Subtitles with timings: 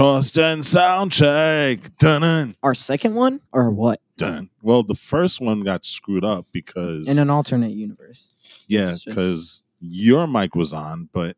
[0.00, 1.78] Cross gen sound check.
[1.98, 4.00] Dun Our second one or what?
[4.16, 4.48] dun.
[4.62, 8.32] Well, the first one got screwed up because In an alternate universe.
[8.66, 11.36] yeah, it's just- because your mic was on, but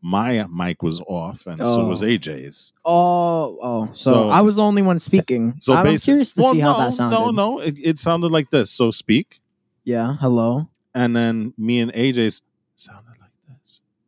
[0.00, 1.88] my mic was off, and so Oh.
[1.88, 2.72] was AJ's.
[2.86, 3.90] Oh, oh.
[3.92, 5.56] So, So- I was the only one speaking.
[5.60, 7.18] So I'm curious to well, see how no, that sounded.
[7.18, 8.70] No, no, it, it sounded like this.
[8.70, 9.42] So speak,
[9.84, 10.14] Yeah.
[10.22, 10.68] Hello.
[10.94, 12.40] and then me and AJ's
[12.76, 13.13] sounded.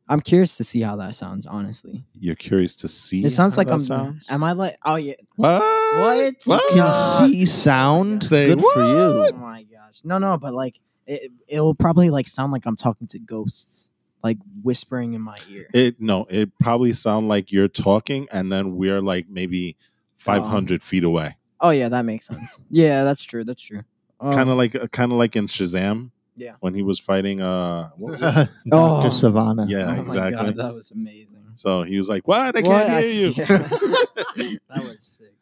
[0.09, 1.47] I'm curious to see how that sounds.
[1.47, 3.25] Honestly, You're curious to see.
[3.25, 3.81] it sounds how like that I'm.
[3.81, 4.31] sounds?
[4.31, 4.79] Am I like?
[4.85, 5.15] Oh yeah.
[5.37, 5.61] What?
[5.97, 6.35] What?
[6.45, 6.73] What?
[6.75, 6.95] Can
[7.33, 8.23] see sound.
[8.25, 9.29] Say Good for you.
[9.29, 10.01] Oh my gosh.
[10.05, 13.91] No, no, but like it, it will probably like sound like I'm talking to ghosts,
[14.23, 15.69] like whispering in my ear.
[15.75, 19.77] It no, it probably sound like you're talking, and then we're like maybe
[20.17, 21.37] five hundred feet away.
[21.61, 22.61] oh yeah, that makes sense.
[22.71, 23.43] Yeah, that's true.
[23.45, 23.83] That's true.
[24.21, 26.11] Um, kind of like kind of like in Shazam.
[26.37, 26.53] Yeah.
[26.61, 28.21] When he was fighting, uh, what was?
[28.21, 28.49] Dr.
[28.73, 29.03] Oh.
[29.07, 29.69] Sivana.
[29.69, 30.45] Yeah, oh my exactly.
[30.53, 31.43] God, that was amazing.
[31.55, 32.57] so he was like, "What?
[32.57, 32.65] I What?
[32.65, 33.47] can't I- hear you." yeah.
[33.47, 35.33] that was sick.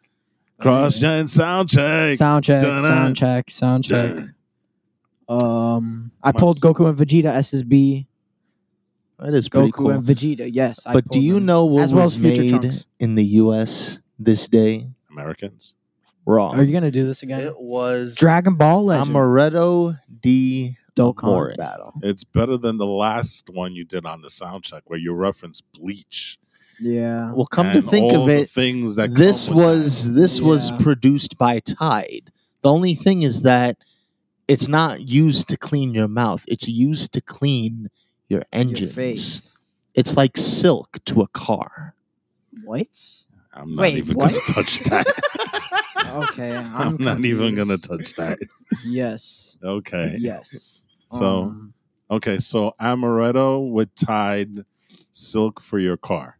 [0.60, 2.16] Cross gen sound check.
[2.16, 2.84] Sound check, Dun-dun.
[2.90, 4.16] sound check, sound check.
[5.28, 8.06] Um, I Mine's- pulled Goku and Vegeta SSB.
[9.18, 9.90] That is pretty Goku cool.
[9.90, 10.86] and Vegeta, yes.
[10.86, 11.46] I but do you them.
[11.46, 12.86] know what As well was as made Trunks.
[12.98, 14.00] in the U.S.
[14.18, 14.88] this day?
[15.10, 15.74] Americans.
[16.26, 16.58] Wrong.
[16.58, 17.40] Are you gonna do this again?
[17.40, 19.14] it was Dragon Ball Legend.
[19.14, 20.76] Amaretto D.
[20.96, 21.54] Dokkan Amore.
[21.56, 21.92] battle.
[22.02, 25.64] It's better than the last one you did on the sound check, where you referenced
[25.72, 26.38] Bleach.
[26.80, 27.32] Yeah.
[27.32, 30.40] Well, come and to think all of it, things that this come with was this
[30.40, 32.30] was produced by Tide.
[32.62, 33.76] The only thing is that
[34.48, 36.44] it's not used to clean your mouth.
[36.48, 37.88] It's used to clean
[38.28, 38.94] your Your engines.
[38.94, 39.56] face.
[39.94, 41.94] It's like silk to a car.
[42.64, 42.88] What?
[43.52, 44.30] I'm not Wait, even what?
[44.30, 45.06] gonna touch that.
[46.14, 48.38] Okay, I'm, I'm, not even gonna touch that.
[48.86, 49.58] Yes.
[49.64, 50.16] Okay.
[50.20, 50.83] Yes.
[51.18, 51.74] So Um,
[52.10, 54.64] okay, so amaretto with tied
[55.12, 56.38] silk for your car.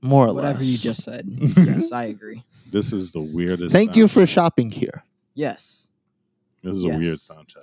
[0.00, 0.34] More or less.
[0.36, 0.68] whatever less.
[0.68, 1.26] you just said.
[1.40, 2.42] yes, I agree.
[2.70, 3.72] This is the weirdest.
[3.74, 4.28] Thank you for check.
[4.30, 5.04] shopping here.
[5.34, 5.88] Yes.
[6.62, 7.22] This is a weird Yes.
[7.22, 7.62] sound check.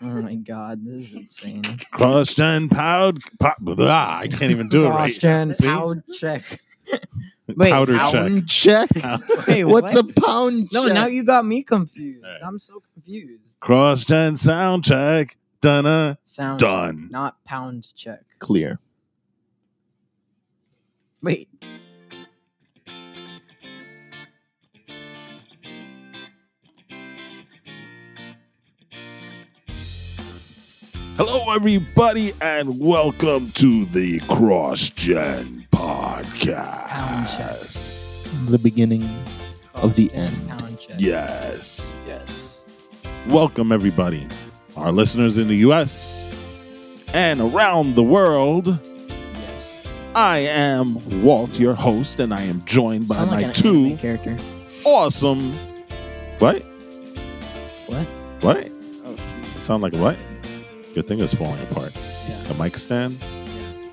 [0.00, 1.62] Oh my god, this is insane.
[1.90, 3.20] Cross gen pound.
[3.40, 4.96] Po- blah, I can't even do it right.
[4.96, 5.66] Cross-gen See?
[5.66, 6.42] pound check.
[7.56, 8.90] Wait, Powder Pound check.
[9.48, 10.10] Wait, What's what?
[10.16, 10.94] a pound No, check?
[10.94, 12.24] now you got me confused.
[12.24, 12.40] Alright.
[12.44, 13.58] I'm so confused.
[13.60, 15.36] Cross gen sound check.
[15.60, 16.18] Donna.
[16.24, 17.08] Sound Done.
[17.10, 18.20] not pound check.
[18.38, 18.78] clear.
[21.22, 21.48] Wait.
[31.16, 37.38] Hello, everybody, and welcome to the Cross Gen Podcast.
[37.38, 37.92] Yes.
[38.48, 39.04] The beginning
[39.76, 40.34] Of the end.
[40.98, 41.94] Yes.
[42.04, 42.64] Yes.
[43.28, 44.26] Welcome, everybody,
[44.76, 46.20] our listeners in the U.S.
[47.14, 48.66] and around the world.
[49.34, 49.88] Yes.
[50.16, 54.36] I am Walt, your host, and I am joined by Sound my like two character.
[54.84, 55.52] awesome.
[56.40, 56.60] What?
[57.86, 58.06] What?
[58.40, 58.68] What?
[59.06, 59.60] Oh shoot.
[59.62, 60.18] Sound like what?
[60.94, 61.96] Your thing is falling apart.
[62.28, 62.42] Yeah.
[62.48, 63.24] The mic stand?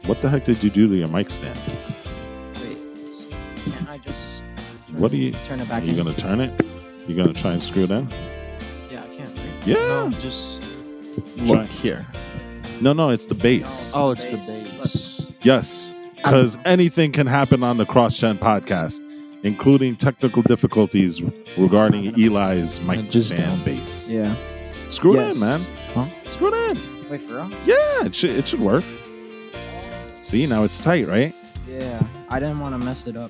[0.06, 1.58] What the heck did you do to your mic stand?
[2.62, 2.78] Wait.
[3.66, 4.44] Can't I just
[4.88, 5.98] turn, What do you- turn it Are back you in?
[5.98, 6.64] gonna turn it?
[7.08, 8.08] You gonna try and screw it in?
[8.92, 9.30] Yeah, I can't.
[9.40, 9.68] Right?
[9.68, 9.76] Yeah.
[9.76, 10.64] No, just
[11.38, 12.06] Try- look here.
[12.82, 13.94] No, no, it's the base.
[13.96, 14.08] Oh.
[14.08, 14.64] Oh, it's the Bass.
[14.82, 15.26] bass.
[15.42, 19.02] Yes, because anything can happen on the Cross Gen podcast,
[19.44, 21.22] including technical difficulties
[21.58, 23.76] regarding Eli's mic Just stand don't.
[23.78, 24.10] bass.
[24.12, 24.36] Yeah.
[24.90, 25.62] Screw it in, man.
[25.94, 26.06] Huh?
[26.30, 27.10] Screw it in.
[27.10, 27.50] Wait for real?
[27.64, 28.84] Yeah, it should it should work.
[30.26, 31.36] See, now it's tight, right?
[31.68, 32.02] Yeah.
[32.32, 33.30] I didn't want to mess it up.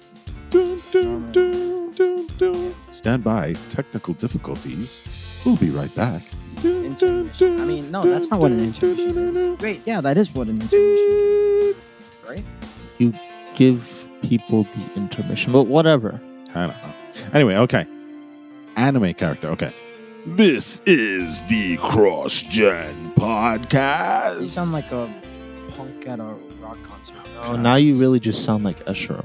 [0.49, 2.75] Dun, dun, dun, dun, dun.
[2.89, 3.51] Stand by.
[3.67, 5.41] Technical difficulties.
[5.45, 6.23] We'll be right back.
[6.63, 7.59] Dun, dun, Intermission.
[7.59, 9.59] I mean, no, that's not what an dun, dun, intermission dun, dun, is.
[9.59, 11.75] Wait, yeah, that is what an intermission is,
[12.29, 12.43] right?
[12.97, 13.13] You
[13.55, 16.21] give people the intermission, but whatever.
[16.53, 16.93] I don't know.
[17.33, 17.85] Anyway, okay.
[18.77, 19.49] Anime character.
[19.49, 19.73] Okay.
[20.25, 24.39] This is the Cross Gen Podcast.
[24.39, 25.13] You sound like a
[25.75, 27.15] punk at a rock concert.
[27.43, 29.23] Oh, now you really just sound like Eshro.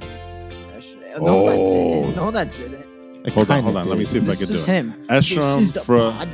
[1.21, 1.47] No, Oh.
[1.47, 2.17] that didn't.
[2.17, 2.87] No, that didn't.
[3.27, 3.89] I hold on, hold on.
[3.89, 4.67] Let me see if I can do is it.
[4.67, 5.07] him.
[5.09, 6.15] Escharum this from.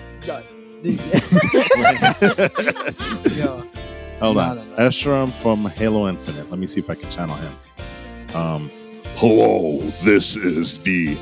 [4.20, 4.66] hold on.
[4.76, 6.50] Escharum from Halo Infinite.
[6.50, 7.52] Let me see if I can channel him.
[8.34, 8.70] Um,
[9.16, 11.16] Hello, this is the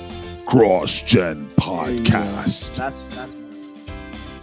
[0.46, 2.76] Cross Gen Podcast.
[2.76, 3.36] That's that's.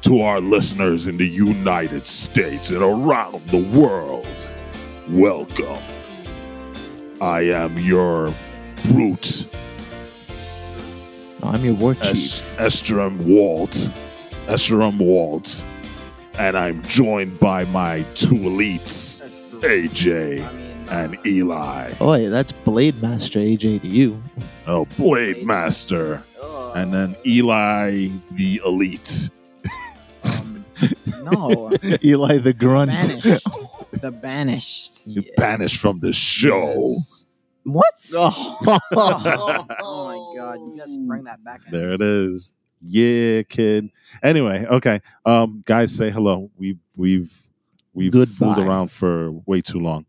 [0.04, 4.50] to our listeners in the United States and around the world,
[5.10, 5.78] welcome.
[7.22, 8.34] I am your
[8.86, 9.48] brute,
[11.44, 12.06] No, I'm your war chief.
[12.06, 13.72] es- Escharum Walt,
[14.48, 15.66] Escharum Walt,
[16.40, 19.22] and I'm joined by my two elites,
[19.62, 20.42] AJ
[20.90, 21.92] and Eli.
[22.02, 24.22] Oh, yeah, that's Blade Master AJ to you.
[24.68, 26.24] Oh, Blade Master.
[26.74, 29.30] And then Eli the Elite.
[30.24, 30.64] Um,
[31.32, 31.70] no,
[32.04, 32.92] Eli the Grunt.
[32.92, 33.46] banished.
[34.02, 35.06] The banished.
[35.08, 35.32] You Yeah.
[35.38, 36.74] banished from the show.
[36.78, 37.26] Yes.
[37.64, 37.94] What?
[38.14, 39.66] Oh.
[39.82, 40.56] Oh my god!
[40.60, 41.62] You guys bring that back.
[41.68, 41.72] in.
[41.72, 42.54] There it is.
[42.82, 43.90] Yeah, kid.
[44.24, 45.02] Anyway, okay.
[45.26, 46.50] Um, guys, say hello.
[46.58, 47.32] We we've
[47.94, 50.06] we've fooled around for way too long.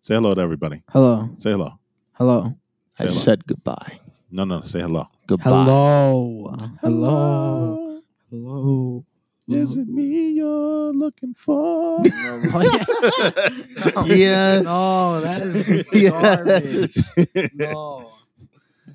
[0.00, 0.82] Say hello to everybody.
[0.88, 1.28] Hello.
[1.34, 1.78] Say hello.
[2.14, 2.54] Hello.
[2.94, 3.18] Say I hello.
[3.20, 4.00] said goodbye.
[4.30, 5.06] No, no, say hello.
[5.26, 5.50] Goodbye.
[5.50, 6.54] Hello.
[6.80, 8.00] Hello.
[8.30, 9.04] Hello.
[9.48, 12.02] Is it me you're looking for?
[12.54, 14.04] Oh, no.
[14.06, 14.64] Yes.
[14.64, 17.14] No, that is Yes.
[17.26, 17.50] garbage.
[17.56, 18.10] No.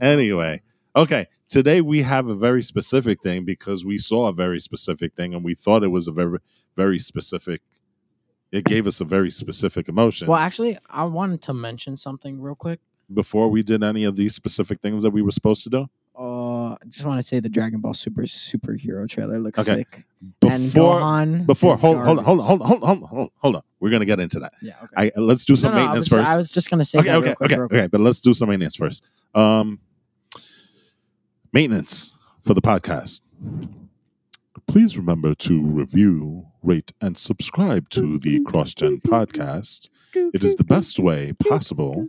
[0.01, 0.61] anyway,
[0.95, 1.27] okay.
[1.49, 5.43] Today we have a very specific thing because we saw a very specific thing and
[5.43, 6.39] we thought it was a very,
[6.75, 7.61] very specific.
[8.51, 10.27] It gave us a very specific emotion.
[10.27, 12.79] Well, actually, I wanted to mention something real quick.
[13.13, 16.73] Before we did any of these specific things that we were supposed to do, Uh,
[16.73, 19.77] I just want to say the Dragon Ball Super superhero trailer looks Okay.
[19.79, 20.05] sick.
[20.43, 23.29] and before Gohan before hold, hold on hold on hold on hold on hold on
[23.39, 23.61] hold on.
[23.79, 24.53] We're gonna get into that.
[24.61, 24.73] Yeah.
[24.83, 25.11] Okay.
[25.15, 26.31] I let's do some No, no, I maintenance was, first.
[26.31, 27.87] I was just gonna say okay, that okay, real quick, okay, okay.
[27.87, 29.03] But let's do some maintenance first.
[29.33, 29.79] Um,
[31.51, 32.13] maintenance
[32.43, 33.21] for the podcast.
[34.67, 39.89] Please remember to review, rate, and subscribe to the CrossGen podcast.
[40.15, 42.07] It is the best way possible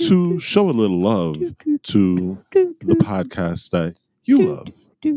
[0.00, 1.36] to show a little love
[1.82, 4.68] to the podcast that you love.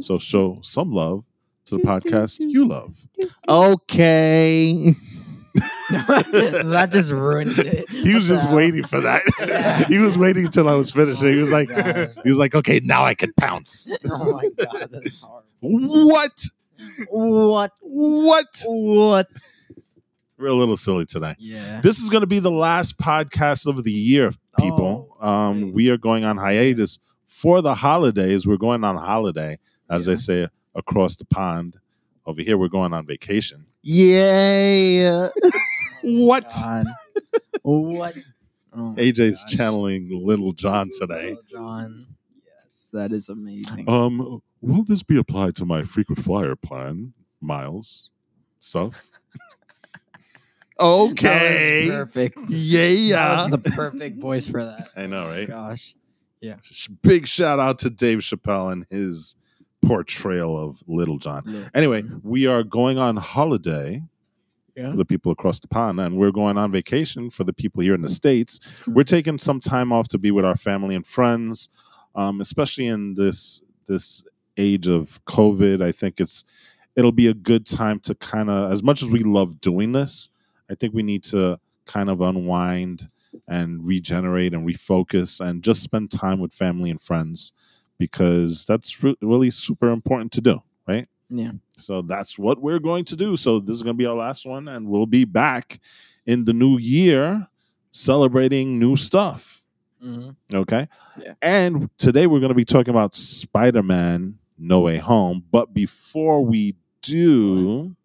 [0.03, 1.24] So show some love
[1.65, 3.07] to the podcast you love.
[3.47, 4.95] Okay.
[5.89, 7.89] that just ruined it.
[7.89, 9.85] He was just the waiting for that.
[9.88, 11.31] he was waiting until I was finishing.
[11.31, 12.09] He was like, oh God.
[12.24, 13.88] he was like, okay, now I can pounce.
[14.09, 16.07] Oh my god, that's horrible.
[16.09, 16.44] What?
[17.09, 17.71] What?
[17.81, 18.63] What?
[18.65, 19.27] What?
[20.38, 21.35] We're a little silly today.
[21.39, 21.80] Yeah.
[21.81, 25.15] This is going to be the last podcast of the year, people.
[25.21, 28.47] Oh, um, we are going on hiatus for the holidays.
[28.47, 29.59] We're going on holiday,
[29.89, 30.12] as Yeah.
[30.13, 31.77] they say across the pond.
[32.25, 33.65] Over here, we're going on vacation.
[33.81, 35.30] Yeah.
[36.06, 36.51] What?
[37.62, 38.18] What?
[38.75, 39.53] Oh AJ's gosh.
[39.56, 41.30] channeling Little John today.
[41.30, 42.07] Little John.
[42.45, 43.88] Yes, that is amazing.
[43.89, 48.09] Um, will this be applied to my frequent flyer plan, Miles?
[48.59, 49.09] Stuff.
[50.79, 51.87] That was okay.
[51.89, 52.37] perfect.
[52.49, 53.17] Yeah.
[53.47, 54.89] That was the perfect voice for that.
[54.95, 55.47] I know, right?
[55.47, 55.95] Gosh.
[56.61, 59.35] Sh- Big shout out to Dave Chappelle and his
[59.85, 61.43] portrayal of Little John.
[61.45, 61.69] Look.
[61.73, 64.03] Anyway, we are going on holiday
[64.75, 64.91] Yeah.
[64.91, 67.93] for the people across the pond, and we're going on vacation for the people here
[67.95, 68.59] in the States.
[68.87, 71.69] We're taking some time off to be with our family and friends,
[72.15, 74.23] um, especially in this this
[74.57, 75.81] age of COVID.
[75.81, 76.43] I think it's
[76.95, 80.29] it'll be a good time to kind of, as much as we love doing this,
[80.73, 83.09] I think we need to kind of unwind
[83.47, 87.51] and regenerate and refocus and just spend time with family and friends
[87.99, 91.07] because that's re- really super important to do, right?
[91.29, 91.51] Yeah.
[91.77, 93.37] So that's what we're going to do.
[93.37, 95.79] So this is going to be our last one, and we'll be back
[96.25, 97.47] in the new year
[97.91, 99.65] celebrating new stuff.
[100.01, 100.87] hmm Okay.
[101.21, 101.33] Yeah.
[101.41, 105.43] And today we're going to be talking about Spider Man No Way Home.
[105.51, 107.95] But before we do,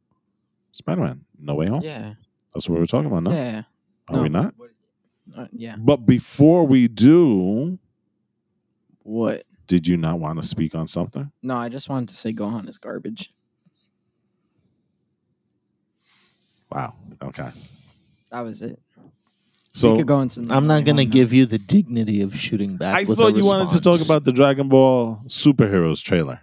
[0.73, 1.83] Spider Man No Way Home?
[1.83, 2.15] Yeah.
[2.55, 3.31] That's what we're talking about, now.
[3.33, 3.63] Yeah.
[4.11, 4.55] Are we not?
[5.37, 5.77] Uh, yeah.
[5.79, 7.79] But before we do,
[9.03, 9.45] What?
[9.67, 11.31] did you not want to speak on something?
[11.43, 13.33] No, I just wanted to say Gohan is garbage.
[16.71, 16.95] Wow.
[17.23, 17.51] Okay.
[18.31, 18.81] That was it.
[19.73, 20.47] So we could go into.
[20.51, 22.97] I'm not going to give you the dignity of shooting back.
[22.97, 26.41] I with thought a you wanted to talk about the Dragon Ball Superheroes trailer.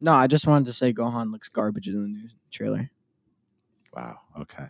[0.00, 2.90] No, I just wanted to say Gohan looks garbage in the new trailer.
[3.92, 4.20] Wow.
[4.40, 4.66] Okay.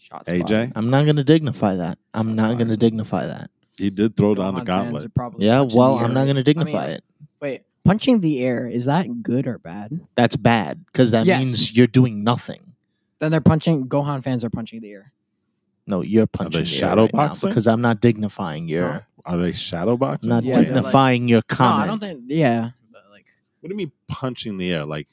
[0.00, 0.48] Shots AJ?
[0.48, 0.72] fired.
[0.76, 1.98] I'm not going to dignify that.
[2.14, 2.58] I'm Shots not fired.
[2.58, 3.50] going to dignify that.
[3.76, 5.38] He did throw down the Gohan gauntlet.
[5.38, 7.04] Yeah, well, I'm not going to dignify I mean- it.
[7.40, 10.00] Wait, punching the air is that good or bad?
[10.14, 11.38] That's bad because that Yes.
[11.40, 12.72] means you're doing nothing.
[13.18, 13.88] Then they're punching.
[13.88, 15.12] Gohan fans are punching the air.
[15.86, 17.50] No, you're punching the air shadow right now boxing?
[17.50, 18.90] because I'm not dignifying your.
[18.92, 19.00] Huh?
[19.26, 20.30] Are they shadow boxing?
[20.32, 21.82] I'm not Yeah, they're like- dignifying your No, comment.
[21.82, 22.24] I don't think.
[22.28, 23.26] Yeah, but like,
[23.60, 24.84] What do you mean punching the air?
[24.84, 25.08] Like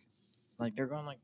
[0.59, 1.19] like they're going like.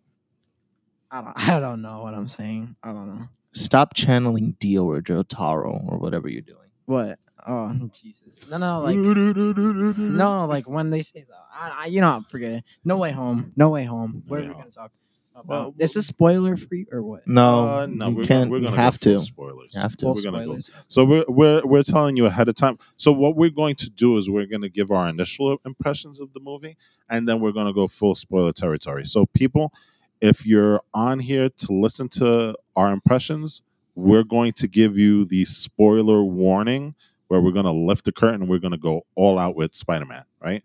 [1.11, 1.33] I don't.
[1.49, 2.75] I don't know what I'm saying.
[2.81, 6.69] I don't know Stop channeling Dio or Jotaro or whatever you're doing.
[6.85, 7.19] what.
[7.45, 8.23] Oh Jesus!
[8.49, 8.95] No, no, like
[9.97, 11.37] no, like when they say that.
[11.53, 12.63] I, I, you know, forget it.
[12.85, 13.51] No way home.
[13.55, 14.23] No way home.
[14.27, 14.91] What Way are we gonna talk
[15.35, 15.45] about?
[15.47, 17.27] Well, is this spoiler free or what?
[17.27, 18.49] No, Uh, no, you we're can't.
[18.49, 19.25] We're you gonna have go full to.
[19.25, 19.75] Spoilers.
[19.75, 20.05] Have to.
[20.05, 20.59] We're gonna go.
[20.59, 20.85] spoilers.
[20.87, 22.77] So we're we're we're telling you ahead of time.
[22.95, 26.31] So what we're going to do is we're going to give our initial impressions of
[26.33, 26.77] the movie,
[27.09, 29.03] and then we're going to go full spoiler territory.
[29.05, 29.73] So people,
[30.21, 33.61] if you're on here to listen to our impressions,
[33.95, 36.95] we're going to give you the spoiler warning
[37.27, 38.47] where we're going to lift the curtain.
[38.47, 40.63] We're going to go all out with Spider Man, right?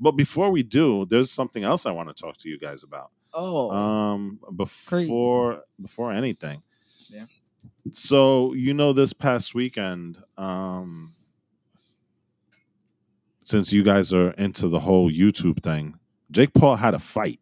[0.00, 3.10] But before we do, there's something else I want to talk to you guys about.
[3.32, 4.38] Oh, Um,
[4.86, 5.06] Crazy.
[5.08, 6.62] before before anything.
[7.08, 7.26] Yeah.
[7.92, 11.14] So you know, this past weekend, um,
[13.40, 15.98] since you guys are into the whole YouTube thing,
[16.30, 17.40] Jake Paul had a fight.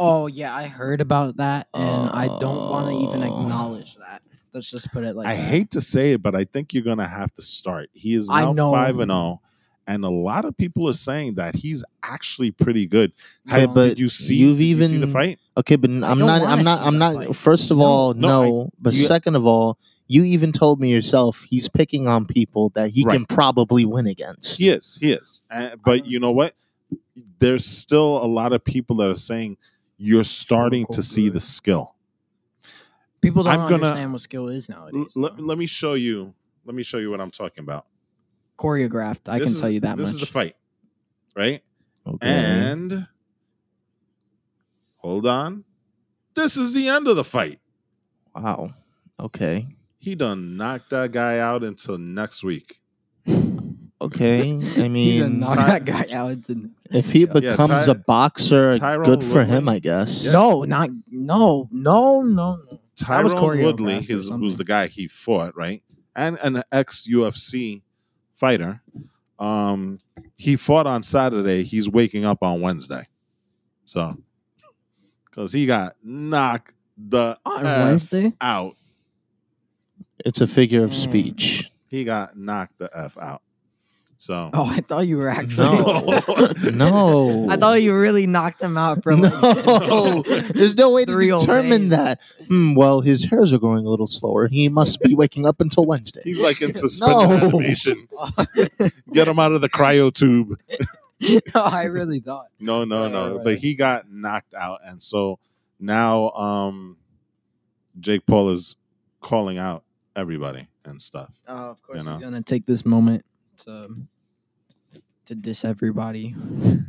[0.00, 3.42] Oh yeah, I heard about that, and I don't want to even Oh.
[3.42, 4.22] acknowledge that.
[4.52, 5.40] Let's just put it like I that.
[5.42, 7.90] hate to say it, but I think you're gonna have to start.
[7.92, 9.40] He is now five and zero,
[9.86, 13.12] and a lot of people are saying that he's actually pretty good.
[13.48, 14.36] Okay, Have- but did you see?
[14.36, 15.38] you've did you see the fight?
[15.56, 16.42] Okay, but I'm don't not.
[16.42, 16.86] wanna I'm not.
[16.86, 17.14] I'm not.
[17.14, 17.36] fight.
[17.36, 18.62] First of No, all, no, no.
[18.62, 19.78] I- but you- second of all,
[20.08, 24.58] you even told me yourself he's picking on people that he can probably win against.
[24.58, 24.98] He is.
[25.00, 25.42] He is.
[25.48, 26.54] Uh, but you know what?
[27.38, 29.58] There's still a lot of people that are saying
[30.02, 31.94] you're starting to see the skill.
[33.20, 35.14] People don't I'm gonna- understand what skill is nowadays.
[35.14, 36.32] Let, let me show you.
[36.64, 37.84] Let me show you what I'm talking about.
[38.58, 40.14] Choreographed, I This can is- tell you that This much.
[40.14, 40.56] is the fight,
[41.36, 41.62] right?
[42.06, 42.26] Okay.
[42.26, 43.06] And
[44.96, 45.64] hold on.
[46.34, 47.60] This is the end of the fight.
[48.34, 48.72] wow.
[49.18, 49.66] Okay.
[49.98, 52.80] He done knocked that guy out until next week.
[54.02, 54.58] Okay.
[54.78, 56.36] I mean, knocked Ty- that guy out.
[56.90, 60.24] If he Yeah, becomes Ty- a boxer, Tyron good for him, I guess.
[60.26, 60.32] Yeah.
[60.32, 62.80] No, not no, no, no, no.
[63.08, 64.42] That was Tyron Woodley, choreographed or his, something.
[64.42, 65.82] who's the guy he fought, right?
[66.16, 67.82] And an ex UFC
[68.34, 68.82] fighter.
[69.38, 69.98] Um,
[70.36, 71.62] he fought on Saturday.
[71.62, 73.06] He's waking up on Wednesday.
[73.86, 74.16] So,
[75.24, 78.32] because he got knocked the On F Wednesday?
[78.40, 78.76] out.
[80.24, 81.70] It's a figure of speech.
[81.86, 83.40] He got knocked the F out.
[84.20, 85.78] So, Oh, I thought you were actually.
[85.78, 86.52] No.
[86.74, 87.46] no.
[87.48, 90.20] I thought you really knocked him out for like No,
[90.54, 91.90] there's no way to Three determine days.
[91.90, 92.18] that.
[92.46, 94.46] Hmm, well, his hairs are growing a little slower.
[94.48, 96.20] He must be waking up until Wednesday.
[96.22, 97.48] he's like in suspended No.
[97.48, 98.08] animation.
[99.10, 100.60] Get him out of the cryo tube.
[101.54, 102.48] no, I really thought.
[102.60, 103.26] No, no, Right, no.
[103.28, 103.44] right, right.
[103.44, 105.38] But he got knocked out, and so
[105.78, 106.98] now um
[107.98, 108.76] Jake Paul is
[109.22, 109.82] calling out
[110.14, 111.40] everybody and stuff.
[111.48, 112.16] Oh, of course You know?
[112.16, 113.24] he's gonna take this moment
[113.64, 113.88] to
[115.26, 116.34] to diss everybody.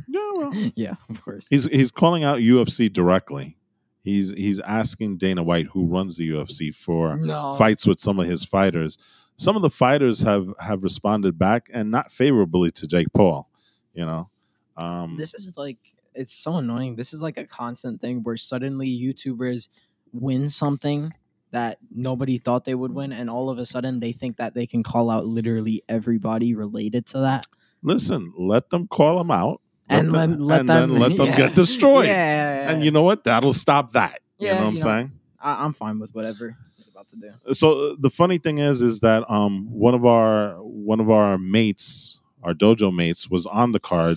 [0.08, 1.46] Yeah, well, yeah, of course.
[1.48, 3.56] he's he's calling out UFC directly.
[4.02, 8.26] He's he's asking Dana White, who runs the UFC, for no fights with some of
[8.26, 8.98] his fighters.
[9.36, 13.48] Some of the fighters have have responded back and not favorably to Jake Paul.
[13.94, 14.30] You know,
[14.76, 15.78] um, This is like
[16.14, 16.96] it's so annoying.
[16.96, 19.68] This is like a constant thing where suddenly YouTubers
[20.12, 21.12] win something
[21.52, 24.66] that nobody thought they would win, and all of a sudden they think that they
[24.66, 27.46] can call out literally everybody related to that.
[27.82, 31.26] listen, let them call them out, And them- let- let and them- then let them
[31.28, 31.36] yeah.
[31.48, 32.06] get destroyed.
[32.06, 33.24] Yeah, And you know what?
[33.24, 34.20] That'll stop that.
[34.38, 34.80] you know what I'm know.
[34.80, 35.12] saying?
[35.40, 37.54] I, I'm fine with whatever he's about to do.
[37.54, 41.36] so uh, the funny thing is is that um one of our one of our
[41.36, 44.16] mates our dojo mates was on the card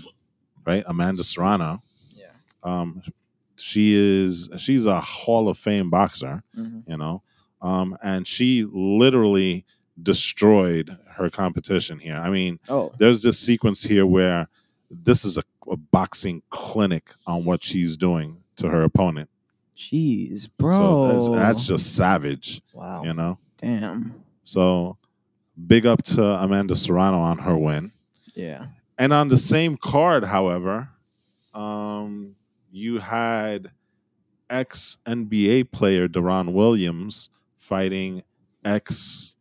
[0.68, 1.82] right amanda serrano
[2.14, 2.26] Yeah.
[2.64, 3.02] um
[3.58, 6.84] she is she's a hall of fame boxer Mhm.
[6.88, 7.22] you know
[7.62, 9.66] um and she literally
[10.02, 14.48] destroyed her competition here i mean Oh, there's this sequence here where
[14.92, 19.30] this is a, a boxing clinic on what she's doing to her opponent
[19.76, 20.72] jeez, bro.
[20.72, 23.04] so that's, that's just savage Wow.
[23.04, 24.22] you know damn.
[24.44, 24.98] So
[25.68, 27.92] big up to Amanda Serrano on her win.
[28.36, 28.68] Yeah.
[28.98, 30.90] And on the same card, however,
[31.54, 32.36] um,
[32.76, 33.72] you had
[34.50, 38.22] ex NBA player Deron Williams fighting
[38.66, 39.34] ex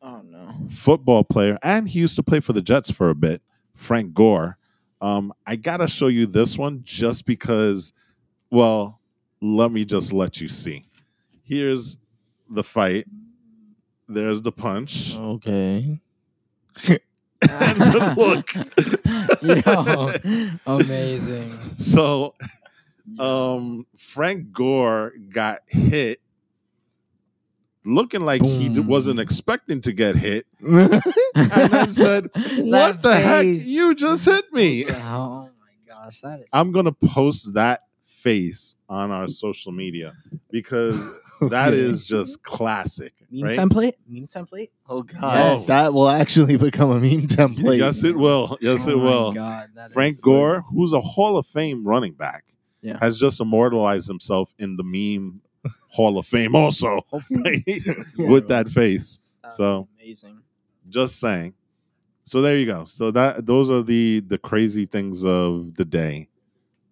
[0.00, 0.54] Oh no.
[0.70, 3.42] football player, and he used to play for the Jets for a bit,
[3.74, 4.56] Frank Gore.
[5.02, 7.92] Um, I gotta show you this one just because,
[8.50, 9.00] well,
[9.42, 10.86] let me just let you see.
[11.42, 11.98] Here's
[12.48, 13.06] the fight.
[14.08, 15.14] There's the punch.
[15.14, 16.00] Okay.
[16.88, 18.48] and the look.
[20.66, 21.58] Yo, amazing.
[21.76, 22.34] so
[23.18, 26.20] um Frank Gore got hit
[27.84, 30.90] looking like he wasn't expecting to get hit and
[31.34, 33.46] then said, "What the heck?
[33.46, 36.48] You just hit me." Oh my gosh, that is.
[36.52, 40.12] I'm going to post that face on our social media
[40.50, 41.08] because
[41.40, 43.54] that is just classic, meme right?
[43.56, 43.92] template.
[44.08, 44.70] Meme template.
[44.88, 45.66] Oh God, Yes.
[45.68, 47.78] that will actually become a meme template.
[47.78, 48.58] Yes, it will.
[48.60, 49.32] Yes, Oh it will.
[49.32, 52.44] God, Frank Gore, who's a Hall of Fame running back,
[52.80, 52.98] Yeah.
[53.00, 55.40] has just immortalized himself in the meme
[55.88, 57.62] Hall of Fame also right?
[58.18, 59.18] with that face.
[59.42, 60.40] That so- amazing.
[60.88, 61.54] Just saying.
[62.24, 62.84] So there you go.
[62.84, 66.28] So that those are the the crazy things of the day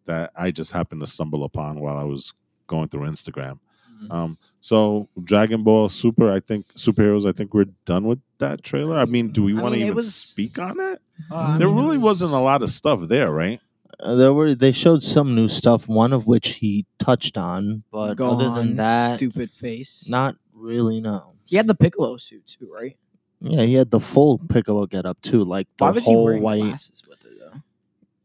[0.06, 2.32] that I just happened to stumble upon while I was
[2.66, 3.58] going through Instagram.
[4.02, 4.10] Mhm.
[4.12, 7.26] Um, so Dragon Ball Super, I think superheroes.
[7.28, 8.96] I think we're done with that trailer.
[8.98, 11.00] I mean, do we want to even was- speak on it?
[11.30, 13.60] Uh, I there mean, really was- wasn't a lot of stuff there, right?
[13.98, 18.20] Uh, there were they showed some new stuff, one of which he touched on, but
[18.20, 20.06] other than that, stupid face.
[20.08, 21.00] not really.
[21.00, 21.34] No.
[21.48, 22.96] he had the Piccolo suit too, right?
[23.40, 26.24] Yeah, he had the full Piccolo get up too, like the Why was he whole
[26.24, 27.60] wearing white glasses with it though?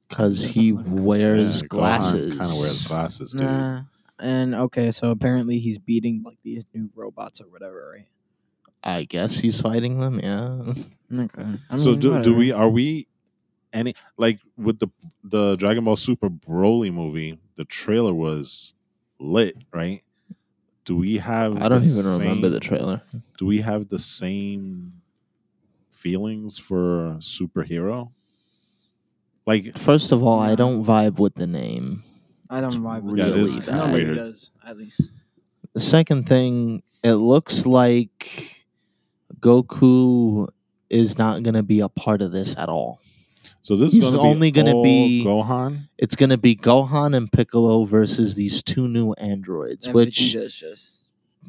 [0.10, 2.38] because he wears Yeah, glasses.
[2.38, 3.42] Kind of wears glasses, dude.
[3.42, 3.82] Nah.
[4.20, 8.08] And okay, so apparently he's beating like these new robots or whatever, right?
[8.84, 10.20] I guess he's fighting them.
[10.22, 10.74] Yeah.
[11.24, 11.60] Okay.
[11.70, 12.36] I so do, do whatever.
[12.36, 12.52] we?
[12.52, 13.08] Are we?
[13.74, 14.88] Any like with the
[15.24, 17.40] the Dragon Ball Super Broly movie?
[17.56, 18.74] The trailer was
[19.20, 20.02] lit, right?
[20.84, 21.62] Do we have?
[21.62, 23.02] I don't the even remember the trailer.
[23.38, 24.94] Do we have the same
[25.90, 28.12] feelings for superhero?
[29.46, 32.04] Like First of all, I don't vibe with the name.
[32.50, 33.38] I don't vibe with Yeah, it it.
[33.38, 35.12] is Nobody does, at least.
[35.74, 38.66] The second thing, it looks like
[39.40, 40.48] Goku
[40.90, 43.00] is not going to be a part of this at all.
[43.62, 45.88] So, this He's is gonna only gonna be- Gohan.
[45.98, 50.56] It's going to be Gohan and Piccolo versus these two new androids, And which Vegeta's
[50.56, 50.98] just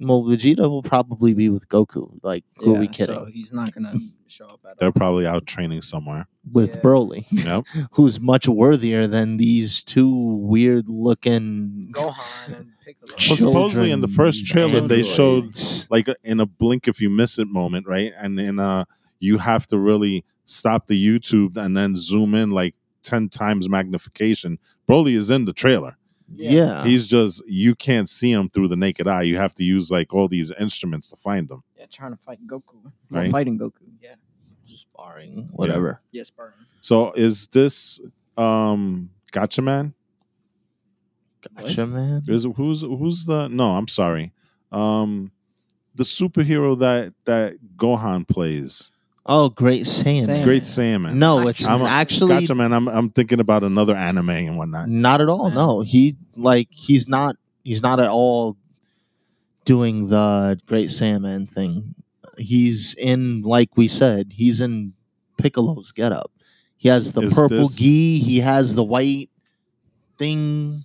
[0.00, 2.18] well, Vegeta will probably be with Goku.
[2.22, 3.14] Like, who are we yeah, kidding?
[3.14, 3.94] So he's not gonna
[4.26, 4.92] show up at They're all.
[4.92, 6.26] probably out training somewhere.
[6.50, 6.80] with Yeah.
[6.82, 7.64] Broly, Yep.
[7.92, 11.92] who's much worthier than these two weird looking.
[11.94, 13.14] Gohan and Piccolo.
[13.28, 15.54] Well, supposedly in the first trailer they showed
[15.90, 18.12] like in a blink if you miss it moment, right?
[18.18, 18.84] And in uh
[19.20, 24.58] you have to really stop the YouTube and then zoom in like 10 times magnification.
[24.88, 25.96] Broly is in the trailer.
[26.34, 26.84] Yeah.
[26.84, 29.22] He's just you can't see him through the naked eye.
[29.22, 31.62] You have to use like all these instruments to find him.
[31.76, 32.82] Yeah, trying to fight Goku.
[32.82, 33.30] Well, Right.
[33.30, 33.72] fighting Goku.
[34.00, 34.14] Yeah.
[34.66, 36.00] sparring, whatever.
[36.12, 36.64] Yes, Spartan.
[36.80, 38.00] So is this
[38.38, 39.94] um Gotcha Man?
[41.56, 42.22] Gotcha, man.
[42.28, 44.32] Is who's who's the no, I'm sorry.
[44.70, 45.32] Um
[45.94, 48.90] the superhero that that Gohan plays.
[49.24, 50.26] Oh, Great Saiyan.
[50.26, 50.44] Saiyan.
[50.44, 51.14] Great Saiyaman.
[51.14, 52.72] No, it's I'm a- actually Gotcha Man.
[52.72, 54.88] I'm I'm thinking about another anime and whatnot.
[54.88, 55.48] not at all.
[55.48, 55.54] Man.
[55.58, 57.36] No, he like he's not.
[57.62, 58.56] He's not at all
[59.64, 61.94] doing the Great Saiyaman thing.
[62.36, 64.94] He's in, like we said, he's in
[65.36, 66.32] Piccolo's getup.
[66.76, 68.18] He has the Is purple this- gi.
[68.18, 69.30] He has the white
[70.18, 70.84] thing,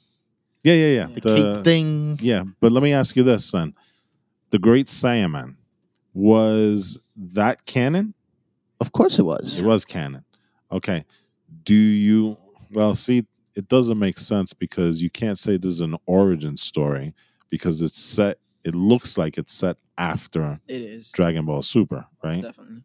[0.63, 1.07] Yeah, yeah, yeah.
[1.19, 2.19] the, cape thing.
[2.21, 3.73] Yeah, but let me ask you this then.
[4.51, 5.55] The Great Saiyaman,
[6.13, 8.13] was that canon?
[8.79, 9.57] Of course, it was.
[9.57, 10.23] It was canon.
[10.71, 11.03] Okay.
[11.63, 12.37] Do you
[12.71, 17.13] well see it doesn't make sense because you can't say this is an origin story
[17.49, 21.09] because it's set it looks like it's set after It is.
[21.11, 22.41] Dragon Ball Super, right?
[22.41, 22.81] Definitely.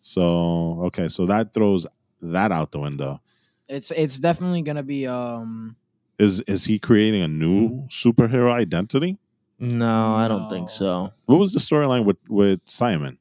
[0.00, 1.86] So okay, so that throws
[2.22, 3.20] that out the window.
[3.68, 5.76] It's it's definitely gonna be um
[6.18, 9.18] Is is he creating a new superhero identity?
[9.58, 10.48] No, I don't No.
[10.50, 11.12] think so.
[11.26, 13.18] What was the storyline with with Saiyaman?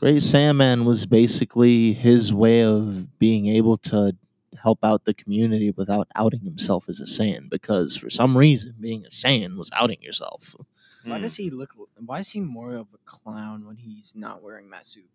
[0.00, 4.16] Great Saiyaman was basically his way of being able to
[4.56, 9.04] help out the community without outing himself as a Saiyan because for some reason being
[9.04, 10.56] a Saiyan was outing yourself.
[11.04, 11.22] why Hmm.
[11.22, 14.86] does he look why is he more of a clown when he's not wearing that
[14.86, 15.08] suit?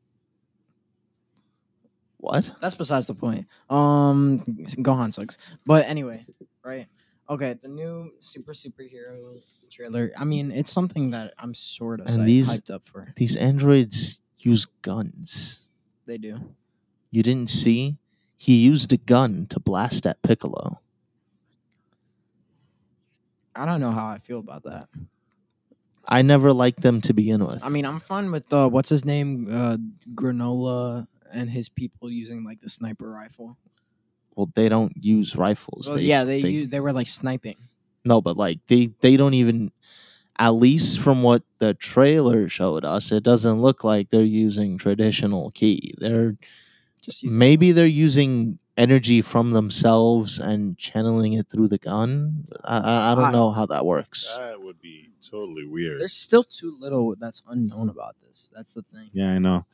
[2.17, 2.49] What?
[2.61, 3.47] That's besides the point.
[3.69, 5.37] Um Gohan sucks.
[5.65, 6.25] But anyway,
[6.63, 6.87] right.
[7.27, 10.11] Okay, the new super superhero trailer.
[10.17, 13.13] I mean, it's something that I'm sort of And psy- these- hyped up for.
[13.15, 15.67] These androids use guns.
[16.05, 16.39] They do.
[17.11, 17.97] You didn't see?
[18.35, 20.81] He used a gun to blast at Piccolo.
[23.55, 24.89] I don't know how I feel about that.
[26.07, 27.63] I never liked them to begin with.
[27.63, 29.77] I mean, I'm fine with uh, what's his name, uh,
[30.13, 33.57] Granolah, and his people using like the sniper rifle.
[34.35, 35.87] well, they don't use rifles.
[35.89, 37.55] Well, yeah, they use, they were like sniping.
[38.03, 39.71] No, but like they they don't even
[40.37, 45.51] at least from what the trailer showed us, it doesn't look like they're using traditional
[45.51, 45.93] ki.
[45.97, 46.37] They're
[47.01, 52.45] Just using maybe they're using energy from themselves and channeling it through the gun.
[52.63, 54.35] I I, I don't I- know how that works.
[54.37, 55.99] That would be totally weird.
[56.01, 58.51] There's still too little that's unknown about this.
[58.55, 59.09] That's the thing.
[59.13, 59.65] Yeah, I know.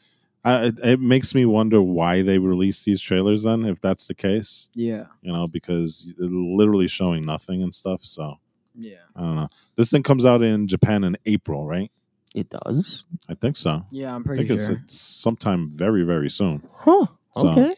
[0.43, 4.15] I, it, it makes me wonder why they released these trailers then, if that's the
[4.15, 4.69] case.
[4.73, 8.03] Yeah, You know, because they're literally showing nothing and stuff.
[8.05, 8.39] So
[8.75, 9.47] yeah, I don't know.
[9.75, 11.91] This thing comes out in Japan in April, right?
[12.33, 13.85] It does, I think so.
[13.91, 14.15] yeah.
[14.15, 14.81] I'm I pretty think it's, sure.
[14.83, 16.63] it's sometime very, very soon.
[16.75, 17.07] huh?
[17.35, 17.75] So- Okay.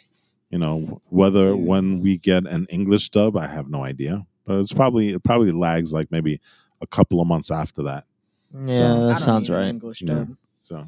[0.51, 1.65] You know, whether Dude.
[1.65, 4.27] when we get an English dub, I have no idea.
[4.45, 6.39] But it's probably it probably lags like maybe
[6.79, 8.05] a couple of months after that.
[8.53, 9.69] Yeah, So- I that don't sounds need an right.
[9.69, 10.13] English Yeah.
[10.13, 10.37] dub.
[10.61, 10.87] So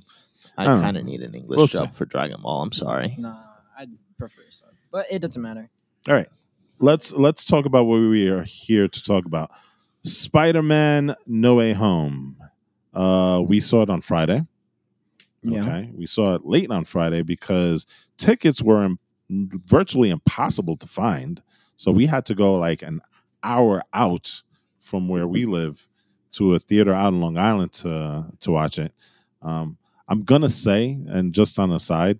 [0.55, 1.93] I don't kind of need an English We'll dub see.
[1.95, 2.61] for Dragon Ball.
[2.61, 3.15] I'm sorry.
[3.17, 3.41] Nah,
[3.75, 3.89] I'd
[4.19, 5.71] prefer sub, but it doesn't matter.
[6.07, 6.29] All right.
[6.77, 9.49] Let's let's talk about what we are here to talk about.
[10.05, 12.37] Spider-Man No Way Home.
[12.93, 14.45] Uh, we saw it on Friday.
[15.41, 15.61] Yeah.
[15.61, 17.85] Okay, we saw it late on Friday because
[18.17, 21.41] tickets were im- virtually impossible to find.
[21.75, 23.01] So we had to go like an
[23.43, 24.43] hour out
[24.79, 25.87] from where we live
[26.33, 28.93] to a theater out in Long Island to to watch it.
[29.41, 32.19] Um, I'm gonna say, and just on the side,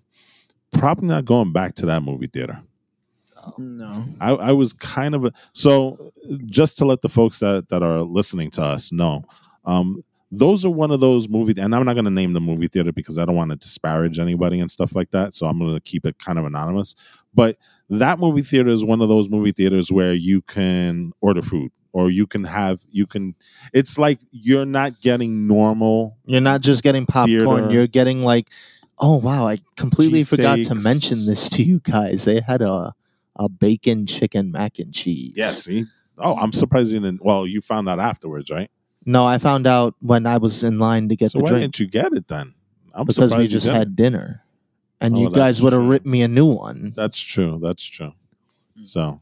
[0.74, 2.62] probably not going back to that movie theater.
[3.58, 4.06] No.
[4.20, 6.14] I, I was kind of a, so
[6.46, 9.24] just to let the folks that that are listening to us know,
[9.66, 12.68] um, those are one of those movie, and I'm not going to name the movie
[12.68, 15.36] theater because I don't want to disparage anybody and stuff like that.
[15.36, 16.96] So I'm going to keep it kind of anonymous.
[17.34, 17.58] But
[17.90, 22.10] that movie theater is one of those movie theaters where you can order food or
[22.10, 23.36] you can have you can.
[23.74, 26.18] It's like you're not getting normal.
[26.26, 27.30] You're not just getting popcorn.
[27.30, 27.72] Theater.
[27.72, 28.50] You're getting like,
[29.00, 29.48] oh wow!
[29.48, 32.26] I completely forgot to mention this to you guys.
[32.26, 32.94] They had a
[33.36, 35.34] a bacon chicken mac and cheese.
[35.36, 35.86] Yeah, see.
[36.18, 37.24] Oh, I'm surprised you didn't.
[37.24, 38.72] Well, you found out afterwards, right?
[39.06, 41.62] No, I found out when I was in line to get so the why drink
[41.64, 42.54] didn't you get it then?
[42.94, 43.78] I'm because we surprised you just didn't.
[43.80, 44.44] had dinner,
[45.02, 45.90] and Oh, you guys would have true.
[45.90, 46.94] ripped me a new one.
[46.96, 47.60] That's true.
[47.62, 48.14] That's true.
[48.80, 48.86] Mm.
[48.86, 49.22] So,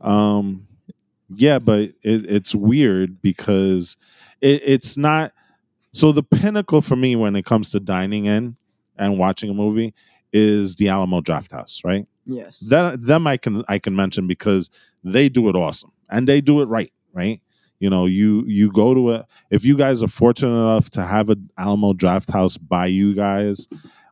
[0.00, 0.66] um,
[1.34, 1.94] yeah, but it,
[2.30, 3.96] it's weird because
[4.40, 5.32] it, it's not.
[5.92, 8.56] So the pinnacle for me when it comes to dining in
[8.96, 9.92] and watching a movie
[10.32, 12.06] is the Alamo Drafthouse, right?
[12.30, 12.60] Yes.
[12.60, 14.70] That them I can I can mention because
[15.02, 17.40] they do it awesome and they do it right, right?
[17.80, 21.30] You know, you you go to a if you guys are fortunate enough to have
[21.30, 23.68] an Alamo Drafthouse by you guys,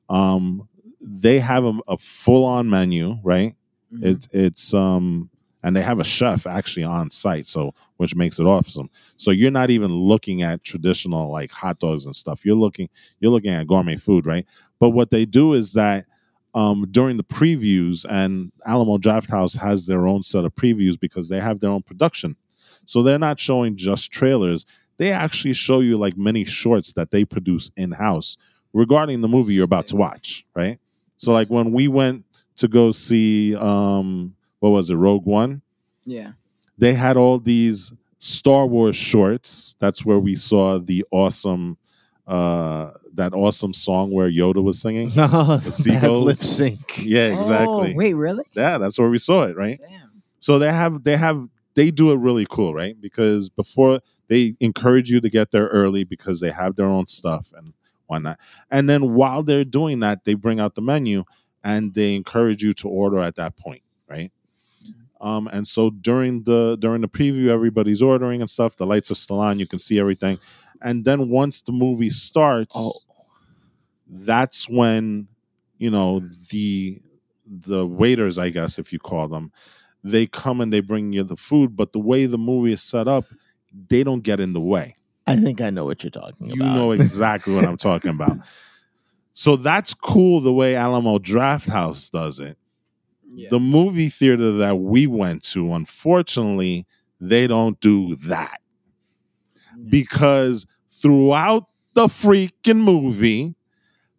[0.09, 0.68] um,
[1.00, 3.54] they have a, a full on menu, right?
[3.92, 4.04] Mhm.
[4.04, 5.31] It's it's um
[5.62, 8.88] and they have a chef actually on site, so which makes it awesome.
[9.16, 12.44] So you're not even looking at traditional like hot dogs and stuff.
[12.44, 12.88] You're looking
[13.20, 14.46] you're looking at gourmet food, right?
[14.81, 16.07] But what they do is that
[16.54, 21.40] um, during the previews, and Alamo Drafthouse has their own set of previews because they
[21.40, 22.37] have their own production.
[22.87, 24.64] So they're not showing just trailers.
[24.96, 28.37] They actually show you like many shorts that they produce in house
[28.72, 30.78] regarding the movie you're about to watch, right?
[31.16, 32.24] So like when we went
[32.56, 35.62] to go see um what was it, Rogue One,
[36.04, 36.32] yeah.
[36.78, 39.76] they had all these Star Wars shorts.
[39.78, 41.78] That's where we saw the awesome
[42.26, 45.11] uh that awesome song where Yoda was singing.
[45.14, 46.24] the seagulls.
[46.24, 47.04] lip sync.
[47.04, 47.92] Yeah, exactly.
[47.92, 48.44] Oh, wait, really?
[48.54, 49.78] Yeah, that's where we saw it, right?
[49.81, 50.22] Damn.
[50.40, 53.00] So they have they have they do it really cool, right?
[53.00, 57.52] Because before they encourage you to get there early because they have their own stuff
[57.57, 57.72] and
[58.07, 58.38] whatnot.
[58.70, 61.24] And then while they're doing that, they bring out the menu
[61.62, 64.33] and they encourage you to order at that point, right?
[65.20, 68.76] Um, and so during the during the preview, everybody's ordering and stuff.
[68.76, 70.38] The lights are still on, you can see everything.
[70.81, 72.92] And then once the movie starts, Oh.
[74.09, 75.29] That's when
[75.79, 76.31] you know mm-hmm.
[76.51, 77.01] the
[77.51, 79.51] the waiters i guess if you call them
[80.05, 83.09] they come and they bring you the food but the way the movie is set
[83.09, 83.25] up
[83.88, 84.97] they don't get in the way.
[85.27, 86.57] I think I know what you're talking about.
[86.57, 88.38] you know exactly what i'm talking about.
[89.33, 92.57] So that's cool the way alamo drafthouse does it.
[93.31, 93.51] Yeah.
[93.51, 96.87] the movie theater that we went to unfortunately
[97.21, 98.61] they don't do that.
[99.88, 103.55] Because throughout the freaking movie,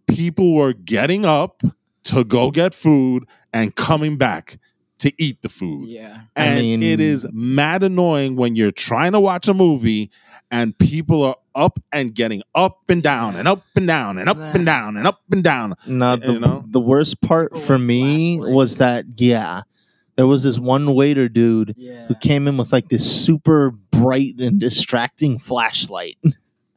[0.10, 1.62] people were getting up
[2.06, 4.58] to go get food and coming back
[5.00, 5.88] to eat the food.
[5.88, 6.22] yeah.
[6.36, 10.12] I And mean- it is mad annoying when you're trying to watch a movie
[10.52, 14.38] and people are up and getting up and down and up and down and up
[14.56, 15.76] and down and up and down.
[15.88, 16.66] No, the, You know?
[16.68, 19.62] the worst part oh, for me was that yeah,
[20.18, 22.08] there was this one waiter dude Yeah.
[22.08, 26.18] who came in with like this super bright and distracting flashlight.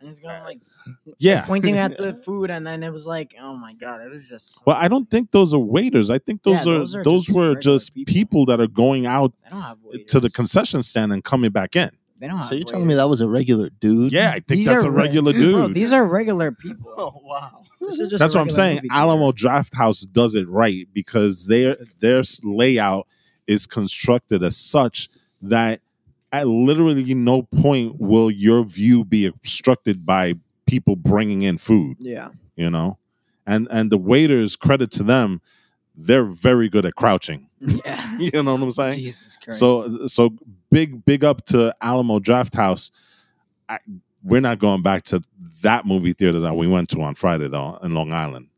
[0.02, 0.58] And he's going like
[1.18, 1.42] Yeah.
[1.44, 4.60] pointing at the food, and then it was like, oh my god, it was just.
[4.66, 6.10] Well, I don't think those are waiters.
[6.10, 8.12] I think those Yeah, are those those, just were just people.
[8.12, 8.46] people.
[8.46, 10.10] that are going out They don't have waiters.
[10.10, 11.90] to the concession stand and coming back in.
[12.18, 12.42] They don't.
[12.44, 14.12] So you're telling me that was a regular dude?
[14.12, 15.54] Yeah, I think These that's are a re- regular dude.
[15.54, 16.92] Bro, these are regular people.
[16.96, 17.62] Oh wow.
[17.80, 18.80] This is just That's what I'm saying.
[18.90, 23.06] Alamo Drafthouse does it right because their their layout
[23.46, 25.08] is constructed as such
[25.42, 25.80] that
[26.32, 30.34] at literally no point will your view be obstructed by
[30.66, 31.96] people bringing in food.
[32.00, 32.30] Yeah.
[32.56, 32.98] You know,
[33.46, 35.40] and and the waiters, credit to them,
[35.94, 37.48] they're very good at crouching.
[37.84, 37.98] Yeah.
[38.18, 38.94] You know what I'm saying?
[38.94, 39.58] Jesus Christ.
[39.58, 40.30] So so
[40.70, 42.90] big big up to Alamo Drafthouse.
[43.68, 43.78] I,
[44.24, 45.22] we're not going back to
[45.62, 48.48] that movie theater that we went to on Friday though in Long Island.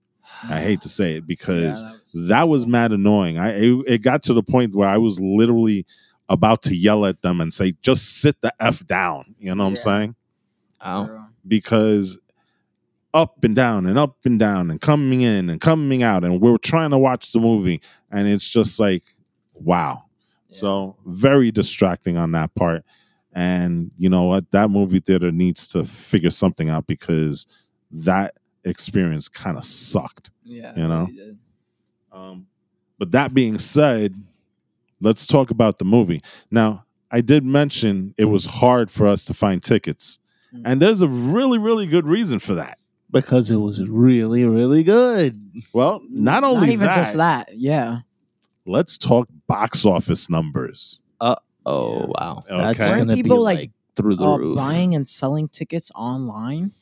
[0.43, 3.39] I hate to say it Yeah, because that was- that was mad annoying.
[3.39, 5.85] I it, it got to the point where I was literally
[6.29, 9.71] about to yell at them and say, "Just sit the f down." You know what
[9.71, 10.17] I'm saying?
[11.07, 11.25] Bro.
[11.47, 12.19] Because
[13.15, 16.59] up and down and up and down and coming in and coming out, and we're
[16.59, 19.05] trying to watch the movie, and it's just like,
[19.55, 20.03] wow.
[20.49, 20.57] Yeah.
[20.59, 22.85] So very distracting on that part.
[23.33, 24.51] And you know what?
[24.51, 27.47] That movie theater needs to figure something out because
[27.91, 28.35] that
[28.65, 30.31] experience kind of sucked.
[30.43, 31.09] Yeah, You know?
[32.13, 32.47] Um,
[32.99, 34.15] but that being said,
[35.05, 36.21] let's talk about the movie.
[36.51, 40.19] Now, I did mention it was hard for us to find tickets,
[40.55, 40.63] Mm.
[40.67, 42.79] and there's a really, really good reason for that.
[43.11, 45.41] because it was really, really good.
[45.73, 47.49] Well, not only not even that, just that.
[47.55, 48.01] Yeah,
[48.67, 51.01] let's talk box office numbers.
[51.21, 52.63] Uh oh wow, Okay.
[52.63, 54.57] that's Weren't gonna be people, like, like, through the uh, roof.
[54.57, 56.73] buying and selling tickets online.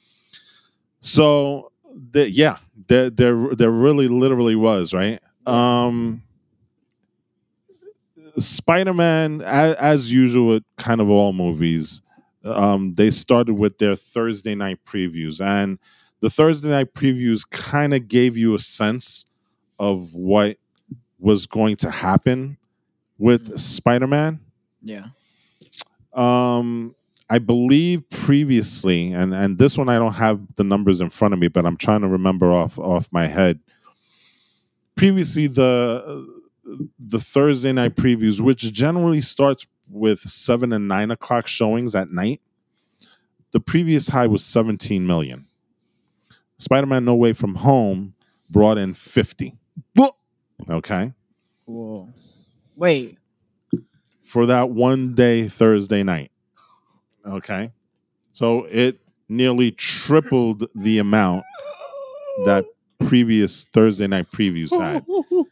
[1.00, 1.72] So,
[2.12, 2.58] the, yeah,
[2.88, 5.20] there, there, there really, literally was right.
[5.46, 6.22] Um,
[8.38, 12.02] Spider-Man, as, as usual, with kind of all movies,
[12.44, 15.78] um, they started with their Thursday night previews, and
[16.20, 19.26] the Thursday night previews kind of gave you a sense
[19.78, 20.56] of what
[21.18, 22.56] was going to happen
[23.18, 23.58] with Mhm.
[23.58, 24.40] Spider-Man.
[24.82, 25.06] Yeah,
[26.12, 26.94] Um,
[27.30, 31.40] I believe previously, and and this one I don't have the numbers in front of
[31.40, 33.60] me, but I'm trying to remember off off my head.
[34.96, 41.94] Previously, the the Thursday night previews, which generally starts with seven and nine o'clock showings
[41.94, 42.40] at night,
[43.52, 45.46] the previous high was 17 million.
[46.58, 48.14] Spider-Man: No Way From Home
[48.48, 49.54] brought in 50.
[50.70, 51.12] Okay,
[51.64, 52.08] Whoa.
[52.76, 53.18] Wait,
[54.22, 56.30] for that one day Thursday night.
[57.26, 57.72] Okay.
[58.30, 58.98] So it
[59.28, 61.44] nearly tripled the amount
[62.44, 62.64] that
[63.00, 65.04] previous Thursday night previews had.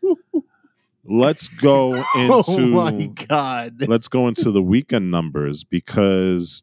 [1.12, 3.88] Let's go oh into oh my god!
[3.88, 6.62] let's go into the weekend numbers because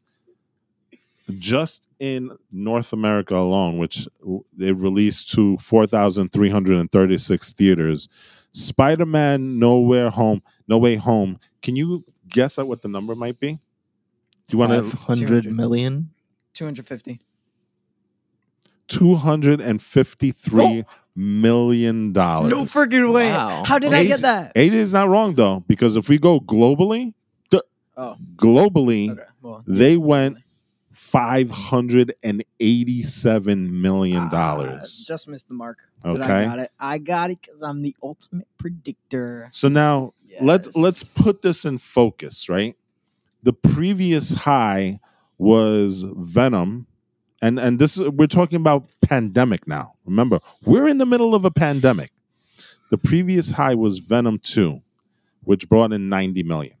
[1.38, 4.08] just in North America alone, which
[4.56, 8.08] they released to 4,336 theaters,
[8.52, 11.38] Spider Man Nowhere Home, No Way Home.
[11.60, 13.52] Can you guess at what the number might be?
[13.52, 13.60] Do
[14.52, 14.96] you want Five to?
[14.96, 15.54] hundred 200.
[15.54, 16.10] million.
[16.54, 17.20] two hundred fifty.
[18.88, 22.50] Two hundred and fifty-three million dollars.
[22.50, 23.28] No freaking way!
[23.30, 23.64] Wow.
[23.66, 24.08] How did I Okay.
[24.08, 24.54] get that?
[24.54, 27.14] AJ is not wrong though, because if we go globally,
[28.00, 29.22] Oh, globally, okay.
[29.42, 30.38] Well, they went
[30.92, 35.04] five hundred and eighty-seven million dollars.
[35.04, 35.78] Ah, just missed the mark.
[36.02, 36.70] But I got it.
[36.78, 39.48] I got it because I'm the ultimate predictor.
[39.52, 42.76] So now let's let's put this in focus, right?
[43.42, 45.00] The previous high
[45.38, 46.86] was Venom,
[47.42, 49.92] and and this we're talking about pandemic now.
[50.06, 52.10] Remember, we're in the middle of a pandemic.
[52.90, 54.82] The previous high was Venom Two,
[55.44, 56.76] which brought in ninety million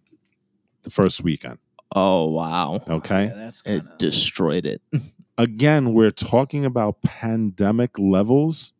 [0.82, 1.58] the first weekend.
[1.94, 2.82] Oh wow!
[2.88, 4.82] Okay, Yeah, that's It kinda, destroyed it.
[5.38, 8.72] again, we're talking about pandemic levels.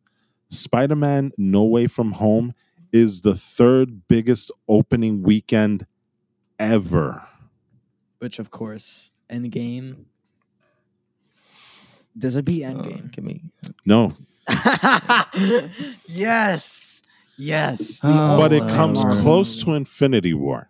[0.49, 2.53] Spider Man No Way From Home
[2.91, 5.85] is the third biggest opening weekend
[6.57, 7.27] ever.
[8.17, 10.05] which of course, Endgame.
[12.17, 13.11] Does it beat Uh, Endgame?
[13.11, 13.41] give me.
[13.85, 14.13] No,
[16.07, 17.01] yes,
[17.37, 18.01] yes.
[18.03, 20.69] Oh, but it comes Marvel close to Infinity War.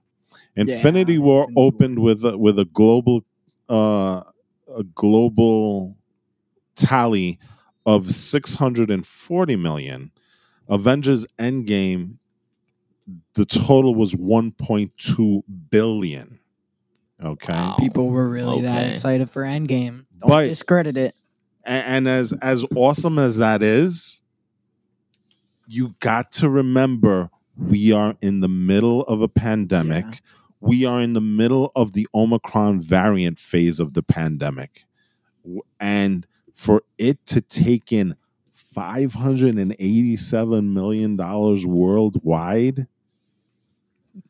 [0.55, 3.23] Infinity Yeah, War Infinity opened with a, with a global
[3.69, 4.23] uh,
[4.75, 5.95] a global
[6.75, 7.39] tally
[7.85, 10.11] of 640 million.
[10.67, 12.15] Avengers Endgame
[13.33, 16.39] the total was 1.2 billion.
[17.23, 17.53] Okay.
[17.53, 17.75] Wow.
[17.79, 20.05] People were really that excited for Endgame.
[20.19, 21.15] Don't But- discredit it.
[21.65, 24.21] A- and as as awesome as that is
[25.67, 30.13] you got to remember we are in the middle of a pandemic Yeah.
[30.61, 34.85] we are in the middle of the omicron variant phase of the pandemic
[35.79, 38.15] and for it to take in
[38.51, 42.87] 587 million dollars worldwide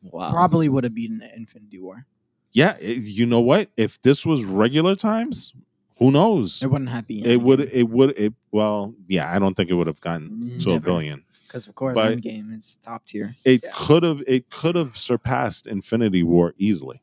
[0.02, 0.30] Wow.
[0.30, 2.06] Probably would have beaten Infinity War.
[2.52, 5.52] yeah eh, you know what if this was regular times
[6.00, 7.24] who knows It wouldn't have been.
[7.24, 10.70] it would it would it well yeah i don't think it would have gotten to
[10.70, 10.84] a Never.
[10.84, 13.36] billion because of course but- Endgame is top tier.
[13.44, 13.70] it Yeah.
[13.74, 17.00] could have it could have surpassed infinity war easily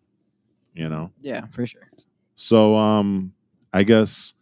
[0.73, 1.87] you know Yeah, for sure.
[2.35, 3.33] so um
[3.73, 4.33] i guess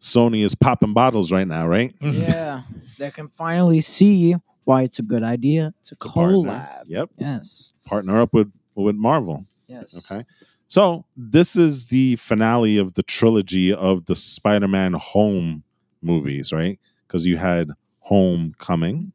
[0.00, 2.62] sony is popping bottles right now right yeah,
[2.98, 6.38] they can finally see why it's a good idea to To partner.
[6.50, 6.82] collab.
[6.86, 7.72] yep Yes.
[7.84, 10.10] partner up with with marvel Yes.
[10.10, 10.24] okay
[10.68, 15.62] so this is the finale of the trilogy of the spider-man home
[16.02, 19.12] movies right because you had homecoming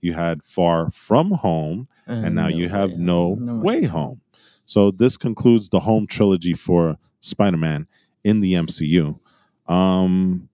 [0.00, 4.20] you had far from home and now you have no, No way Way home.
[4.64, 7.86] So this concludes the home trilogy for Spider-Man
[8.24, 9.18] in the MCU.
[9.66, 10.48] Um,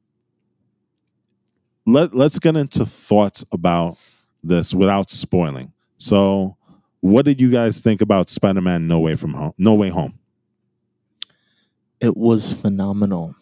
[1.87, 3.99] let Let's get into thoughts about
[4.43, 5.73] this without spoiling.
[5.99, 6.57] So,
[7.01, 9.53] what did you guys think about Spider-Man No Way from Home?
[9.57, 10.19] No Way Home.
[12.07, 13.35] It was phenomenal.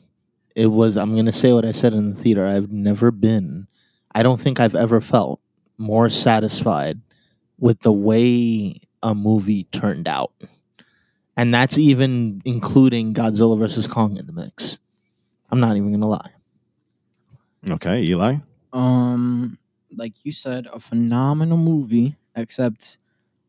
[0.57, 0.97] It was.
[0.97, 2.47] I'm gonna say what I said in the theater.
[2.47, 3.67] I've never been.
[4.15, 5.41] I don't think I've ever felt
[5.77, 6.99] more satisfied
[7.59, 10.33] with the way a movie turned out,
[11.37, 14.79] and that's even including Godzilla versus Kong in the mix.
[15.51, 16.31] I'm not even gonna lie.
[17.69, 18.37] Okay, Eli.
[18.73, 19.59] Um,
[19.95, 22.17] like you said, a phenomenal movie.
[22.35, 22.97] Except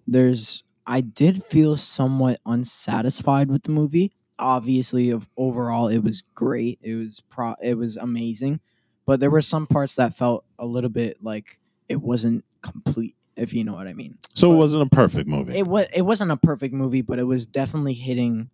[0.05, 4.11] there's, I did feel somewhat unsatisfied with the movie.
[4.37, 6.79] Obviously, of overall, it was great.
[6.81, 7.55] It was pro.
[7.61, 8.59] It was amazing,
[9.05, 13.15] but there were some parts that felt a little bit like it wasn't complete.
[13.37, 14.17] If you know what I mean.
[14.33, 15.57] So it wasn't a perfect movie.
[15.57, 15.87] It was.
[15.93, 18.49] It wasn't a perfect movie, but it was definitely hitting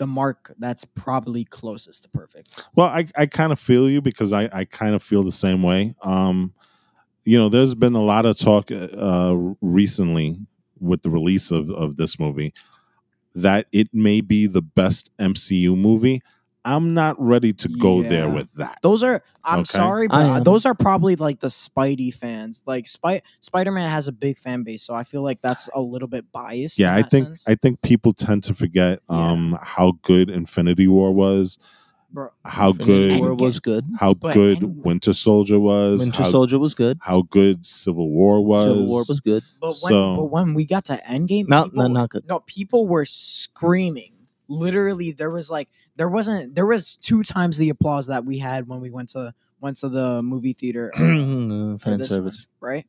[0.00, 2.66] the mark that's probably closest to perfect.
[2.74, 5.62] Well, I, I kind of feel you because I, I kind of feel the same
[5.62, 5.94] way.
[6.02, 6.54] Um,
[7.24, 10.38] you know, there's been a lot of talk uh, recently
[10.80, 12.54] with the release of, of this movie
[13.34, 16.22] that it may be the best MCU movie.
[16.62, 18.78] I'm not ready to go there with that.
[18.82, 19.64] Those are I'm Okay.
[19.64, 22.62] sorry, I but those are probably like the Spidey fans.
[22.66, 26.06] Like Spy- Spider-Man has a big fan base, so I feel like that's a little
[26.08, 26.78] bit biased.
[26.78, 27.48] Yeah, I think sense.
[27.48, 29.30] I think people tend to forget Yeah.
[29.30, 31.56] um, how good Infinity War was,
[32.12, 33.84] Bro, how Infinity good War was good.
[33.98, 36.98] how But good End- Winter Soldier was, Winter how, Soldier was good.
[37.00, 38.64] how good Civil War was.
[38.64, 39.42] Civil War was good.
[39.60, 42.24] but when So- but when we got to Endgame, No, people, no, not good.
[42.28, 44.12] no, people were screaming.
[44.48, 48.66] Literally, there was like there wasn't there was two times the applause that we had
[48.66, 52.46] when we went to went to the movie theater uh, for Fan service.
[52.58, 52.86] one, right?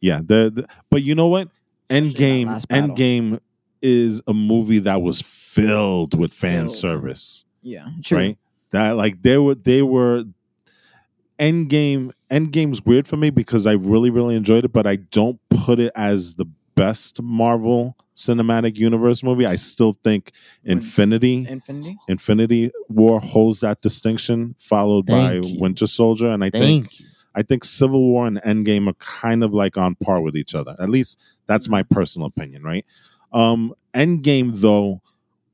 [0.00, 1.48] Yeah, the, the- but you know what?
[1.88, 2.68] Especially that Endgame last.
[2.68, 3.38] Endgame
[3.82, 8.18] is a movie that was filled with fan service, Yeah, true.
[8.18, 8.38] right?
[8.74, 10.24] That like they were they were
[11.38, 14.96] end game Endgame Endgame's weird for me because I really really enjoyed it, but I
[14.96, 19.46] don't put it as the best Marvel Cinematic Universe movie.
[19.46, 20.32] I still think
[20.64, 21.98] Infinity Infinity.
[22.08, 25.56] Infinity War holds that distinction, followed by you.
[25.60, 27.06] Winter Soldier, and I think you.
[27.32, 30.74] I think Civil War and Endgame are kind of like on par with each other.
[30.80, 32.84] At least that's my personal opinion, right?
[33.32, 35.00] Um, Endgame though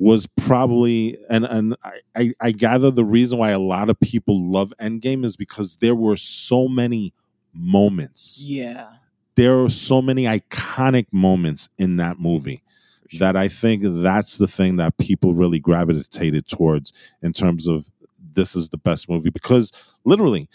[0.01, 1.77] was probably and and
[2.17, 5.95] I, I, gather the reason why a lot of people love Endgame is because there
[5.95, 7.13] were so many
[7.53, 8.43] moments.
[8.47, 8.89] Yeah.
[9.35, 12.63] There are so many iconic moments in that movie
[13.11, 13.19] sure.
[13.19, 17.91] that I think that's the thing that people really gravitated towards in terms of
[18.33, 19.71] this is the best movie because
[20.07, 20.49] literally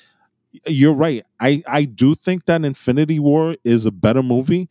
[0.66, 1.24] you're right.
[1.40, 4.70] I I do think that Infinity War is a better movie,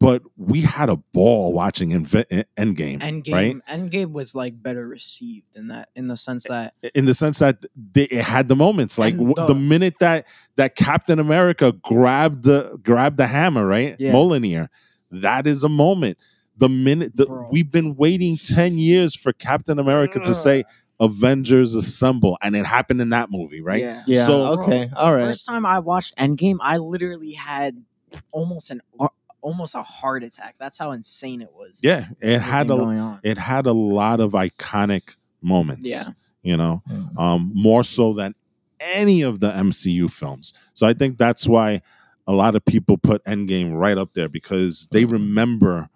[0.00, 2.24] but we had a ball watching Invi-
[2.56, 3.32] Endgame, Endgame.
[3.32, 3.56] right?
[3.70, 7.64] Endgame was like better received in that in the sense that In the sense that
[7.76, 12.42] they, it had the moments, like w- the- the minute that that Captain America grabbed
[12.44, 14.12] the grabbed the hammer, right, Yeah.
[14.12, 14.68] Mjolnir,
[15.10, 16.16] that is a moment.
[16.56, 20.64] The minute that we've been waiting ten years for Captain America to say
[20.98, 23.80] "Avengers Assemble," and it happened in that movie, right?
[23.82, 24.02] Yeah.
[24.06, 24.24] Yeah.
[24.26, 24.86] So- okay.
[24.86, 25.26] The All right.
[25.26, 27.82] First time I watched Endgame, I literally had
[28.32, 28.80] almost an
[29.42, 30.54] almost a heart attack.
[30.58, 31.80] That's how insane it was.
[31.82, 33.20] Yeah, it had a going on.
[33.22, 35.90] it had a lot of iconic moments.
[35.90, 36.02] Yeah.
[36.42, 37.18] you know, Mm.
[37.18, 38.34] um, more so than
[38.80, 40.54] any of the MCU films.
[40.72, 41.82] So I think that's why
[42.26, 45.12] a lot of people put Endgame right up there because they Mhm.
[45.12, 45.90] remember,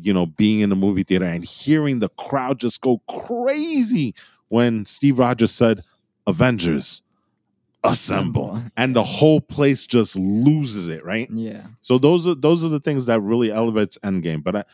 [0.00, 4.14] you know, being in the movie theater and hearing the crowd just go crazy
[4.48, 5.82] when Steve Rogers said,
[6.26, 7.02] "Avengers."
[7.84, 11.30] Assemble, and the whole place just loses it, right?
[11.30, 11.66] Yeah.
[11.80, 14.42] So those are those are the things that really elevates Endgame.
[14.42, 14.64] But I,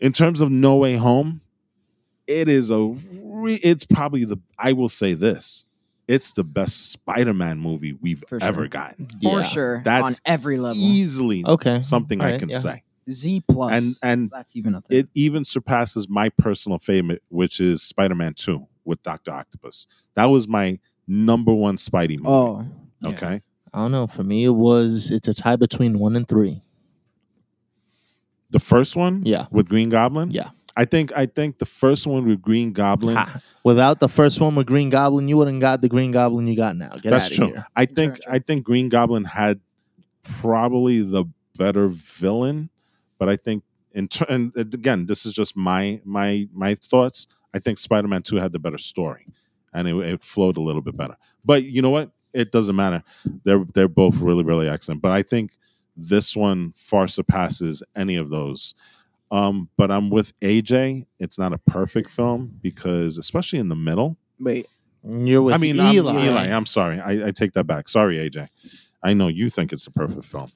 [0.00, 1.42] in terms of No Way Home,
[2.26, 5.64] it is a re- it's probably the I will say this,
[6.08, 8.68] it's the best Spider-Man movie we've For ever sure.
[8.68, 9.06] gotten.
[9.22, 9.82] For sure.
[9.84, 10.78] That's on every level.
[10.80, 11.80] Easily Okay.
[11.82, 12.58] something I Alright, can yeah.
[12.58, 12.82] say.
[13.10, 13.42] Z.
[13.48, 14.98] And and that's even a thing.
[15.00, 19.32] it even surpasses my personal favorite, which is Spider-Man 2 with Dr.
[19.32, 19.86] Octopus.
[20.14, 20.78] That was my
[21.10, 22.24] number one Spidey movie.
[22.28, 22.64] oh.
[23.02, 23.08] yeah.
[23.10, 23.42] okay.
[23.72, 24.06] I don't know.
[24.06, 25.10] For me, it was.
[25.10, 26.62] It's a tie between one and three.
[28.50, 29.46] The first one Yeah.
[29.50, 30.30] with Green Goblin.
[30.30, 30.50] Yeah.
[30.76, 33.16] I think I think the first one with Green Goblin.
[33.16, 33.40] Ha.
[33.64, 36.74] Without the first one with Green Goblin, you wouldn't got the Green Goblin you got
[36.76, 36.90] now.
[37.02, 37.46] Get That's out of true.
[37.48, 37.66] here.
[37.76, 38.32] I think True, true.
[38.34, 39.60] I think Green Goblin had
[40.22, 41.24] probably the
[41.56, 42.70] better villain,
[43.18, 43.62] but I think
[43.92, 47.26] in ter- and again, this is just my my my thoughts.
[47.52, 49.26] I think Spider Man Two had the better story,
[49.72, 51.16] and it, it flowed a little bit better.
[51.44, 52.10] But you know what?
[52.32, 53.02] It doesn't matter.
[53.44, 55.02] They're they're both really really excellent.
[55.02, 55.52] But I think
[55.96, 58.74] this one far surpasses any of those.
[59.32, 61.06] Um, but I'm with AJ.
[61.20, 64.66] It's not a perfect film because, especially in the middle, Wait.
[65.02, 66.24] You're with I mean, I'm- Eli.
[66.26, 66.46] Eli.
[66.48, 67.00] I'm sorry.
[67.00, 67.88] I, I take that back.
[67.88, 68.48] Sorry, AJ.
[69.02, 70.48] I know you think it's a perfect film.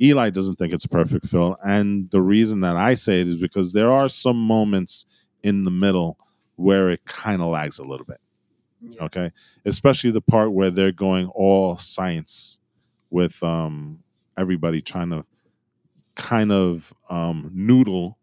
[0.00, 3.36] Eli doesn't think it's a perfect film, and the reason that I say it is
[3.36, 5.06] because there are some moments
[5.44, 6.18] in the middle
[6.56, 8.18] where it kind of lags a little bit.
[8.84, 9.04] Yeah.
[9.04, 9.30] Okay,
[9.64, 12.58] especially the part where they're going all science
[13.10, 14.02] with um,
[14.36, 15.24] everybody trying to
[16.14, 18.18] kind of um, noodle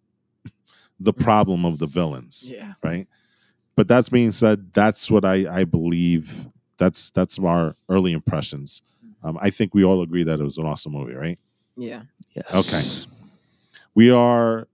[0.99, 2.73] the problem of the villains Yeah.
[2.83, 3.07] right?
[3.75, 6.47] But that's being said, that's what I, I believe.
[6.77, 8.81] That's that's our early impressions.
[9.23, 11.39] Um, I think we all agree that it was an awesome movie, right?
[11.77, 12.01] Yeah.
[12.35, 12.53] Yes.
[12.53, 13.11] Okay.
[13.95, 14.67] We are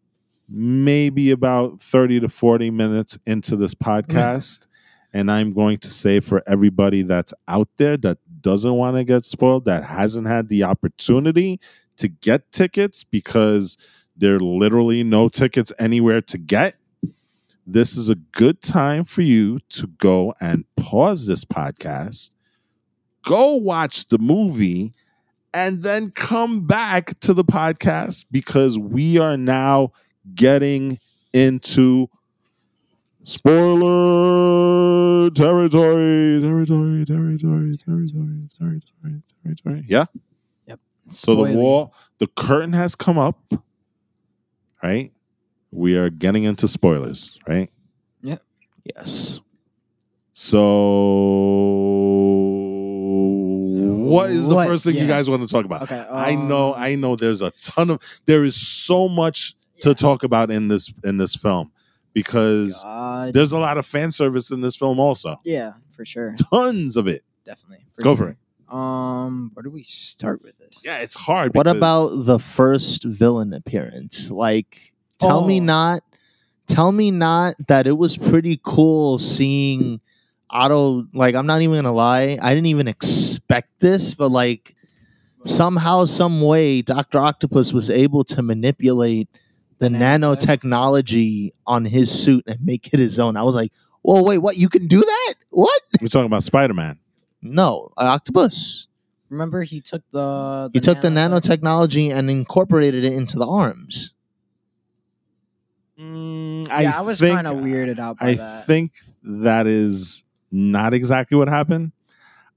[0.49, 4.67] maybe about thirty to forty minutes into this podcast,
[5.15, 9.25] and I'm going to say for everybody that's out there that doesn't want to get
[9.25, 11.59] spoiled, that hasn't had the opportunity
[11.97, 13.77] to get tickets because
[14.15, 16.75] there are literally no tickets anywhere to get
[17.65, 22.29] this is a good time for you to go and pause this podcast,
[23.23, 24.93] go watch the movie,
[25.53, 29.91] and then come back to the podcast because we are now
[30.35, 30.99] getting
[31.33, 32.07] into
[33.25, 39.83] spoiler territory, territory, territory, territory, territory, territory.
[39.87, 40.05] Yeah.
[40.67, 40.79] Yep.
[41.09, 43.39] So the wall, the curtain has come up,
[44.83, 45.11] right?
[45.71, 47.69] We are getting into spoilers, right?
[48.21, 48.41] Yep.
[48.95, 49.39] Yes.
[50.33, 50.59] So,
[54.05, 54.67] what is the What?
[54.67, 55.83] first thing you guys want to talk about?
[55.83, 56.05] Okay.
[56.09, 57.15] I know, um, I know.
[57.15, 61.35] There's a ton of, there is so much to talk about in this in this
[61.35, 61.71] film
[62.15, 63.33] because God.
[63.33, 66.33] there's a lot of fan service in this film, also Yeah, for sure.
[66.51, 67.23] tons of it.
[67.45, 67.85] Definitely.
[68.01, 68.25] Go sure.
[68.25, 68.37] for it.
[68.75, 70.81] Um, where do we start with this?
[70.83, 71.53] Yeah, it's hard.
[71.53, 74.31] What because- about the first villain appearance?
[74.31, 74.79] Like,
[75.19, 75.63] tell me Oh.
[75.63, 76.01] not,
[76.65, 80.01] tell me not that it was pretty cool seeing
[80.49, 81.05] Otto.
[81.13, 84.75] Like, I'm not even gonna lie, I didn't even expect this, but like
[85.43, 89.29] somehow, some way, Doctor Octopus was able to manipulate
[89.79, 90.59] the Nanotech.
[90.61, 93.35] nanotechnology on his suit and make it his own.
[93.37, 93.71] I was like,
[94.01, 94.57] whoa, wait, what?
[94.57, 95.33] You can do that?
[95.49, 95.81] What?
[96.01, 96.99] we're talking about Spider Man?
[97.41, 98.87] No, an Octopus.
[99.29, 100.69] Remember, he took the.
[100.73, 104.13] He took the nanotechnology and incorporated it into the arms.
[105.99, 108.65] Mm, Yeah, I, was kind of weirded out by I that.
[108.65, 111.91] think that is not exactly what happened.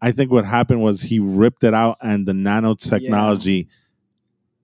[0.00, 3.68] I think what happened was he ripped it out and the nanotechnology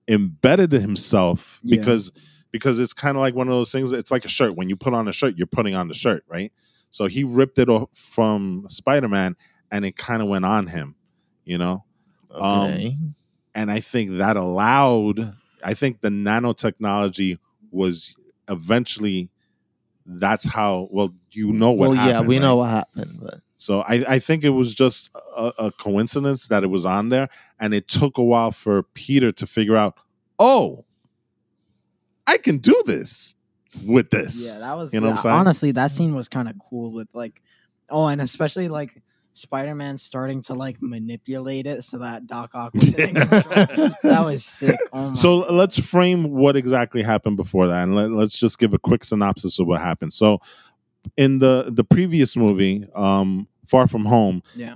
[0.07, 1.77] embedded himself Yeah.
[1.77, 2.11] because
[2.57, 4.75] because it's kind of like one of those things it's like a shirt when you
[4.77, 6.51] put on a shirt you're putting on the shirt right
[6.89, 9.35] so he ripped it off from spider-man
[9.71, 10.95] and it kind of went on him
[11.43, 11.83] you know
[12.31, 12.97] Um, Okay.
[13.53, 15.35] and I think that allowed.
[15.63, 17.39] I think the nanotechnology
[17.71, 18.15] was
[18.49, 19.29] eventually.
[20.05, 20.87] That's how.
[20.91, 22.23] Well, you know what well, happened.
[22.23, 22.41] yeah, we right?
[22.41, 26.63] know what happened, but So I, I think it was just a, a coincidence that
[26.63, 27.29] it was on there,
[27.59, 29.97] and it took a while for Peter to figure out.
[30.37, 30.85] Oh,
[32.27, 33.35] I can do this
[33.83, 34.53] with this.
[34.53, 34.93] Yeah, that was.
[34.93, 35.35] You know what I'm yeah, saying?
[35.35, 37.41] Honestly, that scene was kind of cool with like,
[37.89, 39.01] oh, and especially like
[39.35, 44.79] Spider-Man starting to like manipulate it so that Doc Ock was that was sick.
[44.93, 48.73] Oh my So let's frame what exactly happened before that, and let, let's just give
[48.73, 50.13] a quick synopsis of what happened.
[50.13, 50.39] So,
[51.17, 54.75] in the the previous movie, um, Far From Home, Yeah.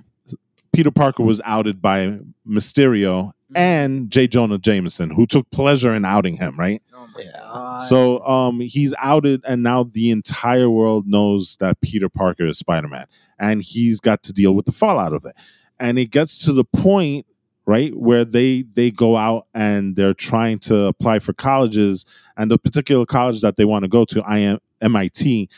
[0.73, 4.27] Peter Parker was outed by Mysterio and J.
[4.27, 6.81] Jonah Jameson, who took pleasure in outing him, right?
[6.93, 7.31] Oh my Yeah.
[7.41, 7.79] God.
[7.79, 12.87] So, um, he's outed, and now the entire world knows that Peter Parker is Spider
[12.87, 13.07] Man,
[13.39, 15.35] and he's got to deal with the fallout of it.
[15.79, 17.25] And it gets to the point
[17.65, 22.03] right where they they go out and they're trying to apply for colleges
[22.35, 25.49] and the particular college that they want to go to I am MIT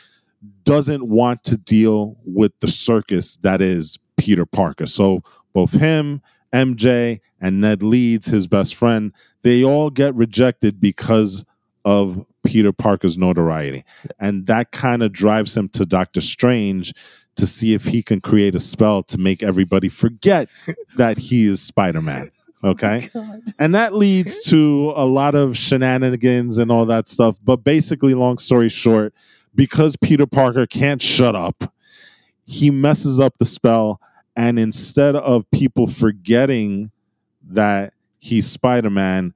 [0.64, 6.22] doesn't want to deal with the circus that is Peter Parker so both him
[6.54, 9.12] MJ and Ned Leeds his best friend
[9.42, 11.44] they all get rejected because
[11.84, 13.84] of Peter Parker's notoriety
[14.20, 16.92] and that kind of drives him to Doctor Strange
[17.36, 20.48] to see if he can create a spell to make everybody forget
[20.96, 22.30] that he is Spider-Man.
[22.64, 23.08] Okay.
[23.14, 27.36] Oh and that leads to a lot of shenanigans and all that stuff.
[27.42, 29.14] But basically, long story short,
[29.54, 31.74] because Peter Parker can't shut up,
[32.44, 34.00] he messes up the spell.
[34.36, 36.90] And instead of people forgetting
[37.42, 39.34] that he's Spider Man,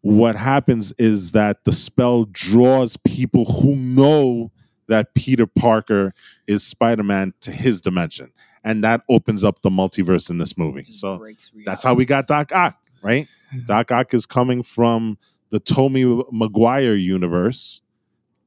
[0.00, 4.52] what happens is that the spell draws people who know
[4.86, 6.12] that Peter Parker
[6.46, 8.32] is Spider Man to his dimension.
[8.62, 10.84] And that opens up the multiverse in this movie.
[10.84, 11.26] Just So
[11.66, 13.28] that's how we got Doc Ock, right?
[13.66, 15.18] Doc Ock is coming from
[15.50, 17.82] the Tobey Maguire universe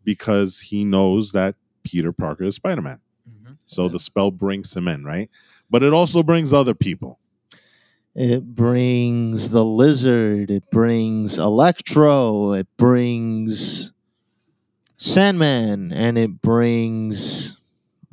[0.04, 3.00] because he knows that Peter Parker is Spider Man.
[3.68, 5.30] So the spell brings him in, right?
[5.70, 7.20] But it also brings other people.
[8.16, 10.50] it brings the lizard.
[10.50, 12.54] It brings Electro.
[12.54, 13.94] It brings
[14.98, 17.58] Sandman, and it brings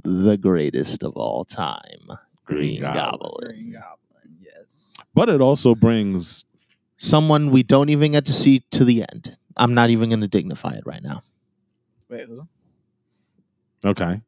[0.03, 3.49] the greatest of all time, Green Goblin.
[3.49, 4.37] Green Goblin.
[4.41, 4.95] Yes.
[5.15, 6.45] But it also brings
[6.97, 9.37] Someone we don't even get to see to the end.
[9.57, 11.23] I'm not even going to dignify it right now.
[12.09, 12.47] Wait, who?
[13.85, 14.21] okay.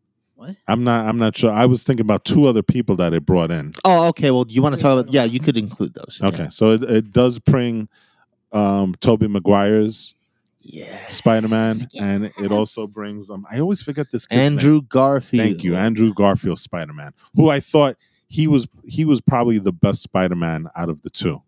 [0.46, 0.56] What?
[0.68, 1.06] I'm not.
[1.06, 1.50] I'm not sure.
[1.50, 3.72] I was thinking about two other people that it brought in.
[3.84, 4.30] Oh, okay.
[4.30, 5.12] Well, you want to talk about?
[5.12, 6.18] Yeah, you could include those.
[6.20, 6.28] yeah.
[6.28, 7.88] Okay, so it, it does bring
[8.52, 10.14] um Tobey Maguire's
[10.62, 10.84] Yeah.
[11.08, 12.02] Spider-Man, Yes.
[12.02, 13.46] and it also brings um.
[13.50, 14.52] I always forget this kid's name.
[14.52, 15.42] Andrew Garfield.
[15.42, 17.96] Thank you, Andrew Garfield Spider-Man, who I thought
[18.28, 21.42] he was he was probably the best Spider-Man out of the two,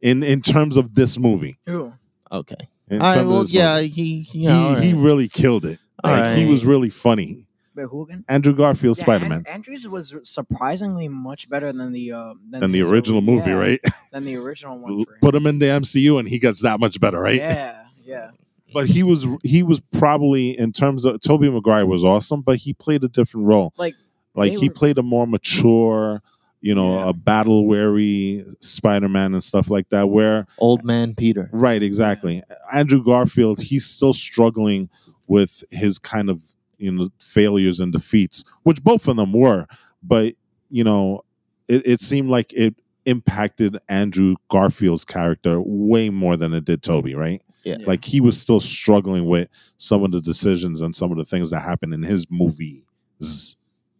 [0.00, 1.58] in in terms of this movie.
[1.66, 1.92] Who?
[2.30, 2.68] Okay.
[2.88, 3.88] In All right, terms of well, this yeah, movie.
[3.88, 5.78] he he, he yeah, all he really killed it.
[6.04, 7.45] All Like he was really funny.
[7.76, 8.24] Wait, who again?
[8.28, 12.72] Andrew Garfield Yeah, Spider-Man An- Andrews was surprisingly much better than the uh, than, than
[12.72, 13.80] the his original movie, yeah, right?
[14.12, 15.04] Than the original one.
[15.20, 17.36] Put him in the MCU, and he gets that much better, right?
[17.36, 18.30] Yeah, yeah.
[18.72, 22.72] But he was he was probably in terms of Tobey Maguire was awesome, but he
[22.72, 23.72] played a different role.
[23.76, 23.94] Like
[24.34, 26.22] like he were- played a more mature,
[26.60, 27.08] you know, Yeah.
[27.10, 30.08] a battle weary Spider-Man and stuff like that.
[30.08, 31.48] Where Old Man Peter.
[31.52, 32.42] right, exactly.
[32.72, 34.88] Andrew Garfield, he's still struggling
[35.28, 36.42] with his kind of
[36.78, 39.66] you know failures and defeats, which both of them were.
[40.02, 40.34] But
[40.70, 41.22] you know,
[41.68, 42.74] it, it seemed like it
[43.04, 47.40] impacted Andrew Garfield's character way more than it did Tobey, right?
[47.64, 47.76] Yeah.
[47.86, 51.50] Like he was still struggling with some of the decisions and some of the things
[51.50, 52.84] that happened in his movies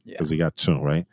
[0.04, 0.14] Yeah.
[0.14, 1.06] because he got two, right?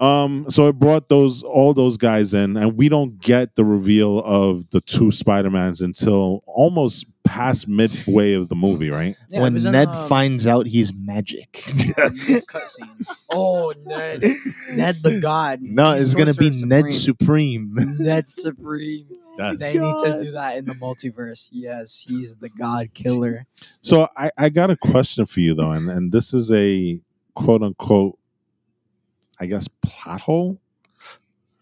[0.00, 4.20] Um, so it brought those all those guys in, and we don't get the reveal
[4.20, 9.14] of the two Spider Mans until almost past midway of the movie, right?
[9.28, 11.62] Yeah, when Ned um, finds out he's magic.
[11.98, 12.46] Yes.
[12.46, 13.06] cutscene.
[13.30, 14.22] Oh, Ned,
[14.72, 15.60] Ned the God.
[15.62, 17.74] no, He's it's gonna be Sorcerer Ned Supreme.
[17.98, 19.06] Ned Supreme.
[19.38, 19.60] Yes.
[19.60, 21.48] They need to do that in the multiverse.
[21.52, 23.46] Yes, he's the God Killer.
[23.80, 27.00] So I, I got a question for you though, and, and this is a
[27.36, 28.18] quote unquote,
[29.38, 30.58] I guess, plot hole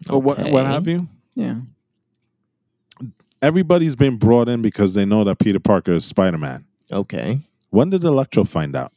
[0.09, 1.07] or what what have you.
[1.35, 1.57] Yeah.
[3.43, 6.65] Everybody's been brought in because they know that Peter Parker is Spider Man.
[6.91, 7.41] Okay.
[7.71, 8.93] When did Electro find out?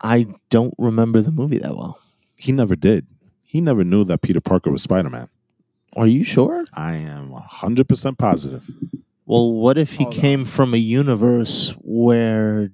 [0.00, 2.00] I don't remember the movie that well.
[2.36, 3.06] He never did.
[3.42, 5.28] He never knew that Peter Parker was Spider Man.
[5.96, 6.64] Are you sure?
[6.74, 8.70] I am 100% positive.
[9.26, 12.70] Well, what if he Hold came from a universe where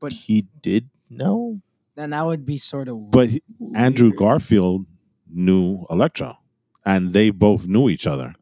[0.00, 1.60] But- he did know?
[1.94, 3.10] Then that would be sort of.
[3.10, 3.42] But he-
[3.74, 4.12] Andrew.
[4.12, 4.86] Garfield
[5.30, 6.38] knew Electro,
[6.86, 8.34] and they both knew each other.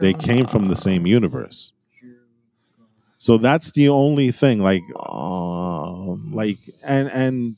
[0.00, 1.72] They came from the same universe.
[3.18, 4.60] So that's the only thing.
[4.60, 7.56] Like, Um, like, and and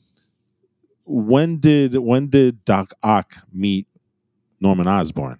[1.05, 3.87] when did when did Doc Ock meet
[4.59, 5.39] Norman Osborn?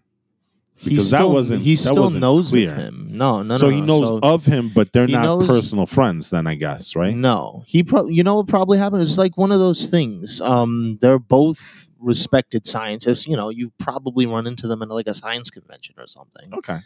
[0.77, 2.71] He because that still, wasn't- he that still wasn't knows clear.
[2.71, 3.07] of him.
[3.11, 3.57] No, no, no.
[3.57, 3.85] so he no.
[3.99, 6.29] knows So- of him, but they're not knows- personal friends.
[6.29, 7.15] Then I guess, right?
[7.15, 8.13] No, he probably.
[8.13, 9.01] You know what probably happened?
[9.03, 10.39] It's like one of those things.
[10.41, 13.25] Um, they're both respected scientists.
[13.27, 16.53] You know, you probably run into them in like a science convention or something.
[16.53, 16.77] Okay.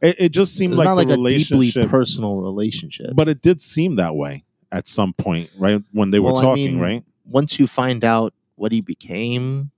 [0.00, 3.12] It, it just seemed It's like not like a deeply personal relationship.
[3.14, 5.82] but it did seem that way at some point, right?
[5.92, 7.04] When they were Well, I talking, mean, right?
[7.24, 9.70] once you find out what he became,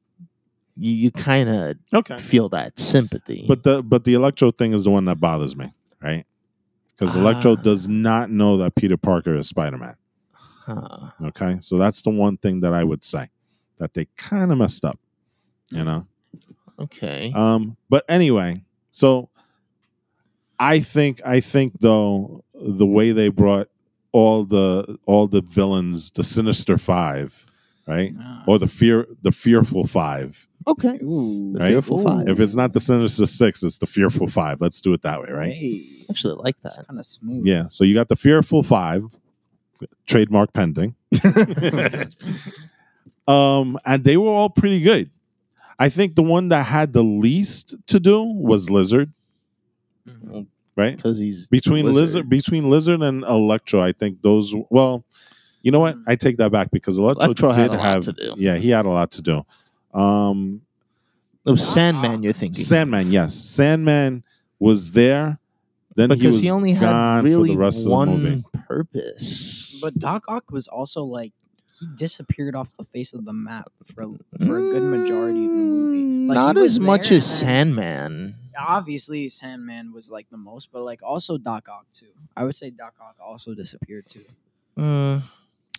[0.77, 2.19] you, you kind of Okay.
[2.19, 3.45] feel that sympathy.
[3.49, 5.73] But the but the Electro thing is the one that bothers me,
[6.03, 6.25] right?
[6.97, 7.57] Because Electro Ah.
[7.57, 9.97] does not know that Peter Parker is Spider Man.
[10.67, 11.11] Huh.
[11.23, 13.29] Okay, so that's the one thing that I would say
[13.79, 14.99] that they kind of messed up,
[15.71, 16.07] you know.
[16.79, 17.33] okay.
[17.35, 19.29] Um, but anyway, so
[20.59, 23.69] I think I think though the way they brought
[24.13, 27.47] all the all the villains, the Sinister Five,
[27.87, 28.45] right, Ah.
[28.47, 30.49] or the fear the Fearful Five.
[30.67, 30.99] Okay.
[31.03, 31.51] Ooh.
[31.53, 31.69] The Right?
[31.71, 32.29] Fearful Five.
[32.29, 34.61] If it's not the Sinister Six, it's the Fearful Five.
[34.61, 35.53] Let's do it that way, right?
[35.53, 36.87] Hey, Actually, I like that's that.
[36.87, 37.47] kind of smooth.
[37.47, 37.69] Yeah.
[37.69, 39.03] So you got the Fearful Five,
[40.07, 40.95] trademark pending.
[43.29, 45.11] um, and they were all pretty good.
[45.79, 49.13] I think the one that had the least to do was Lizard,
[50.09, 50.47] Mhm.
[50.77, 50.97] right?
[50.97, 52.01] Because he's Between Lizard.
[52.01, 52.29] Lizard.
[52.31, 55.05] between Lizard and Electro, I think those well,
[55.63, 55.97] you know what?
[55.97, 56.05] Mm.
[56.07, 58.35] I take that back because Electro, Electro did had a lot have to do.
[58.39, 59.43] yeah, he had a lot to do.
[59.97, 60.63] Um
[61.47, 62.23] It was Sandman.
[62.23, 63.35] You're thinking Sandman, yes.
[63.35, 64.23] Sandman
[64.59, 65.39] was there.
[65.95, 68.45] Then because he was he, only had gone really for the rest of the movie.
[68.53, 69.79] one purpose.
[69.81, 71.33] But Doc Ock was also like
[71.81, 74.05] he disappeared off the face of the map for
[74.45, 76.03] for a good majority of the movie.
[76.05, 78.35] Mm, Like, Not as much as Sandman.
[78.59, 82.13] Obviously, Sandman was like the most, but like also Doc Ock too.
[82.37, 84.25] I would say Doc Ock also disappeared too.
[84.79, 85.23] Mm,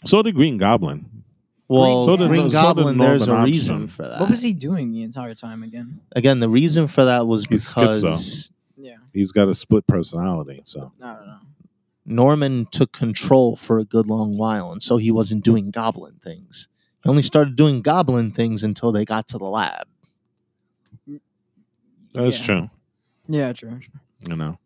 [0.05, 1.23] So did Green Goblin.
[1.67, 2.97] Well, So did- Green so did Goblin.
[2.97, 3.87] there's a reason Osborn.
[3.89, 4.19] for that.
[4.21, 5.99] What was he doing the entire time again?
[6.15, 8.51] Again, the reason for that was He's because schizo.
[8.77, 10.61] Yeah, He's got a split personality.
[10.65, 11.37] So I don't know.
[12.05, 16.69] Norman took control for a good long while, and so he wasn't doing goblin things.
[17.03, 19.87] He only started doing goblin things until they got to the lab.
[22.13, 22.45] That's Yeah.
[22.45, 22.69] true.
[23.27, 23.79] Yeah, true.
[23.79, 23.99] true.
[24.27, 24.57] you know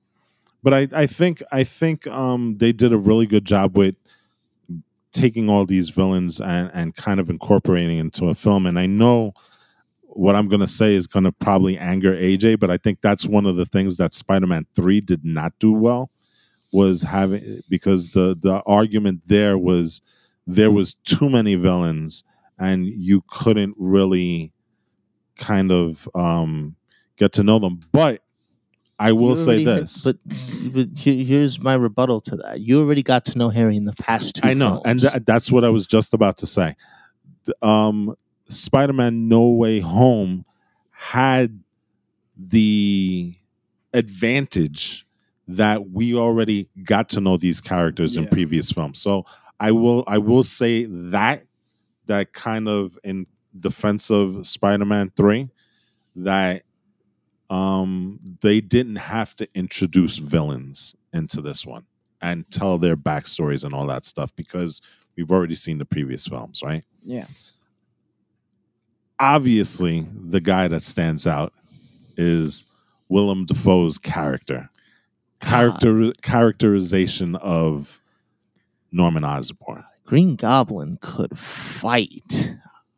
[0.64, 3.96] but i i think i think um they did a really good job with
[5.12, 8.66] taking all these villains and and kind of incorporating into a film.
[8.66, 9.34] And i know
[10.14, 13.26] what i'm going to say is going to probably anger aj but i think that's
[13.26, 16.12] one of the things that spider-man 3 did not do well
[16.74, 20.02] was having because the the argument there was
[20.46, 22.26] there was too many villains
[22.60, 24.52] and you couldn't really
[25.38, 26.76] kind of um
[27.18, 27.80] get to know them.
[27.92, 28.22] But
[29.02, 30.18] i will say had- this but,
[30.74, 32.60] but here's my rebuttal to that.
[32.62, 34.48] You already got to know Harry in the past two.
[34.48, 36.76] I know, and th- that's what I was just about to say.
[37.62, 38.16] Um,
[38.48, 40.46] Spider-Man: No Way Home
[40.92, 41.62] had
[42.38, 43.36] the
[43.94, 45.06] advantage
[45.48, 49.00] that we already got to know these characters in previous films.
[49.00, 49.26] So
[49.60, 51.44] I will, I will say that
[52.06, 53.28] that kind of in
[53.60, 55.50] defense of Spider-Man Three,
[56.16, 56.64] that
[57.52, 61.86] um, they didn't have to introduce villains into this one
[62.22, 64.82] and tell their backstories and all that stuff because
[65.18, 66.84] we've already seen the previous films, right?
[67.04, 67.26] Yeah.
[69.20, 71.54] Obviously, the guy that stands out
[72.16, 72.66] is
[73.10, 74.70] Willem Dafoe's character,
[75.42, 78.02] character characterization of
[78.94, 79.84] Norman Osborn.
[80.06, 82.56] Green Goblin could fight.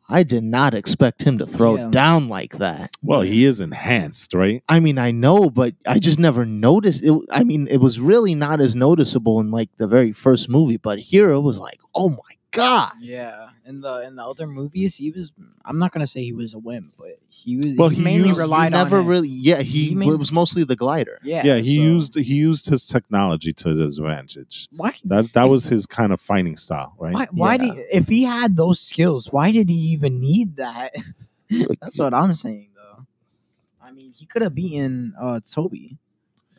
[0.08, 1.88] I did not expect him to throw Yeah.
[1.90, 2.90] down like that.
[3.02, 4.62] Well, he is enhanced, right?
[4.68, 7.02] I mean, I know, but I just never noticed.
[7.02, 10.76] It, I mean, it was really not as noticeable in like the very first movie,
[10.76, 12.16] but here it was like, oh my
[12.54, 12.92] god!
[13.00, 13.48] Yeah.
[13.66, 15.32] In the in the other movies, he was.
[15.64, 17.74] I'm not gonna say he was a wimp, but he was.
[17.76, 19.04] Well, he, he mainly used- You relied never on it.
[19.04, 19.62] Never really, yeah.
[19.62, 21.18] He, He made- it was mostly the glider.
[21.22, 21.42] Yeah.
[21.44, 24.68] Yeah, he so- used he used his technology to his advantage.
[24.70, 24.94] Why?
[25.04, 27.14] That that was his kind of fighting style, right?
[27.14, 27.26] Why?
[27.32, 27.74] Why Yeah.
[27.74, 27.86] did?
[27.92, 30.92] If he had those skills, why did he even need that?
[31.80, 33.06] That's what I'm saying, though.
[33.82, 35.98] I mean, he could have beaten uh Tobey,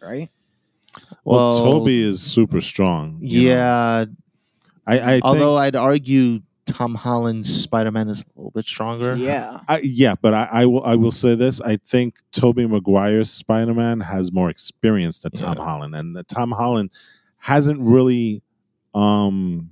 [0.02, 0.30] right?
[1.26, 3.18] Well, Well, Tobey is super strong.
[3.22, 4.06] you know.
[4.88, 8.66] Yeah, I, I think, although I'd argue Tom Holland's Spider Man is a little bit
[8.66, 9.16] stronger.
[9.16, 9.60] Yeah.
[9.68, 11.62] I, yeah, but I, I will I will say this.
[11.62, 15.64] I think Tobey Maguire's Spider Man has more experience than Tom Yeah.
[15.64, 16.90] Holland, and that Tom Holland
[17.38, 18.42] hasn't really,
[18.96, 19.70] um,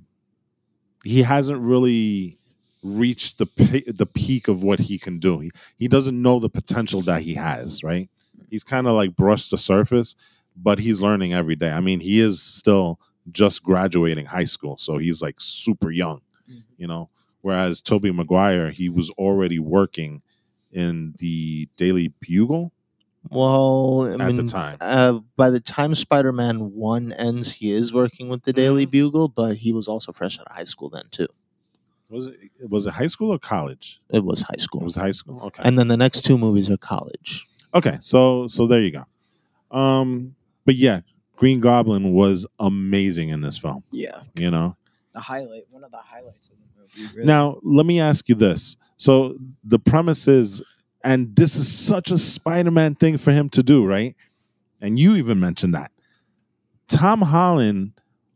[1.04, 2.38] he hasn't really
[2.82, 5.38] reached the pe- the peak of what he can do.
[5.40, 7.82] He, he doesn't know the potential that he has.
[7.82, 8.08] Right?
[8.50, 10.14] He's kind of like brushed the surface,
[10.56, 11.70] but he's learning every day.
[11.72, 13.00] I mean, he is still
[13.32, 16.20] just graduating high school, so he's like super young
[16.76, 17.08] you know.
[17.40, 20.22] Whereas Tobey Maguire, he was already working
[20.72, 22.72] in the Daily Bugle
[23.30, 24.76] Well, I at mean, the time.
[24.80, 28.90] Uh, by the time Spider Man 1 ends, he is working with the Daily Mhm.
[28.90, 31.28] Bugle, but he was also fresh out of high school then, too.
[32.10, 32.36] Was it
[32.68, 34.00] was it high school or college?
[34.10, 34.80] It was high school.
[34.82, 35.40] It was high school.
[35.44, 35.62] Okay.
[35.64, 37.46] And then the next two movies are college.
[37.72, 37.96] okay.
[38.00, 39.04] So so there you go.
[39.76, 40.34] Um,
[40.66, 41.00] but yeah,
[41.36, 43.84] Green Goblin was amazing in this film.
[43.90, 44.22] Yeah.
[44.34, 44.76] You know.
[45.12, 47.14] The highlight, one of the highlights of the movie.
[47.16, 47.26] Really.
[47.26, 48.76] Now let me ask you this.
[48.96, 50.62] So the premise is,
[51.02, 54.16] and this is such a Spider-Man thing for him to do, right?
[54.80, 55.90] And you even mentioned that.
[56.88, 57.92] Tom Holland,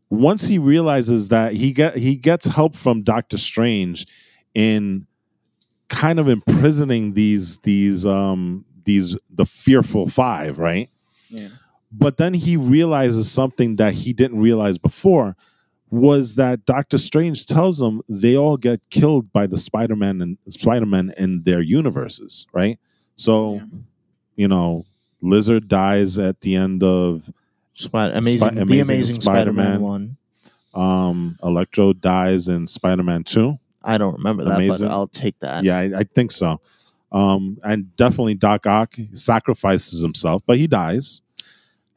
[0.09, 4.07] once he realizes that he get he gets help from Doctor Strange
[4.53, 5.05] in
[5.87, 10.89] kind of imprisoning these these um these the fearful five, right?
[11.29, 11.49] Yeah.
[11.91, 15.35] But then he realizes something that he didn't realize before
[15.89, 21.11] was that Doctor Strange tells him they all get killed by the Spider-Man and Spider-Man
[21.17, 22.77] in their universes, right?
[23.15, 23.61] So, Yeah.
[24.35, 24.85] you know,
[25.21, 27.31] Lizard dies at the end of
[27.73, 29.81] Spider- amazing, Spi- the Amazing Amazing Spider Man Spider-Man.
[29.81, 30.17] 1.
[30.75, 33.57] um Electro dies in Spider-Man 2.
[33.83, 34.87] I don't remember that, Amazing.
[34.89, 35.63] but I'll take that.
[35.63, 36.61] Yeah, I, I think so.
[37.11, 41.21] Um and definitely Doc Ock sacrifices himself, but he dies.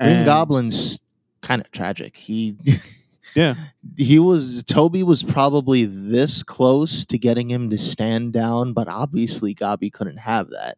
[0.02, 0.98] Green And- Goblin's
[1.40, 2.16] kind of tragic.
[2.16, 2.56] He
[3.34, 3.54] Yeah.
[3.96, 9.54] he was Tobey was probably this close to getting him to stand down, but obviously
[9.54, 10.76] Gobby couldn't have that.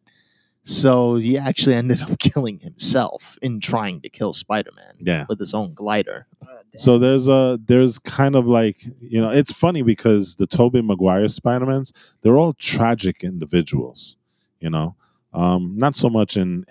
[0.63, 5.25] So he actually ended up killing himself in trying to kill Spider-Man Yeah.
[5.27, 6.27] with his own glider.
[6.77, 11.27] So there's a there's kind of like you know it's funny because the Tobey Maguire
[11.27, 14.17] Spider-Mans they're all tragic individuals,
[14.61, 14.95] you know.
[15.33, 16.65] Um, not so much in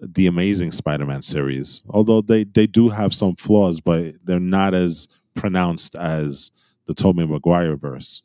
[0.00, 5.08] the Amazing Spider-Man series, although they they do have some flaws, but they're not as
[5.34, 6.50] pronounced as
[6.86, 8.22] the Tobey Maguire verse.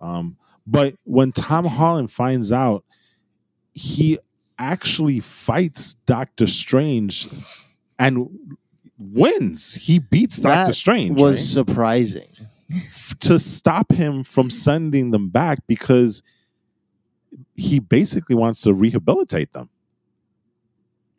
[0.00, 2.84] Um, but when Tom Holland finds out,
[3.72, 4.18] he
[4.58, 7.28] actually fights Doctor Strange
[7.98, 8.28] and
[8.98, 9.74] wins.
[9.74, 11.20] He beats Doctor Strange.
[11.20, 11.40] was right?
[11.66, 12.28] surprising.
[13.20, 16.22] to stop him from sending them back because
[17.56, 19.68] he basically wants to rehabilitate them.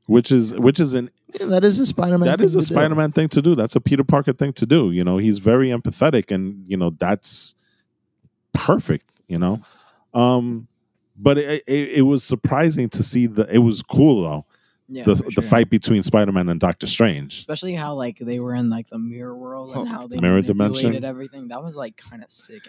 [0.08, 2.28] Which is which is an Yeah, that is a Spider-Man.
[2.28, 2.66] that thing is a to.
[2.66, 3.56] Spider-Man thing to do.
[3.56, 4.92] That's a Peter Parker thing to do.
[4.92, 7.56] You know, he's very empathetic and you know that's
[8.54, 9.62] perfect, you know.
[10.14, 10.68] Um
[11.18, 14.46] but it, it, it was surprising to see the it was cool though.
[14.88, 17.40] Yeah, the for the fight between Spider-Man and Doctor Strange.
[17.40, 20.58] especially how like they were in like the mirror world and how they Mirror manipulated
[20.58, 21.06] dimension.
[21.06, 21.48] everything.
[21.48, 22.62] That was like kind of sick.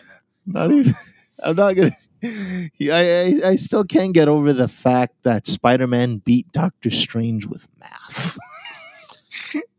[0.46, 0.94] Not even.
[1.42, 1.90] I'm not gonna.
[2.24, 7.68] I, I I still can't get over the fact that Spider-Man beat Doctor Strange with
[7.78, 8.38] math.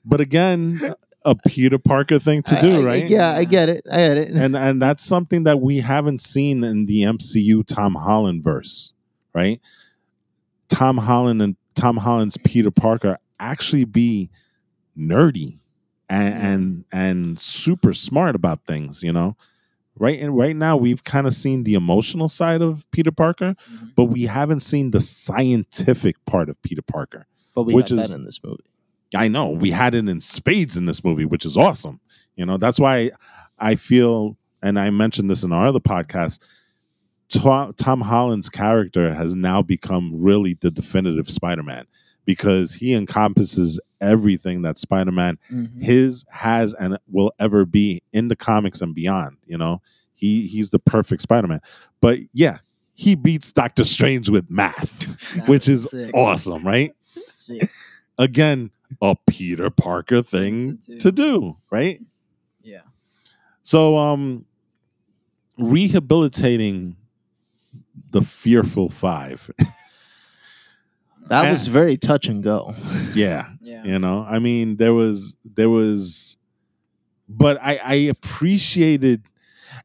[0.10, 0.94] But again,
[1.26, 3.10] a Peter Parker thing to I- do, I- right?
[3.10, 3.86] yeah, I get it.
[3.92, 4.30] I get it.
[4.30, 8.94] and and that's something that we haven't seen in the MCU Tom Holland verse,
[9.34, 9.60] right?
[10.70, 14.30] Tom Holland and Tom Holland's Peter Parker actually be
[14.98, 15.60] nerdy
[16.10, 16.44] and mm.
[16.44, 19.36] and, and super smart about things, you know.
[20.00, 23.92] Right and right now we've kind of seen the emotional side of Peter Parker, Mhm.
[23.96, 27.26] but we haven't seen the scientific part of Peter Parker.
[27.56, 28.64] but we which is- that in this movie.
[29.16, 32.00] I know we had it in spades in this movie, which is awesome.
[32.36, 33.10] You know, that's why
[33.58, 36.40] I feel, and I mentioned this in our other podcast.
[37.30, 41.86] Tom, Tom Holland's character has now become really the definitive Spider-Man
[42.26, 45.82] because he encompasses everything that Spider-Man Mhm.
[45.84, 49.38] his has and will ever be in the comics and beyond.
[49.46, 49.82] You know,
[50.14, 51.62] he he's the perfect Spider-Man.
[52.02, 52.60] But yeah,
[52.94, 55.00] he beats Doctor Strange with math,
[55.36, 56.12] That which is sick.
[56.16, 56.92] awesome, right?
[58.18, 58.72] Again
[59.02, 60.98] a Peter Parker thing To do.
[61.00, 62.00] to do, right?
[62.62, 62.82] Yeah.
[63.64, 64.46] So um
[65.58, 66.96] rehabilitating
[68.12, 69.52] the fearful 5.
[71.30, 71.52] That Yeah.
[71.52, 72.74] was very touch and go.
[73.14, 73.84] yeah, Yeah.
[73.84, 74.26] you know.
[74.28, 76.38] I mean there was there was
[77.30, 79.24] but I I appreciated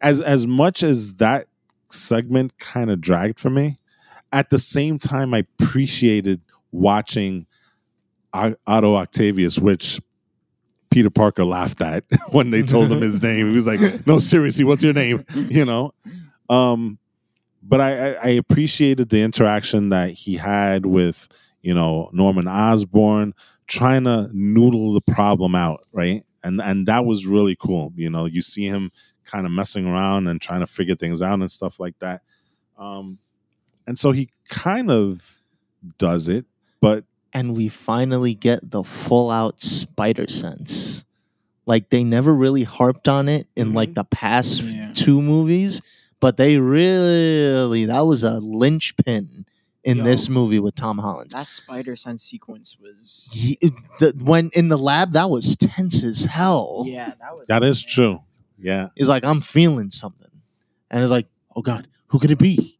[0.00, 1.48] as as much as that
[1.90, 3.78] segment kind of dragged for me,
[4.32, 6.40] at the same time I appreciated
[6.70, 7.46] watching
[8.32, 10.00] O- Otto Octavius, which
[10.90, 13.48] Peter Parker laughed at when they told him his name.
[13.50, 15.92] He was like, "No, seriously, what's your name?" You know.
[16.48, 16.98] Um,
[17.62, 21.28] but I, I, I appreciated the interaction that he had with
[21.62, 23.34] you know Norman Osborn,
[23.66, 26.24] trying to noodle the problem out, right?
[26.44, 27.92] And and that was really cool.
[27.96, 28.90] You know, you see him
[29.24, 32.22] kind of messing around and trying to figure things out and stuff like that.
[32.76, 33.18] Um,
[33.86, 35.40] and so he kind of
[35.98, 36.44] does it,
[36.80, 41.04] but and we finally get the full out spider sense.
[41.64, 44.90] Like they never really harped on it in like the past Yeah.
[44.94, 45.80] two movies,
[46.22, 49.44] but they really that was a linchpin
[49.82, 50.04] in Yo.
[50.04, 51.32] this movie with Tom Holland.
[51.32, 53.28] That spider sense sequence was.
[53.32, 53.58] He,
[53.98, 56.84] the, when in the lab, that was tense as hell.
[56.86, 57.48] Yeah, that was.
[57.48, 58.20] that is true.
[58.56, 58.90] Yeah.
[58.94, 60.30] He's like, I'm feeling something,
[60.92, 62.78] and it's like, oh god, who could it be?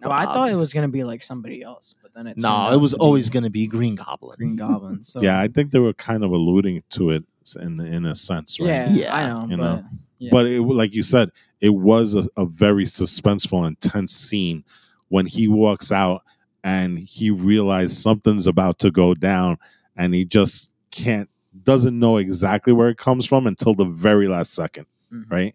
[0.00, 2.38] No, I thought it was gonna be like somebody else, but then it.
[2.38, 4.36] No, it was to be always going to be Green Goblin.
[4.36, 5.02] Green Goblin.
[5.04, 7.24] So Yeah, I think they were kind of alluding to it
[7.60, 8.68] in in a sense, right?
[8.68, 9.46] yeah, Yeah, I know.
[9.50, 9.84] you but, know.
[10.18, 10.30] yeah.
[10.30, 11.30] But it, like you said,
[11.60, 14.64] it was a, a very suspenseful, intense scene
[15.08, 16.22] when he walks out
[16.64, 19.56] and he realized something's about to go down,
[19.96, 21.28] and he just can't,
[21.62, 25.30] doesn't know exactly where it comes from until the very last second, Mhm.
[25.30, 25.54] right?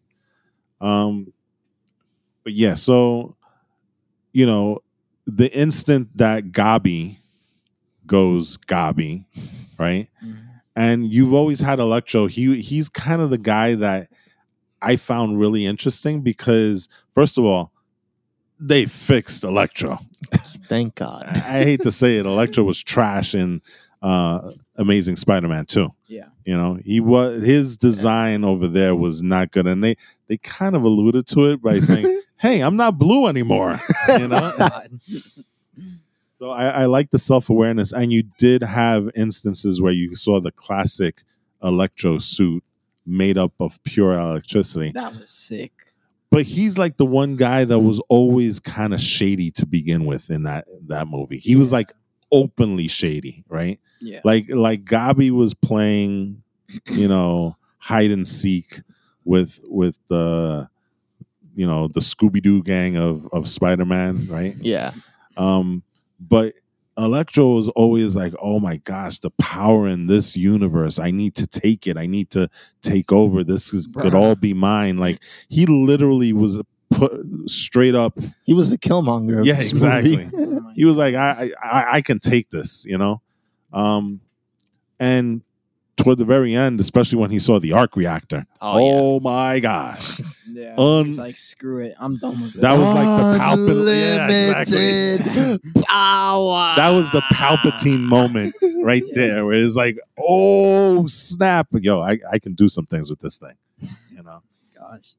[0.81, 1.31] Um,
[2.43, 3.35] but yeah, so
[4.33, 4.79] you know,
[5.25, 7.19] the instant that Gobby
[8.05, 9.25] goes Gobby,
[9.79, 10.09] right?
[10.23, 10.37] Mhm.
[10.75, 12.27] and you've always had Electro.
[12.27, 14.09] He he's kind of the guy that
[14.81, 17.71] I found really interesting because first of all,
[18.59, 19.99] they fixed Electro.
[20.65, 21.25] Thank God.
[21.27, 23.61] I hate to say it, Electro was trash in
[24.01, 25.89] uh, Amazing Spider-Man too.
[26.07, 26.27] Yeah.
[26.45, 29.95] You know, he was his design over there was not good, and they
[30.27, 34.51] they kind of alluded to it by saying, "Hey, I'm not blue anymore." you know,
[36.35, 40.41] So I, I like the self awareness, and you did have instances where you saw
[40.41, 41.23] the classic
[41.63, 42.63] electro suit
[43.05, 44.91] made up of pure electricity.
[44.93, 45.71] that was sick.
[46.31, 50.29] But he's like the one guy that was always kind of shady to begin with
[50.29, 51.37] in that that movie.
[51.37, 51.93] He was like
[52.31, 53.79] openly shady, right?
[54.01, 54.19] Yeah.
[54.23, 56.43] Like like Gobby was playing,
[56.87, 58.81] you know, hide and seek
[59.23, 60.67] with with the
[61.55, 64.55] you know the Scooby Doo gang of of Spider Man, right?
[64.59, 64.91] yeah.
[65.37, 65.83] Um,
[66.19, 66.55] but
[66.97, 70.97] Electro was always like, "Oh my gosh, the power in this universe!
[70.99, 71.97] I need to take it.
[71.97, 72.49] I need to
[72.81, 73.43] take over.
[73.43, 78.17] This is, could all be mine." Like he literally was put straight up.
[78.43, 79.45] He was the Killmonger.
[79.45, 80.27] Yeah, exactly.
[80.75, 83.21] He was like, I, I, I can take this," you know.
[83.71, 84.19] Um,
[84.99, 85.41] and
[85.97, 88.45] toward the very end, especially when he saw the arc reactor.
[88.61, 90.21] Oh, Oh, my gosh.
[90.47, 90.75] Yeah.
[90.77, 91.95] Un- he's like, screw it.
[91.99, 92.61] I'm done with it.
[92.61, 94.29] That was like the Palpatine.
[94.29, 95.83] Yeah, exactly.
[95.85, 96.75] Power.
[96.77, 98.53] That was the Palpatine moment
[98.85, 103.19] right there, where it's like, oh snap, yo, I, I can do some things with
[103.19, 103.55] this thing,
[104.11, 104.43] you know.
[104.79, 105.15] Gosh.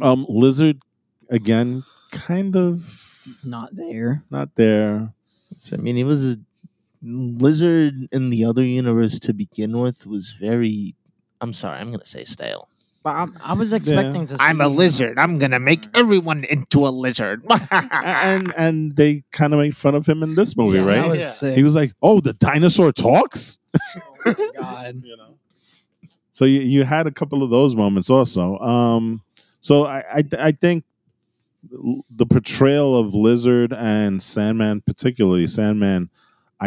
[0.00, 0.80] Um, Lizard
[1.28, 1.82] again,
[2.12, 4.22] kind of Not there.
[4.30, 5.12] not there.
[5.72, 6.36] I mean, he was a
[7.02, 10.06] lizard in the other universe to begin with.
[10.06, 10.94] Was very.
[11.40, 11.78] I'm sorry.
[11.78, 12.68] I'm gonna say stale.
[13.04, 14.44] But I, I was expecting to see.
[14.44, 15.18] I'm a lizard.
[15.18, 17.42] I'm gonna make everyone into a lizard.
[17.70, 21.10] and and they kind of made fun of him in this movie, Yeah, right?
[21.10, 21.54] was Yeah.
[21.54, 23.58] He was like, "Oh, the dinosaur talks."
[24.24, 25.02] oh my God.
[25.04, 25.34] you know.
[26.30, 28.56] So you, you had a couple of those moments also.
[28.58, 29.22] Um,
[29.60, 30.84] so I, I I think
[32.10, 36.10] the portrayal of Lizard and Sandman, particularly Sandman,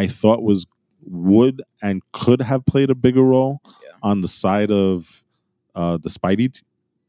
[0.02, 0.66] I thought was
[1.08, 3.90] would and could have played a bigger role Yeah.
[4.02, 5.24] on the side of
[5.74, 6.62] uh, the Spidey t-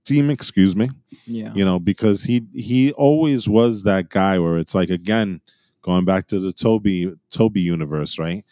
[0.05, 0.29] team.
[0.29, 0.89] Excuse me
[1.25, 1.51] Yeah.
[1.53, 5.41] you know because he he always was that guy where it's like again
[5.81, 8.43] going back to the tobey tobey universe right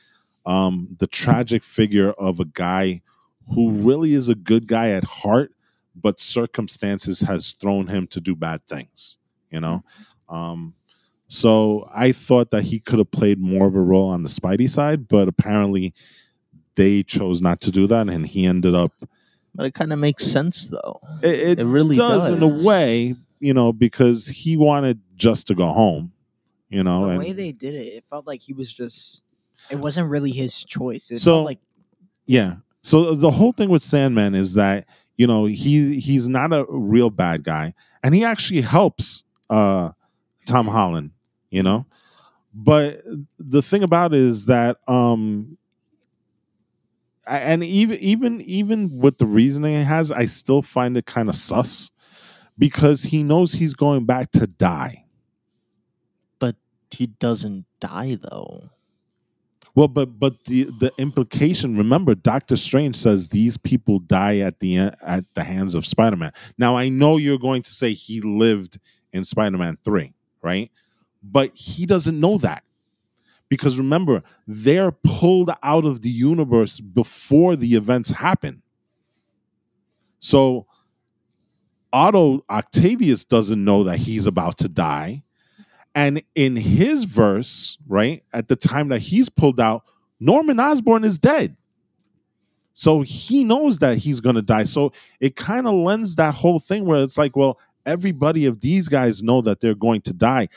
[0.45, 3.01] um the tragic figure of a guy
[3.53, 5.51] who really is a good guy at heart
[6.05, 9.17] but circumstances has thrown him to do bad things
[9.51, 9.83] you know
[10.29, 10.73] um
[11.28, 14.69] so i thought that he could have played more of a role on the spidey
[14.69, 15.93] side but apparently
[16.76, 18.91] they chose not to do that and he ended up
[19.55, 20.99] but it kind of makes sense though.
[21.23, 25.67] it, It really does, in a way, you know, because he wanted just to go
[25.69, 26.11] home,
[26.69, 29.23] you know, the and way they did it, it felt like he was just.
[29.71, 31.09] It wasn't really his choice.
[31.09, 31.59] It So- felt like
[32.26, 32.55] yeah.
[32.84, 37.09] So the whole thing with Sandman is that you know he he's not a real
[37.09, 37.73] bad guy,
[38.03, 39.91] and he actually helps uh,
[40.45, 41.11] Tom Holland,
[41.55, 41.85] you know.
[42.53, 43.03] But
[43.39, 45.57] the thing about it is that um
[47.27, 51.35] and even even even with the reasoning it has, I still find it kind of
[51.35, 51.91] sus
[52.57, 55.05] because he knows he's going back to die.
[56.39, 56.55] But
[56.91, 58.69] he doesn't die though.
[59.73, 61.77] Well, but but the the implication.
[61.77, 66.31] Remember, Doctor Strange says these people die at the at the hands of Spider Man.
[66.57, 68.79] Now, I know you're going to say he lived
[69.11, 70.71] in Spider Man three, right?
[71.32, 72.63] But he doesn't know that
[73.49, 78.61] because remember, they're pulled out of the universe before the events happen.
[80.19, 80.65] So,
[81.93, 85.23] Otto Octavius doesn't know that he's about to die.
[85.93, 89.84] And in his verse, right, at the time that he's pulled out,
[90.19, 91.55] Norman Osborn is dead.
[92.73, 94.65] So he knows that he's going to die.
[94.65, 98.89] So it kind of lends that whole thing where it's like, well, everybody of these
[98.89, 100.49] guys know that they're going to die.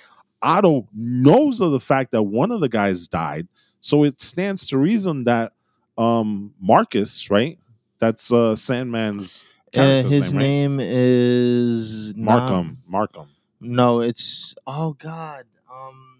[0.42, 3.48] Otto knows of the fact that one of the guys died.
[3.80, 5.52] So it stands to reason that
[5.96, 7.58] um Marcus, right?
[7.98, 9.44] That's uh Sandman's
[9.76, 10.46] Uh, his name, right?
[10.46, 12.78] name is not- Markham.
[12.86, 13.26] Markham.
[13.60, 15.44] No, it's oh god.
[15.70, 16.18] Um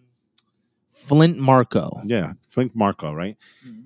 [0.91, 2.03] Flint Marko.
[2.05, 3.37] Yeah, Flint Marko, right?
[3.67, 3.85] Mhm.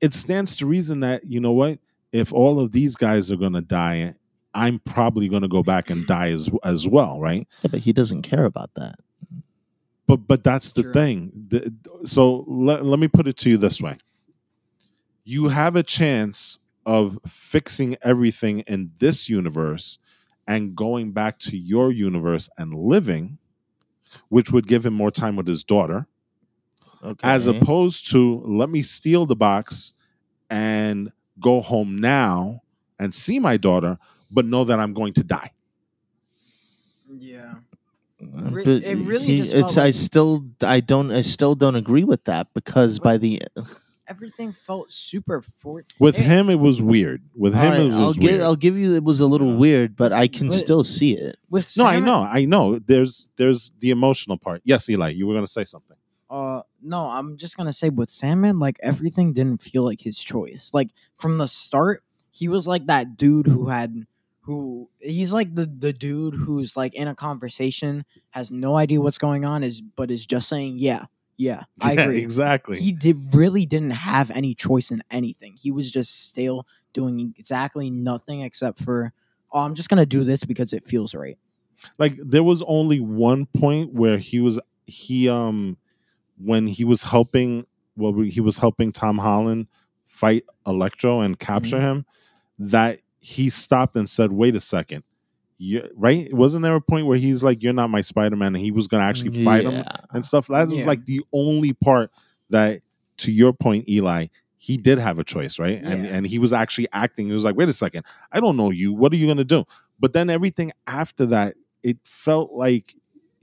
[0.00, 1.78] it stands to reason that you know what
[2.12, 4.12] if all of these guys are going to die
[4.52, 7.92] i'm probably going to go back and die as as well right Yeah, but he
[7.92, 8.96] doesn't care about that.
[10.06, 10.92] But but that's the True.
[10.92, 11.72] thing The-
[12.04, 13.98] so let, let me put it to you this way
[15.24, 19.98] you have a chance of fixing everything in this universe
[20.48, 23.38] and going back to your universe and living
[24.28, 26.06] which would give him more time with his daughter
[27.04, 27.28] Okay.
[27.28, 29.92] as opposed to let me steal the box
[30.50, 32.60] and go home now
[33.00, 33.98] and see my daughter,
[34.30, 35.50] but know that I'm going to die.
[37.18, 37.51] Yeah.
[38.22, 41.76] Re- but it really he- just it's felt I still I don't I still don't
[41.76, 43.40] agree with that because by the
[44.08, 47.22] Everything felt super for With it- him, it was weird.
[47.34, 48.42] With him, All right, it was I'll give weird.
[48.42, 49.56] I'll give you it was a little Yeah.
[49.56, 51.36] weird, but I can But- still see it.
[51.48, 52.78] With no, I know, I know.
[52.78, 54.60] There's there's the emotional part.
[54.64, 55.96] Yes, Eli, you were going to say something.
[56.28, 60.70] Uh, no, I'm just gonna say with Sandman, like everything didn't feel like his choice.
[60.72, 64.06] Like from the start, he was like that dude who had,
[64.42, 69.18] who he's like the the dude who's like in a conversation has no idea what's
[69.18, 71.04] going on is but is just saying yeah,
[71.36, 72.22] yeah, I Yeah, agree.
[72.22, 72.78] exactly.
[72.80, 75.54] He did really didn't have any choice in anything.
[75.60, 79.12] He was just still doing exactly nothing except for
[79.52, 81.38] oh, I'm just gonna do this because it feels right.
[81.98, 85.76] like there was only one point where he was he um
[86.38, 87.66] when he was helping
[87.96, 89.68] well he was helping Tom Holland
[90.04, 91.80] fight Electro and capture Mm-hmm.
[91.80, 92.06] him
[92.58, 95.04] that he stopped and said wait a second
[95.58, 98.72] you right wasn't there a point where he's like you're not my Spider-Man and he
[98.72, 100.86] was going to actually fight him and stuff that was Yeah.
[100.86, 102.10] like the only part
[102.50, 102.82] that
[103.18, 104.26] to your point Eli
[104.58, 105.80] he did have a choice, right?
[105.82, 107.26] And and he was actually acting.
[107.26, 108.92] He was like, wait a second, I don't know you.
[108.92, 109.64] What are you gonna do?
[109.98, 112.94] But then everything after that, it felt like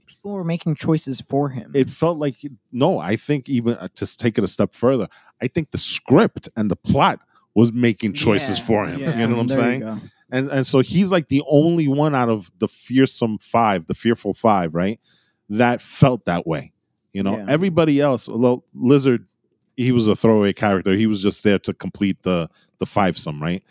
[0.06, 1.72] People were making choices for him.
[1.74, 2.36] it felt like
[2.72, 2.98] no.
[2.98, 5.08] I think even uh, to take it a step further,
[5.42, 7.20] I think the script and the plot
[7.54, 9.00] was making choices Yeah, for him.
[9.00, 10.00] yeah, You know what I'm there saying?
[10.30, 14.34] and and so he's like the only one out of the fearsome five, the fearful
[14.34, 15.00] five, right?
[15.48, 16.72] That felt that way.
[17.12, 17.46] You know, Yeah.
[17.48, 19.26] everybody else, although Lizard,
[19.76, 20.94] he was a throwaway character.
[20.94, 22.48] He was just there to complete the
[22.78, 23.62] the fivesome, right?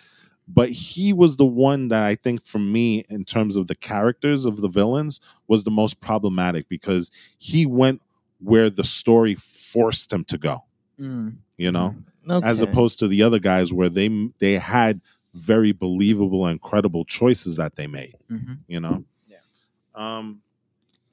[0.51, 4.45] But he was the one that I think, for me, in terms of the characters
[4.45, 8.01] of the villains, was the most problematic because he went
[8.39, 10.65] where the story forced him to go.
[10.99, 11.35] Mm.
[11.57, 11.95] You know,
[12.29, 12.47] Okay.
[12.47, 14.07] as opposed to the other guys where they
[14.39, 15.01] they had
[15.33, 19.37] very believable and credible choices that they made hmm you know Yeah.
[19.95, 20.41] um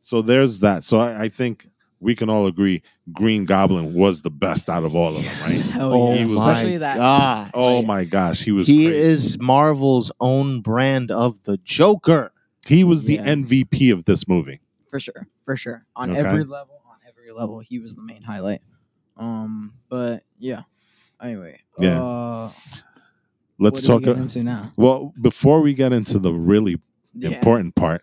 [0.00, 1.66] so there's that so I, I think
[2.00, 2.82] we can all agree
[3.12, 6.16] green goblin was the best out of all of them right Hell oh yeah.
[6.18, 6.96] He was- my Especially that.
[6.96, 7.50] god!
[7.54, 9.00] oh my gosh he was he crazy.
[9.00, 12.32] is Marvel's own brand of the Joker.
[12.66, 13.34] he was the Yeah.
[13.36, 16.20] mvp of this movie for sure for sure on Okay.
[16.20, 18.60] every level on every level he was the main highlight
[19.18, 20.62] um but yeah
[21.22, 22.02] anyway Yeah.
[22.02, 22.50] uh,
[23.58, 24.72] let's what do talk we get a- into now?
[24.76, 26.76] well before we get into the really
[27.14, 27.30] Yeah.
[27.30, 28.02] important part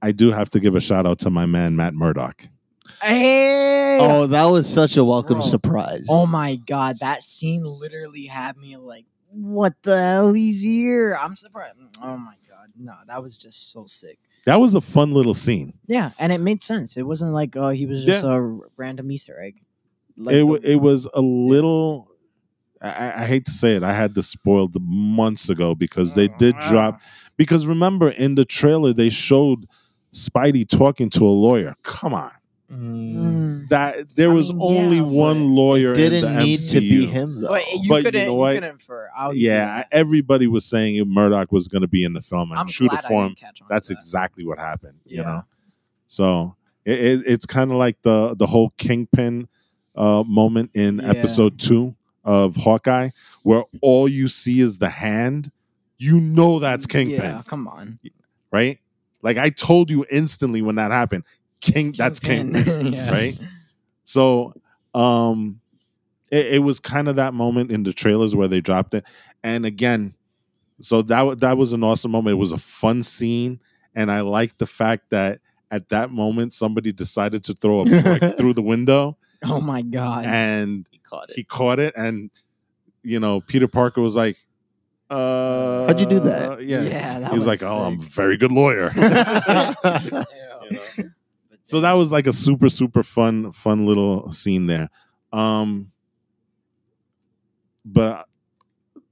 [0.00, 2.48] i do have to give a shout out to my man matt murdock.
[3.02, 3.98] Hey!
[4.00, 5.46] Oh, that was such a welcome Bro.
[5.46, 6.06] surprise.
[6.08, 11.16] oh my god that scene literally had me like what the hell he's here?
[11.18, 14.18] I'm surprised oh my god no that was just so sick.
[14.46, 15.74] That was a fun little scene.
[15.86, 16.96] Yeah and it made sense.
[16.96, 18.40] It wasn't like uh he was just a
[18.76, 19.62] random easter egg.
[20.16, 22.08] Like it, wa- the- it was a little
[22.82, 26.58] I, I hate to say it i had this spoiled months ago because they did
[26.60, 27.00] drop
[27.36, 29.66] because remember in the trailer they showed
[30.12, 32.32] spidey talking to a lawyer come on
[32.70, 33.68] Mm.
[33.68, 36.70] That there I was mean, only yeah, one lawyer Didn't in the need MCU.
[36.72, 37.48] to be him though.
[37.48, 39.10] But you But couldn't, know you, couldn't infer.
[39.14, 42.68] I'll yeah everybody was saying murdock was going to be in the film and I'm
[42.68, 43.94] true to glad I form didn't catch on to that's that.
[43.94, 45.42] exactly what happened you know
[46.06, 46.56] so
[46.86, 49.48] it, it, it's kind of like the the whole kingpin
[49.94, 51.08] uh moment in Yeah.
[51.10, 53.10] episode two of hawkeye
[53.42, 55.50] where all you see is the hand
[55.98, 57.98] you know that's kingpin Yeah, come on.
[58.52, 58.78] right
[59.22, 61.24] like i told you instantly when that happened
[61.60, 62.86] king that's Kingpin.
[62.92, 63.10] Yeah.
[63.10, 63.38] right
[64.04, 64.54] so
[64.94, 65.60] um
[66.30, 69.04] it, it was kind of that moment in the trailers where they dropped it
[69.44, 70.14] and again
[70.80, 73.60] so that that was an awesome moment it was a fun scene
[73.94, 78.36] and i liked the fact that at that moment somebody decided to throw a brick
[78.36, 80.24] through the window Oh my god.
[80.26, 81.36] and caught it.
[81.36, 82.30] he caught it and
[83.02, 84.36] you know peter parker was like
[85.10, 86.62] uh How'd you do that?
[86.62, 91.04] yeah Yeah, that he's was like oh i'm a very good lawyer You know?
[91.64, 94.88] so that was like a super super fun fun little scene there
[95.32, 95.90] um
[97.84, 98.26] but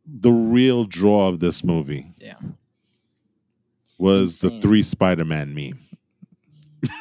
[0.06, 2.34] the real draw of this movie Yeah.
[3.98, 5.80] was the three spider-man meme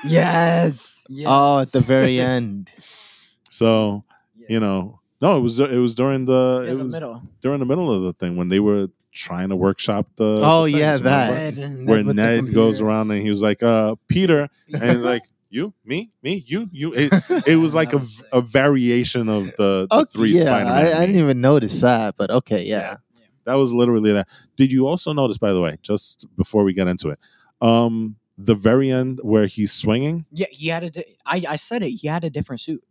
[0.04, 1.06] Yes.
[1.08, 1.28] yes.
[1.32, 2.70] Oh, at the very end.
[3.50, 4.09] so Yeah.
[4.50, 7.24] You know no it was it was during the Yeah, it the was middle.
[7.41, 10.72] during the middle of the thing when they were trying to workshop the Oh, the
[10.72, 11.30] yeah, things, that.
[11.30, 11.62] remember?
[11.62, 15.24] Ned, where with ned goes around and he was like uh peter and he's like
[15.50, 17.12] you me me you you it,
[17.47, 21.06] it was like a, a variation of the, the Okay, three yeah, spider-man I, I
[21.06, 22.97] didn't even notice that, but okay, yeah.
[23.45, 24.28] That was literally that.
[24.58, 27.18] Did you also notice, by the way, just before we get into it,
[27.62, 30.26] um, the very end where he's swinging?
[30.32, 30.91] Yeah, he had a.
[30.91, 31.89] Di- I I said it.
[31.91, 32.84] He had a different suit.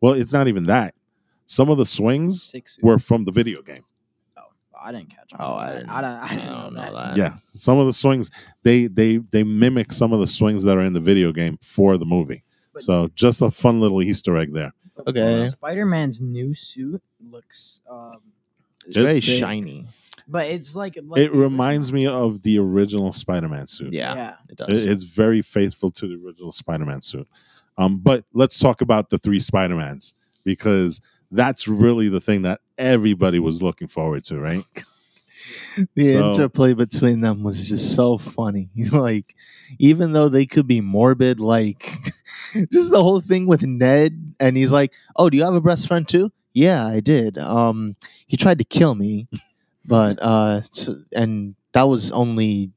[0.00, 0.94] Well, it's not even that.
[1.46, 3.84] Some of the swings Six were from the video game.
[4.36, 4.42] Oh,
[4.80, 5.30] I didn't catch.
[5.38, 6.10] Oh, I didn't- I don't.
[6.10, 6.92] I didn't I know don't that.
[6.92, 7.16] know that.
[7.16, 8.30] Yeah, some of the swings
[8.62, 11.96] they they they mimic some of the swings that are in the video game for
[11.98, 12.42] the movie.
[12.72, 14.72] But- So just a fun little Easter egg there.
[14.96, 15.48] But Okay.
[15.50, 17.82] Spider Man's new suit looks.
[17.88, 18.18] Um,
[18.88, 19.38] very Sick.
[19.40, 19.86] shiny.
[20.28, 23.92] but it's like, like It reminds me of the original Spider-Man suit.
[23.92, 24.34] Yeah, Yeah.
[24.48, 24.68] it does.
[24.82, 27.28] It- It's very faithful to the original Spider-Man suit.
[27.78, 30.14] Um, but let's talk about the three Spider-Mans
[30.44, 31.00] because
[31.30, 34.64] that's really the thing that everybody was looking forward to, right?
[35.94, 38.70] the So- interplay between them was just so funny.
[38.92, 39.34] like,
[39.78, 41.80] even though they could be morbid, like
[42.72, 45.88] just the whole thing with Ned, and he's like, "Oh, do you have a best
[45.88, 47.36] friend too?" Yeah, I did.
[47.38, 47.96] Um,
[48.26, 49.28] he tried to kill me,
[49.84, 52.72] but uh, t- and that was only,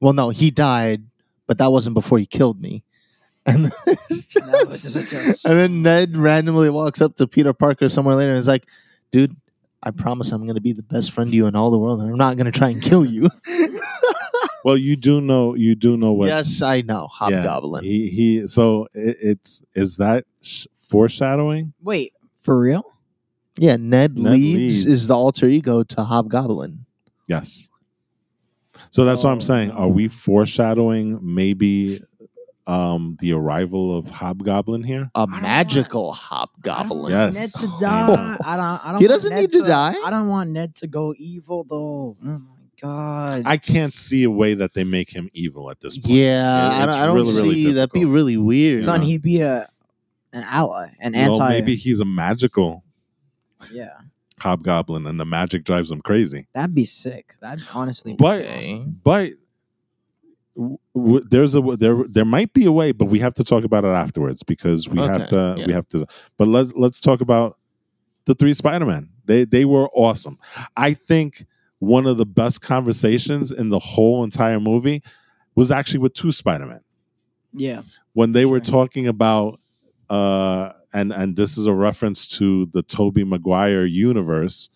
[0.00, 1.04] well, no, he died,
[1.46, 2.82] but that wasn't before he killed me.
[3.46, 7.88] And it's That was just- such and then Ned randomly walks up to Peter Parker
[7.88, 8.66] somewhere later and is like,
[9.10, 9.34] dude,
[9.82, 12.00] I promise I'm going to be the best friend to you in all the world
[12.02, 13.28] and I'm not going to try and kill you.
[14.62, 16.26] Well, you do know, you do know what.
[16.28, 17.08] yes, I know.
[17.30, 17.82] yeah, Hobgoblin.
[17.82, 18.46] he he.
[18.46, 21.72] So it, it's is that sh- foreshadowing?
[21.80, 22.12] Wait,
[22.42, 22.84] for real?
[23.56, 24.84] Yeah, Ned, Ned Leeds, Leeds.
[24.84, 26.84] is the alter ego to Hobgoblin.
[27.26, 27.70] Yes.
[28.90, 29.70] So that's what I'm Oh, saying.
[29.70, 32.00] Are we foreshadowing maybe
[32.70, 35.10] um the arrival of Hobgoblin here?
[35.14, 37.12] A want- magical I don't Hobgoblin.
[37.12, 37.20] Yeah.
[37.24, 37.62] want Yes.
[37.62, 37.80] Ned to Oh.
[37.80, 38.36] die.
[38.44, 38.86] I don't.
[38.86, 39.94] I don't He doesn't Ned need to die.
[40.04, 42.16] I don't want Ned to go evil though.
[42.24, 42.38] Oh my
[42.80, 43.42] god.
[43.44, 46.14] I can't see a way that they make him evil at this point.
[46.14, 48.84] Yeah, I don't, I don't really, really see that'd be really weird.
[48.84, 49.06] Son, Yeah.
[49.08, 49.68] he'd be a
[50.32, 51.48] an ally, an Well, anti.
[51.48, 52.84] maybe he's a magical
[53.72, 53.90] Yeah,
[54.40, 56.46] hobgoblin and the magic drives him crazy.
[56.54, 57.34] that'd be sick.
[57.40, 58.12] That'd honestly.
[58.12, 59.00] Be But awesome.
[59.02, 59.32] but
[60.60, 63.64] w- w- there's a there there might be a way, but we have to talk
[63.64, 65.66] about it afterwards because we have to yeah.
[65.66, 66.06] we have to.
[66.36, 67.56] But let's let's talk about
[68.26, 69.08] the three Spider Man.
[69.24, 70.38] They they were awesome.
[70.76, 71.44] I think
[71.78, 75.02] one of the best conversations in the whole entire movie
[75.54, 76.80] was actually with two Spider Man
[77.54, 77.82] yeah,
[78.12, 79.58] when they were talking about
[80.10, 84.68] uh and and this is a reference to the Tobey Maguire universe.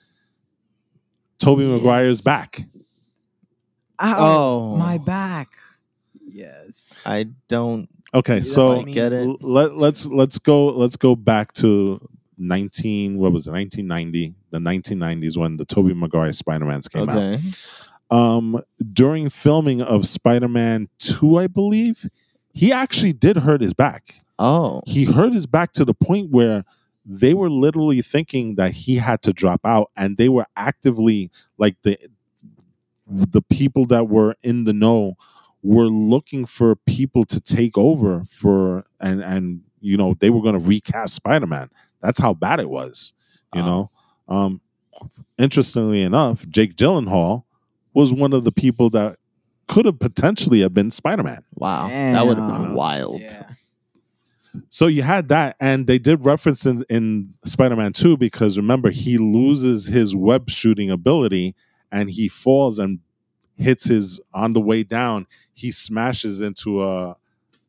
[1.39, 1.79] Tobey Yes.
[1.79, 2.61] Maguire's back.
[4.01, 4.77] Ow, Oh.
[4.77, 5.49] my back.
[6.35, 7.03] Yes.
[7.07, 9.43] I don't Okay, so I mean- get it.
[9.43, 12.01] let let's let's go let's go back to
[12.37, 17.39] 19 what was it 1990 the 1990s when the Tobey Maguire Spider-Mans came out.
[18.11, 18.61] Um
[18.93, 22.11] during filming of Spider-Man 2 I believe
[22.53, 24.15] he actually did hurt his back.
[24.39, 24.83] Oh.
[24.87, 26.65] He hurt his back to the point where
[27.07, 31.77] they were literally thinking that he had to drop out and they were actively like
[31.83, 31.97] the
[33.07, 35.15] the people that were in the know
[35.65, 40.55] were looking for people to take over for and and you know they were going
[40.55, 41.71] to recast Spider-Man.
[42.01, 43.15] That's how bad it was,
[43.55, 43.91] you know.
[44.29, 44.61] Um
[45.39, 47.45] interestingly enough, Jake Gyllenhaal
[47.95, 49.17] was one of the people that
[49.67, 51.43] could have potentially have been Spider-Man.
[51.55, 51.89] Wow.
[51.89, 53.23] That would have been wild.
[53.23, 53.45] Yeah.
[54.69, 58.91] So you had that, and they did reference in, in Spider Man 2 because remember,
[58.91, 61.55] he loses his web shooting ability
[61.91, 63.01] and he falls and
[63.57, 65.27] hits his on the way down.
[65.53, 67.17] He smashes into a,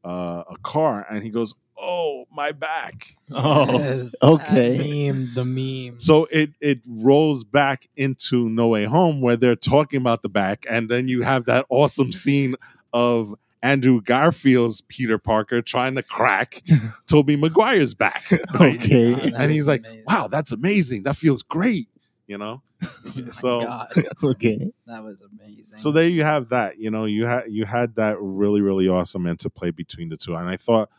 [0.03, 0.09] a,
[0.49, 3.15] a car and he goes, Oh, my back.
[3.31, 3.79] Oh.
[3.79, 5.09] Yes, okay.
[5.11, 5.99] Meme, the meme.
[5.99, 10.65] So it, it rolls back into No Way Home where they're talking about the back,
[10.69, 12.55] and then you have that awesome scene
[12.93, 16.61] of Andrew Garfield's Peter Parker trying to crack
[17.07, 18.23] Tobey Maguire's back.
[18.59, 18.75] right?
[18.75, 19.13] Okay.
[19.13, 20.03] Wow, and he's was like, amazing.
[20.07, 21.03] "Wow, that's amazing.
[21.03, 21.89] That feels great."
[22.27, 22.61] You know.
[23.17, 23.87] Oh so
[24.23, 24.71] Okay.
[24.87, 25.77] that was amazing.
[25.77, 26.77] so there you have that.
[26.79, 30.49] You know, you had you had that really really awesome interplay between the two, and
[30.49, 30.89] I thought,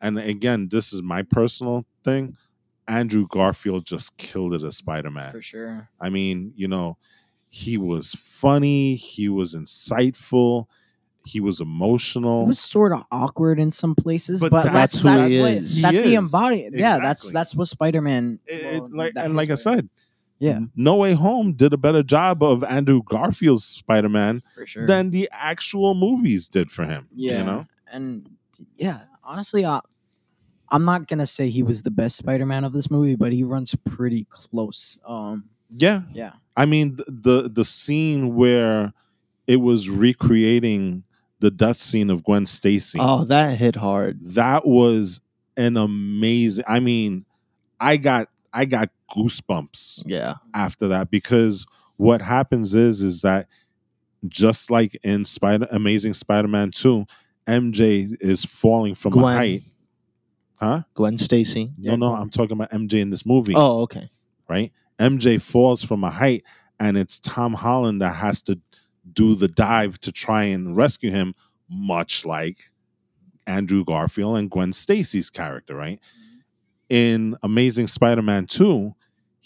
[0.00, 2.36] and again, this is my personal thing.
[2.88, 5.30] Andrew Garfield just killed it as Spider Man.
[5.30, 5.88] for sure.
[6.00, 6.96] I mean, you know,
[7.48, 10.66] he was funny, he was insightful,
[11.24, 12.44] he was emotional.
[12.44, 15.40] It was sort of awkward in some places, But but, that's that's who that's, he
[15.40, 15.82] what, is.
[15.82, 16.34] that's He the is.
[16.34, 16.68] embody.
[16.72, 18.38] Yeah, that's that's what Spider Man.
[18.46, 19.88] It- it- like, and is like I said,
[20.44, 24.86] yeah, No Way Home did a better job of Andrew Garfield's Spider Man sure.
[24.86, 27.08] than the actual movies did for him.
[27.14, 27.66] yeah, You know?
[27.92, 28.28] and
[28.76, 29.80] yeah, honestly, I,
[30.70, 33.42] I'm not gonna say he was the best Spider Man of this movie, but he
[33.44, 34.98] runs pretty close.
[35.06, 36.02] Um, Yeah.
[36.12, 38.92] yeah, I mean, th- the the scene where
[39.46, 41.04] it was recreating
[41.40, 42.98] the death scene of Gwen Stacy.
[43.00, 44.18] Oh, that hit hard.
[44.34, 45.20] that was
[45.56, 46.64] an amazing.
[46.66, 47.24] I mean,
[47.78, 50.34] I got I got goosebumps Yeah.
[50.54, 53.48] after that because what happens is is that
[54.26, 57.04] just like in Spider Amazing Spider-Man 2,
[57.46, 59.62] MJ is falling from a height.
[60.58, 60.82] Huh?
[60.94, 61.72] Gwen Stacy.
[61.76, 63.52] No, no, I'm talking about MJ in this movie.
[63.54, 64.08] Oh, okay.
[64.48, 64.72] right?
[64.98, 66.44] MJ falls from a height,
[66.80, 68.58] and it's Tom Holland that has to
[69.12, 71.34] do the dive to try and rescue him,
[71.68, 72.70] much like
[73.46, 76.00] Andrew Garfield and Gwen Stacy's character, right?
[76.88, 78.94] In Amazing Spider-Man 2,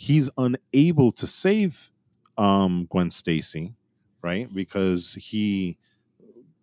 [0.01, 1.91] he's unable to save
[2.37, 3.75] um, Gwen Stacy,
[4.23, 4.49] right?
[4.55, 5.77] Because he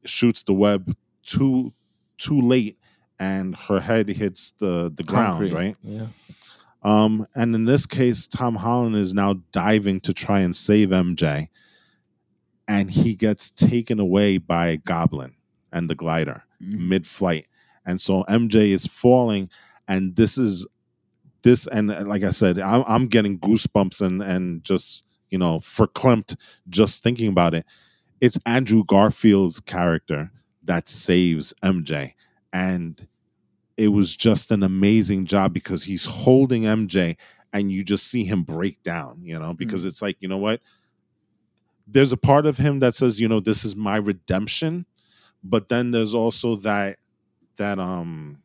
[0.06, 0.96] shoots the web
[1.26, 1.74] too
[2.18, 2.78] too late
[3.20, 5.54] and her head hits the the ground, Concrete.
[5.54, 5.76] right?
[5.84, 6.08] Yeah.
[6.82, 11.50] Um, and in this case, Tom Holland is now diving to try and save MJ,
[12.68, 15.34] and he gets taken away by Goblin
[15.74, 16.88] and the glider Mhm.
[16.88, 17.48] mid-flight,
[17.86, 19.50] and so MJ is falling,
[19.90, 20.66] and this is
[21.46, 26.36] this, and like I said, I'm, I'm getting goosebumps and and just you know verklempt
[26.68, 27.66] just thinking about it.
[28.20, 30.32] It's Andrew Garfield's character
[30.64, 32.16] that saves MJ,
[32.52, 33.08] and
[33.78, 37.18] it was just an amazing job because he's holding MJ
[37.54, 40.62] and you just see him break down, you know, because it's like, you know what?
[41.88, 44.86] There's a part of him that says, you know, this is my redemption,
[45.44, 46.98] but then there's also that
[47.58, 48.42] that um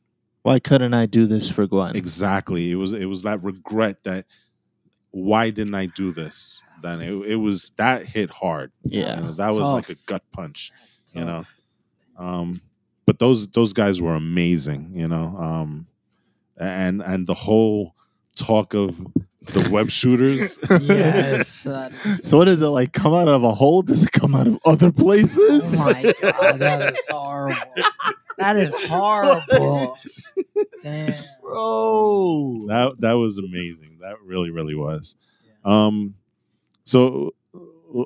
[0.50, 1.94] Why couldn't I do this for Gwen?
[1.96, 2.70] exactly.
[2.72, 4.26] It was it was that regret that
[5.12, 6.62] why didn't I do this?
[6.82, 8.72] Then it, it was that hit hard.
[8.84, 9.16] You Yeah.
[9.20, 9.74] know, that was Tough.
[9.74, 10.70] like a gut punch.
[11.14, 11.44] You know.
[12.18, 12.60] Um,
[13.06, 14.92] but those those guys were amazing.
[14.94, 15.86] You know, um,
[16.56, 17.94] and and the whole
[18.36, 18.96] talk of
[19.46, 20.58] the web shooters.
[20.82, 21.62] yes.
[21.64, 22.92] that- So what is it like?
[22.92, 23.82] Come out of a hole?
[23.82, 25.80] Does it come out of other places?
[25.80, 27.54] oh my god, that is horrible.
[28.40, 29.96] That is horrible.
[30.82, 31.12] Damn.
[31.42, 32.66] Bro.
[32.68, 33.98] that that was amazing.
[34.00, 35.14] That really really was.
[35.64, 36.14] Um,
[36.84, 37.34] so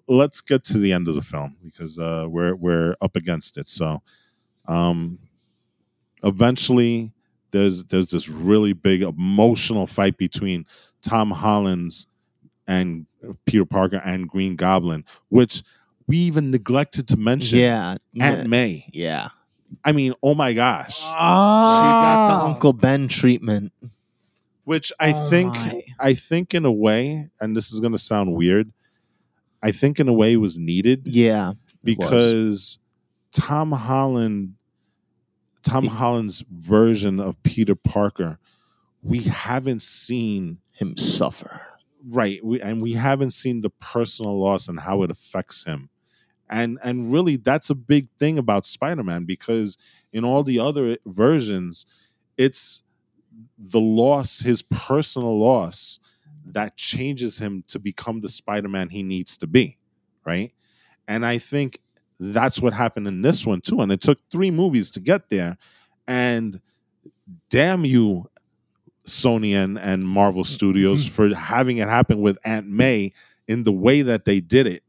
[0.09, 3.69] let's get to the end of the film because uh, we're we're up against it.
[3.69, 4.03] So,
[4.67, 5.19] um,
[6.23, 7.13] eventually
[7.53, 10.67] there's there's this really big emotional fight between
[11.03, 12.07] Tom Holland's
[12.67, 13.07] and
[13.47, 15.63] Peter Parker and Green Goblin, which
[16.07, 17.59] we even neglected to mention.
[17.59, 17.97] Yeah.
[18.21, 18.87] Aunt May.
[18.93, 19.29] yeah.
[19.85, 20.99] I mean, oh my gosh.
[20.99, 22.29] She got ah.
[22.39, 22.47] the Oh.
[22.49, 23.73] Uncle Ben treatment.
[24.65, 25.83] Which I Oh think my.
[26.01, 28.73] I think in a way, and this is gonna sound weird,
[29.63, 31.53] I think in a way was needed Yeah.
[31.83, 32.79] because
[33.33, 34.55] Tom Holland
[35.63, 38.39] Tom He- Holland's version of Peter Parker,
[39.03, 41.61] we haven't seen him suffer.
[42.07, 45.89] right, we, and we haven't seen the personal loss and how it affects him.
[46.51, 49.79] And and really that's a big thing about Spider-Man because
[50.13, 51.87] in all the other versions,
[52.37, 52.83] it's
[53.59, 56.01] the loss, his personal loss,
[56.47, 59.79] that changes him to become the Spider-Man he needs to be,
[60.25, 60.53] right?
[61.09, 61.81] And I think
[62.21, 63.81] that's what happened in this one too.
[63.81, 65.57] And it took three movies to get there.
[66.07, 66.61] And
[67.51, 68.31] damn you,
[69.07, 73.13] Sony and, and Marvel Studios, for having it happen with Aunt May
[73.49, 74.83] in the way that they did it.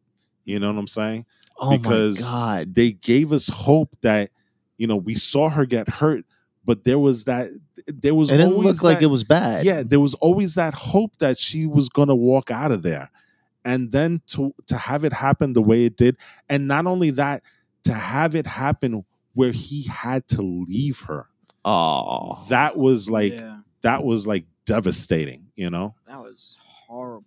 [0.45, 1.25] You know what I'm saying?
[1.57, 2.75] Oh Because my god.
[2.75, 4.29] They gave us hope that,
[4.77, 6.25] you know, we saw her get hurt,
[6.65, 7.51] but there was that
[7.87, 9.65] there was It didn't always look like it was bad.
[9.65, 13.09] yeah, there was always that hope that she was gonna walk out of there,
[13.63, 16.17] and then to to have it happen the way it did,
[16.49, 17.43] and not only that,
[17.83, 21.27] to have it happen where he had to leave her.
[21.63, 22.43] Oh.
[22.49, 27.25] That was like yeah, that was like devastating, you know, that was horrible.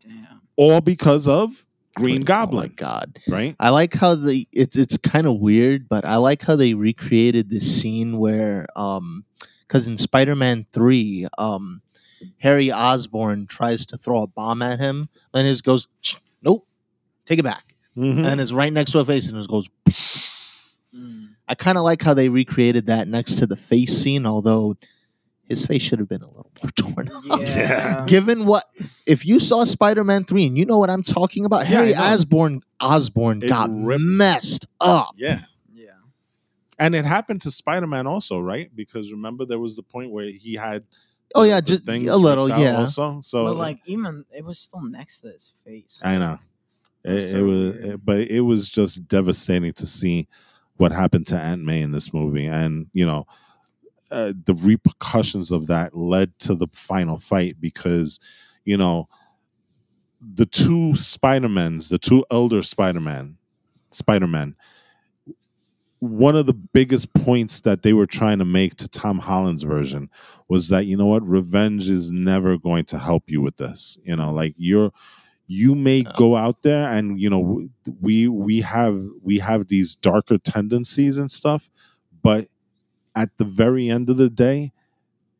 [0.00, 0.42] Damn.
[0.56, 1.64] all because of
[1.94, 3.18] Green Oh my Goblin, god.
[3.28, 3.54] right?
[3.60, 7.50] I like how the it's it's kind of weird, but I like how they recreated
[7.50, 9.24] this scene where um
[9.66, 11.82] because in Spider-Man 3, um
[12.38, 16.66] Harry Osborn tries to throw a bomb at him and it goes, "Shh, nope,
[17.26, 17.74] take it back.
[17.96, 18.24] Mhm.
[18.24, 19.68] And it's right next to a face and it goes
[20.94, 21.30] Mm.
[21.48, 24.76] I kind of like how they recreated that next to the face scene, although
[25.48, 27.22] his face should have been a little more torn up.
[27.40, 28.04] Yeah.
[28.06, 28.64] Given what,
[29.06, 31.92] if you saw Spider Man 3 and you know what I'm talking about, Yeah, Harry
[31.92, 32.00] know.
[32.02, 34.02] Osborn, Osborn It got ripped.
[34.02, 35.14] messed up.
[35.16, 35.40] yeah.
[35.72, 35.90] yeah.
[36.78, 38.70] And it happened to Spider Man also, right?
[38.74, 40.84] Because remember there was the point where he had
[41.36, 42.76] Oh, yeah, just a little, yeah.
[42.78, 46.00] Also, so but like even it was still next to his face.
[46.04, 46.38] I know.
[47.02, 50.28] It, so it was, it- but it was just devastating to see
[50.76, 53.26] what happened to Aunt May in this movie, and you know,
[54.10, 58.20] uh, the repercussions of that led to the final fight because,
[58.64, 59.08] you know,
[60.20, 63.36] the two Spider Mans, the two elder Spider Man,
[63.90, 64.56] Spider Man.
[66.00, 70.10] One of the biggest points that they were trying to make to Tom Holland's version
[70.48, 73.96] was that you know what, revenge is never going to help you with this.
[74.04, 74.90] You know, like you're
[75.46, 76.12] you may No.
[76.16, 77.68] go out there and you know
[78.00, 81.70] we we have we have these darker tendencies and stuff
[82.22, 82.46] but
[83.16, 84.72] at the very end of the day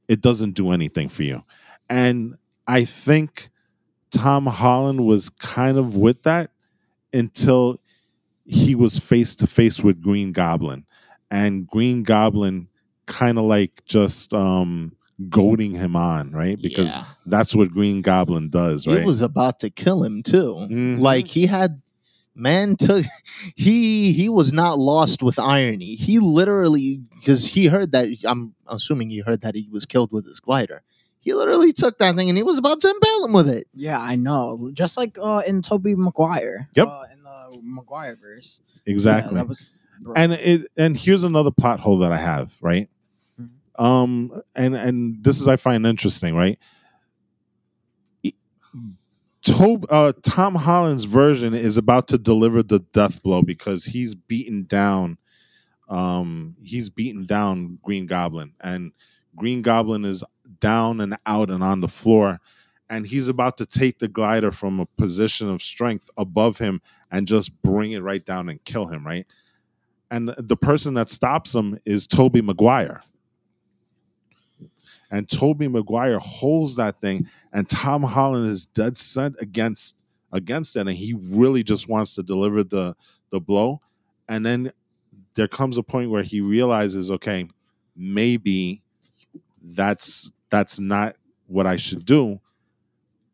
[0.09, 1.43] it doesn't do anything for you
[1.91, 2.37] and
[2.67, 3.49] i think
[4.11, 6.51] tom holland was kind of with that
[7.13, 7.79] until
[8.45, 10.85] he was face to face with green goblin
[11.31, 12.69] and green goblin
[13.07, 14.93] kind of like just um
[15.29, 17.05] goading him on right because Yeah.
[17.27, 20.55] that's what green goblin does right He was about to kill him too.
[20.71, 21.01] Mhm.
[21.01, 21.81] Like he had
[22.35, 23.05] man took
[23.57, 25.95] he he was not lost with irony.
[25.95, 30.27] He literally because he heard that I'm assuming he heard that he was killed with
[30.27, 30.83] his glider.
[31.21, 33.67] He literally took that thing and he was about to impale him with it.
[33.73, 34.71] Yeah, I know.
[34.75, 36.69] Just like uh, in Tobey Maguire.
[36.75, 36.87] Yep.
[36.87, 38.61] Uh, in the Maguire verse.
[38.85, 39.73] exactly that was.
[40.17, 42.91] and it and here's another plot hole that I have, right?
[43.41, 43.83] Mhm.
[43.83, 46.59] Um, and and this is I find interesting, right?
[49.45, 54.65] Tob, uh, Tom Holland's version is about to deliver the death blow because he's beaten
[54.65, 55.19] down,
[55.89, 58.93] um, he's beaten down Green Goblin, and
[59.37, 60.25] Green Goblin is
[60.61, 62.41] down and out and on the floor,
[62.89, 66.81] and he's about to take the glider from a position of strength above him
[67.11, 69.27] and just bring it right down and kill him, right?
[70.15, 73.03] and the person that stops him is Tobey Maguire.
[75.15, 79.95] And Tobey Maguire holds that thing, and Tom Holland is dead set against
[80.33, 82.97] against it, and he really just wants to deliver the
[83.31, 83.81] the blow,
[84.29, 84.73] and then
[85.35, 87.49] there comes a point where he realizes, okay,
[87.95, 88.83] maybe
[89.63, 91.15] that's that's not
[91.47, 92.41] what I should do.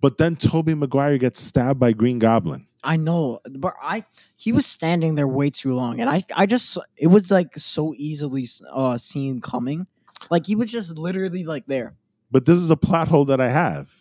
[0.03, 2.67] But then Tobey Maguire gets stabbed by Green Goblin.
[2.85, 4.05] I know, but I
[4.37, 7.95] he was standing there way too long, and I I just it was like so
[7.97, 9.87] easily uh seen coming,
[10.31, 11.95] like he was just literally like there.
[12.31, 13.93] But this is a plot hole that I have,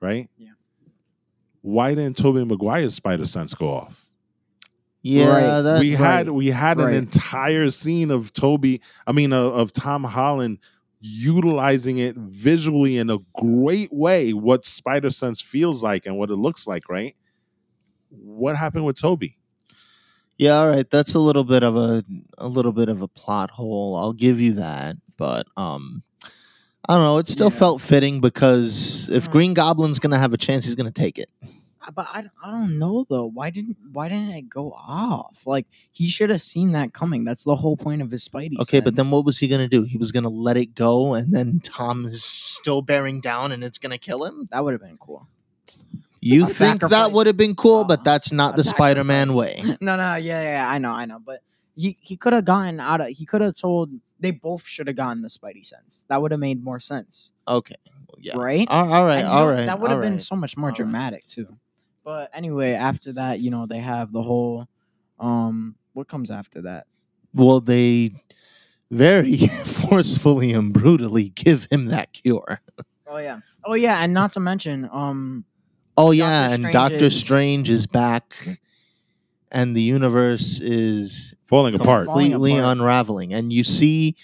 [0.00, 0.28] right?
[0.36, 0.50] Yeah.
[1.62, 4.06] Why didn't Tobey Maguire's spider sense go off?
[5.02, 5.60] Yeah, Right.
[5.62, 6.88] that, we had right, we had right.
[6.88, 10.58] an entire scene of Tobey, I mean of, of Tom Holland
[11.00, 16.36] utilizing it visually in a great way what spider sense feels like and what it
[16.36, 17.16] looks like, right?
[18.10, 19.38] What happened with Tobey?
[20.36, 20.88] Yeah, all right.
[20.88, 22.02] That's a little bit of a
[22.38, 23.96] a little bit of a plot hole.
[23.96, 26.02] I'll give you that, but um,
[26.88, 27.18] I don't know.
[27.18, 27.58] It still Yeah.
[27.58, 29.30] felt fitting because if.
[29.30, 31.28] Green Goblin's gonna have a chance, he's gonna take it.
[31.86, 33.26] Uh, But I, I don't know though.
[33.26, 35.46] Why didn't why didn't it go off?
[35.46, 37.24] Like he should have seen that coming.
[37.24, 38.58] That's the whole point of his Spidey.
[38.60, 39.82] Okay, but then what was he gonna do?
[39.82, 43.78] He was gonna let it go, and then Tom is still bearing down, and it's
[43.78, 44.48] gonna kill him.
[44.50, 45.28] that would have been cool.
[46.22, 49.54] You A think that would have been cool, Uh, but that's not the Spider-Man way.
[49.80, 51.18] no, no, yeah, yeah, I know, I know.
[51.18, 51.40] But
[51.76, 53.08] he he could have gotten out of.
[53.08, 53.90] He could have told.
[54.20, 56.04] They both should have gotten the Spidey sense.
[56.08, 57.74] That would have made more sense, Okay,
[58.18, 58.34] yeah.
[58.36, 58.66] right?
[58.70, 59.66] All, all right, And, all know, right.
[59.66, 60.22] That would have been right.
[60.22, 60.76] so much more all right.
[60.76, 61.56] dramatic too.
[62.04, 64.68] But anyway, after that, you know, they have the whole.
[65.18, 66.86] Um, what comes after that?
[67.34, 68.12] Well, they
[68.90, 72.60] very forcefully and brutally give him that cure.
[73.06, 73.40] Oh yeah.
[73.64, 75.44] Oh yeah, and not to mention, um,
[75.96, 78.34] Oh yeah, Doctor and Doctor Strange is back,
[79.52, 82.06] and the universe is Falling apart.
[82.06, 82.78] Falling completely apart.
[82.78, 83.34] unraveling.
[83.34, 84.14] And you see,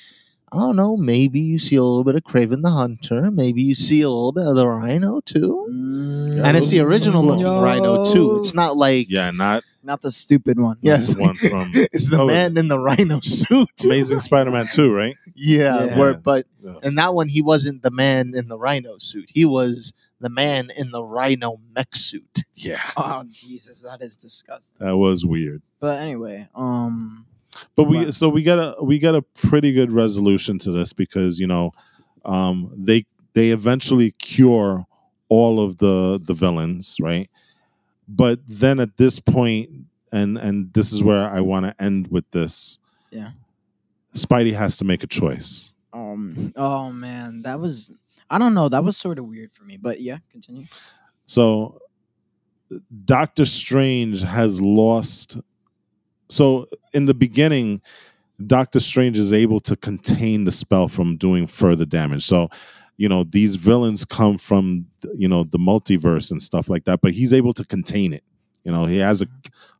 [0.53, 3.75] I don't know, maybe you see a little bit of Kraven the Hunter, maybe you
[3.75, 7.61] see a little bit of the Rhino too, mm, and it's the original looking no.
[7.61, 8.37] Rhino too.
[8.39, 10.77] It's not like Yeah, not not the stupid one.
[10.81, 13.69] yes, the one from it's the Oh, man in the Rhino suit.
[13.85, 15.17] Amazing Spider-Man 2, right?
[15.35, 15.99] Yeah, Yeah.
[15.99, 16.75] Where, but Yeah.
[16.83, 19.31] in that one, he wasn't the man in the Rhino suit.
[19.35, 22.43] He was the man in the Rhino mech suit.
[22.55, 22.81] Yeah.
[22.97, 24.75] Oh Jesus, that is disgusting.
[24.79, 25.63] That was weird.
[25.81, 27.27] But anyway, um,
[27.75, 28.11] But we Wow.
[28.11, 31.73] so we got a we got a pretty good resolution to this because you know
[32.25, 34.87] um, they they eventually cure
[35.29, 37.29] all of the the villains, right?
[38.09, 39.71] But then at this point,
[40.13, 42.79] and and this is where I want to end with this.
[43.11, 43.31] Yeah.
[44.15, 45.73] Spidey has to make a choice.
[45.93, 47.93] um, oh man, that was
[48.31, 49.77] I don't know, that was sort of weird for me.
[49.77, 50.65] But yeah, continue.
[51.27, 51.81] So
[53.05, 55.39] Doctor Strange has lost.
[56.37, 57.81] So in the beginning,
[58.47, 62.23] Doctor Strange is able to contain the spell from doing further damage.
[62.25, 62.49] So,
[62.99, 67.13] you know, these villains come from, you know, the multiverse and stuff like that, but
[67.13, 68.23] he's able to contain it.
[68.65, 69.27] You know, he has a,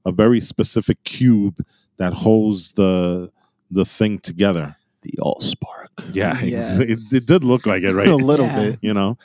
[0.05, 1.59] a very specific cube
[1.99, 3.31] that holds the
[3.71, 4.77] the thing together.
[5.03, 5.91] The All Spark.
[6.13, 6.79] Yeah, Yes.
[6.79, 8.07] it, it did look like it, right?
[8.21, 8.71] a little Yeah.
[8.71, 8.79] bit.
[8.81, 9.19] you know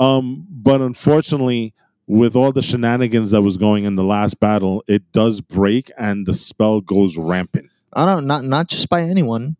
[0.00, 1.74] um but unfortunately
[2.08, 6.26] with all the shenanigans that was going in the last battle it does break and
[6.26, 7.70] the spell goes rampant.
[7.92, 9.56] I don't not not just by anyone,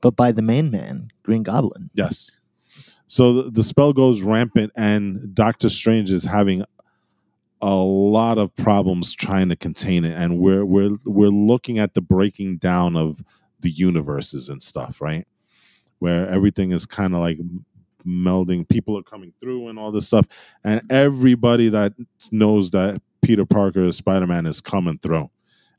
[0.00, 1.90] but by the main man, Green Goblin.
[1.94, 2.36] yes.
[3.06, 6.64] So the, the spell goes rampant and doctor strange is having
[7.60, 10.16] a lot of problems trying to contain it.
[10.16, 13.22] And we're we're we're looking at the breaking down of
[13.60, 15.26] the universes and stuff right?
[15.98, 17.38] Where everything is kind of like
[18.04, 20.26] melding people are coming through and all this stuff
[20.64, 21.92] and everybody that
[22.30, 25.30] knows that peter parker is spider-man is coming through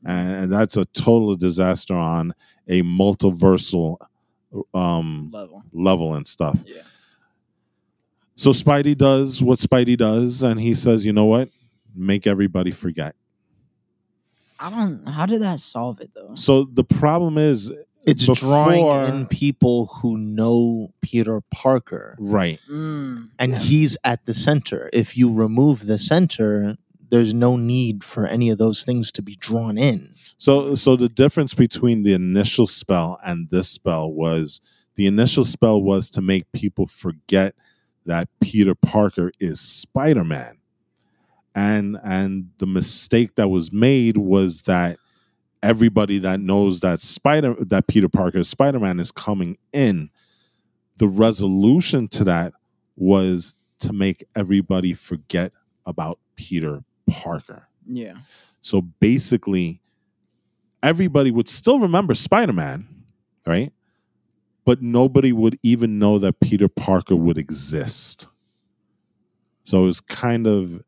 [0.06, 2.32] and, that's a total disaster on
[2.68, 3.96] a multiversal
[4.74, 5.62] um Level.
[5.72, 6.82] level and stuff Yeah.
[8.36, 11.48] so spidey does what spidey does and he says you know what
[11.94, 13.14] make everybody forget
[14.60, 16.34] I don't how did that solve it though?
[16.34, 17.72] so the problem is
[18.06, 23.58] It's Before- drawing in people who know Peter Parker, right Mm, and yeah.
[23.58, 24.90] he's at the center.
[24.92, 26.76] If you remove the center,
[27.10, 30.14] there's no need for any of those things to be drawn in.
[30.36, 34.60] So, so the difference between the initial spell and this spell was
[34.96, 37.54] the initial spell was to make people forget
[38.06, 40.58] that Peter Parker is Spider Man,
[41.54, 44.98] and and the mistake that was made was that
[45.64, 50.10] everybody that knows that Spider that Peter Parker Spider Man is coming in.
[50.98, 52.52] The resolution to that
[52.94, 55.52] was to make everybody forget
[55.84, 57.68] about Peter Parker.
[57.86, 58.14] yeah.
[58.60, 59.80] So basically,
[60.82, 62.86] everybody would still remember Spider Man,
[63.46, 63.72] right?
[64.64, 68.28] but nobody would even know that Peter Parker would exist.
[69.64, 70.82] So it's kind of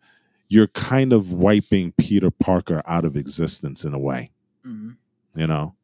[0.48, 4.30] you're kind of wiping Peter Parker out of existence in a way,
[4.66, 4.96] Mhm.
[5.34, 5.74] you know.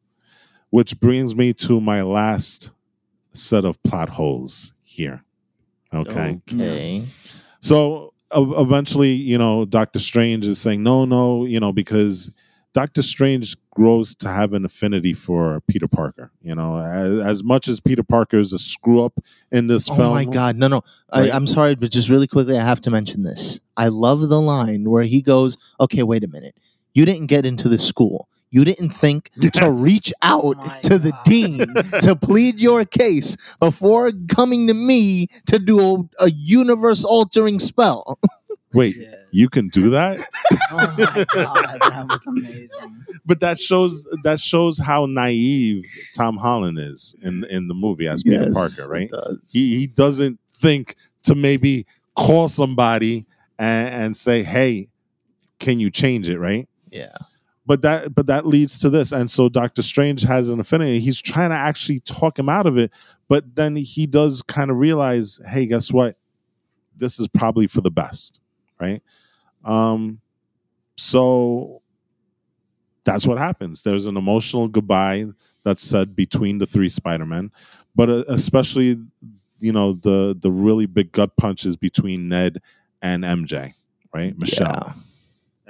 [0.69, 2.71] Which brings me to my last
[3.31, 5.23] set of plot holes here.
[5.93, 6.41] Okay.
[6.51, 7.05] Okay.
[7.59, 12.31] So eventually, you know, Doctor Strange is saying, no, no, you know, because
[12.73, 16.31] Doctor Strange grows to have an affinity for Peter Parker.
[16.41, 19.13] You know, as, as much as Peter Parker is a screw up
[19.51, 20.07] in this Oh film.
[20.09, 20.81] Oh my god, no, no.
[21.13, 21.31] Right.
[21.31, 23.61] I, I'm sorry, but just really quickly, I have to mention this.
[23.77, 26.55] I love the line where he goes, "Okay, wait a minute.
[26.95, 28.27] You didn't get into the school.
[28.53, 31.23] You didn't think to reach oh out my to the God.
[31.25, 31.57] dean
[32.05, 35.79] to plead your case before coming to me to do
[36.19, 38.19] a, a universe altering spell."
[38.73, 39.15] Wait, Yes.
[39.31, 40.17] you can do that?
[40.71, 43.05] Oh my god, that was amazing.
[43.25, 45.83] but that shows that shows how naive
[46.15, 49.03] Tom Holland is in in the movie as Peter Yes, Parker, right?
[49.09, 49.37] it does.
[49.51, 51.85] he he doesn't think to maybe
[52.15, 53.25] call somebody
[53.59, 54.89] and, and say, "Hey,
[55.59, 56.67] can you change it?" Right?
[56.91, 57.15] yeah.
[57.65, 60.99] But that but that leads to this, and so Doctor Strange has an affinity.
[60.99, 62.91] He's trying to actually talk him out of it,
[63.29, 66.17] but then he does kind of realize, "Hey, guess what?
[66.97, 68.41] This is probably for the best."
[68.81, 69.01] Right?
[69.63, 70.19] Um,
[70.97, 71.81] so
[73.05, 73.81] that's what happens.
[73.81, 75.27] There's an emotional goodbye
[75.63, 77.51] that's said between the three Spider-Men,
[77.95, 78.99] but uh, especially
[79.59, 82.61] you know the the really big gut punches between Ned
[83.01, 83.73] and MJ,
[84.13, 84.37] right?
[84.37, 84.95] Michelle.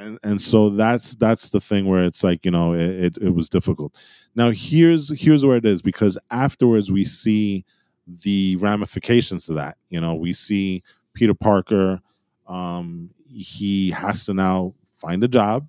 [0.04, 3.30] And and so that's that's the thing where it's like, you know, it, it, it
[3.36, 3.96] was difficult.
[4.36, 7.64] Now here's here's where it is because afterwards we see
[8.08, 9.78] the ramifications of that.
[9.90, 12.02] You know, we see Peter Parker
[12.48, 15.68] um he has to now find a job,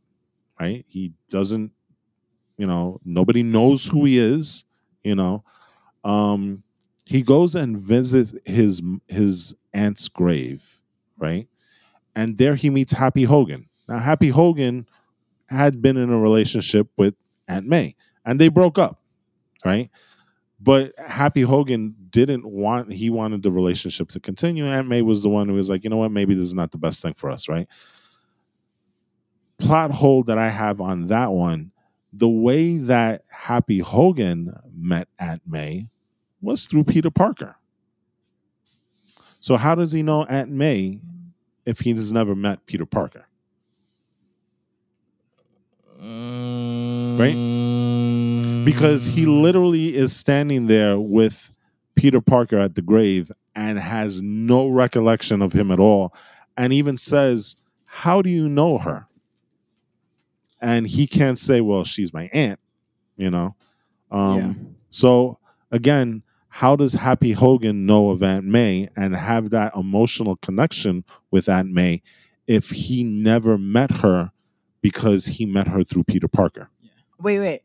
[0.61, 0.85] right?
[0.89, 1.73] He doesn't
[2.59, 4.65] you know, nobody knows who he is,
[5.05, 5.45] you know.
[6.05, 6.65] Um
[7.07, 10.83] he goes and visits his his aunt's grave,
[11.19, 11.49] right?
[12.17, 13.69] And there he meets Happy Hogan.
[13.89, 14.87] Now Happy Hogan
[15.49, 17.15] had been in a relationship with
[17.49, 17.95] Aunt May
[18.25, 19.01] and they broke up,
[19.65, 19.91] right?
[20.61, 24.67] But Happy Hogan didn't want he wanted the relationship to continue.
[24.67, 26.71] Aunt May was the one who was like, you know what, maybe this is not
[26.71, 27.69] the best thing for us, right?
[29.59, 31.73] Plot hole that I have on that one,
[32.13, 35.91] the way that Happy Hogan met Aunt May
[36.41, 37.57] was through Peter Parker.
[39.41, 41.01] So how does he know Aunt May
[41.67, 43.27] if he's never met Peter Parker?
[47.19, 47.65] Right?
[48.65, 51.53] because he literally is standing there with
[51.95, 56.15] Peter Parker at the grave and has no recollection of him at all
[56.57, 59.07] and even says, How do you know her?
[60.61, 62.59] And he can't say, Well, she's my aunt,
[63.17, 63.55] you know?
[64.11, 64.53] Um, Yeah.
[64.91, 65.39] So
[65.71, 71.49] again, how does Happy Hogan know of Aunt May and have that emotional connection with
[71.49, 72.03] Aunt May
[72.47, 74.31] if he never met her
[74.85, 76.69] because he met her through Peter Parker?
[76.83, 76.91] Yeah.
[77.19, 77.63] Wait, wait.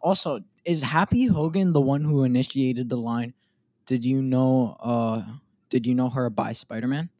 [0.00, 3.34] Also, is Happy Hogan the one who initiated the line?
[3.84, 4.74] Did you know?
[4.80, 5.22] Uh,
[5.68, 7.10] did you know her by Spider Man?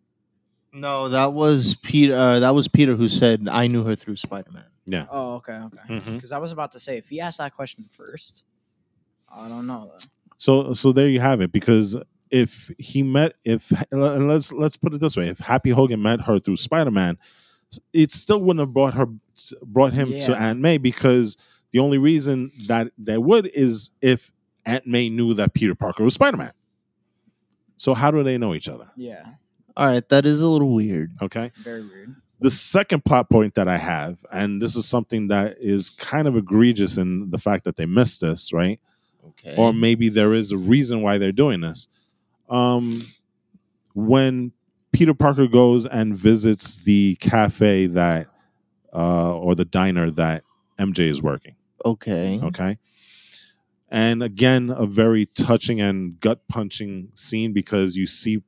[0.72, 2.16] No, that was Peter.
[2.16, 5.06] Uh, that was Peter who said, "I knew her through Spider Man." Yeah.
[5.10, 6.00] Oh, okay, okay.
[6.14, 8.44] Because I was about to say, if he asked that question first,
[9.28, 9.90] I don't know.
[9.90, 10.04] Though.
[10.38, 11.52] So so there you have it.
[11.52, 11.98] Because
[12.30, 16.22] if he met if and let's let's put it this way, if Happy Hogan met
[16.22, 17.18] her through Spider Man,
[17.92, 19.06] it still wouldn't have brought her
[19.62, 21.36] brought him to Aunt May because
[21.72, 24.30] the only reason that they would is if
[24.64, 26.52] Aunt May knew that Peter Parker was Spider Man.
[27.76, 28.90] So how do they know each other?
[28.96, 29.24] Yeah,
[29.76, 31.12] All right, that is a little weird.
[31.20, 31.50] Okay.
[31.58, 32.14] very weird.
[32.40, 36.36] The second plot point that I have, and this is something that is kind of
[36.36, 38.80] egregious in the fact that they missed this, right?
[39.28, 39.54] Okay.
[39.56, 41.88] or maybe there is a reason why they're doing this.
[42.48, 43.02] Um,
[43.94, 44.52] when
[44.94, 48.28] Peter Parker goes and visits the cafe that,
[48.94, 50.44] uh, or the diner that
[50.78, 52.40] MJ is working, okay.
[52.42, 52.78] okay,
[53.88, 58.42] and again, a very touching and gut punching scene because you see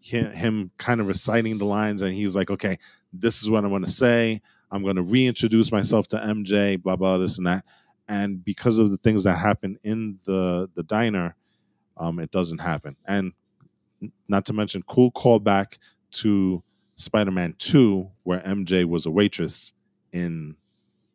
[0.00, 2.78] him, him kind of reciting the lines, and he's like, "Okay,
[3.12, 4.40] this is what I'm going to say.
[4.70, 7.64] I'm going to reintroduce myself to MJ, blah blah, this and that."
[8.08, 11.36] And because of the things that happen in the the diner,
[11.96, 12.96] um, it doesn't happen.
[13.06, 13.32] And
[14.28, 15.78] not to mention, cool callback
[16.12, 16.62] to
[16.96, 19.74] Spider-Man Two, where MJ was a waitress
[20.12, 20.56] in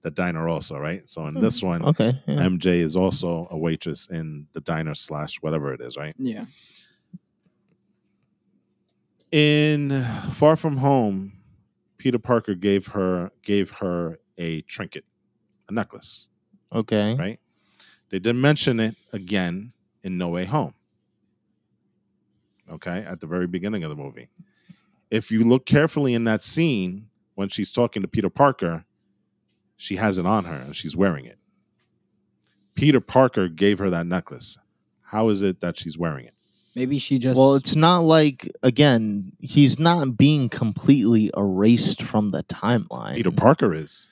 [0.01, 1.07] the diner, also, right?
[1.09, 2.21] So in this hmm, one, Okay.
[2.27, 2.35] yeah.
[2.35, 6.15] MJ is also a waitress in the diner slash whatever it is, right?
[6.17, 6.45] Yeah.
[9.31, 9.89] In
[10.31, 11.33] Far From Home,
[11.97, 15.03] Peter Parker gave her gave her a trinket,
[15.67, 16.27] a necklace,
[16.71, 17.15] Okay.
[17.15, 17.39] right?
[18.09, 19.71] They didn't mention it again
[20.03, 20.73] in No Way Home.
[22.69, 24.29] Okay, at the very beginning of the movie.
[25.09, 28.83] If you look carefully in that scene when she's talking to Peter Parker,
[29.77, 31.37] she has it on her and she's wearing it.
[32.75, 34.57] Peter Parker gave her that necklace.
[35.01, 36.33] How is it that she's wearing it?
[36.75, 37.39] Maybe she just.
[37.39, 43.15] Well, it's not like again, he's not being completely erased from the timeline.
[43.15, 44.07] Peter Parker is.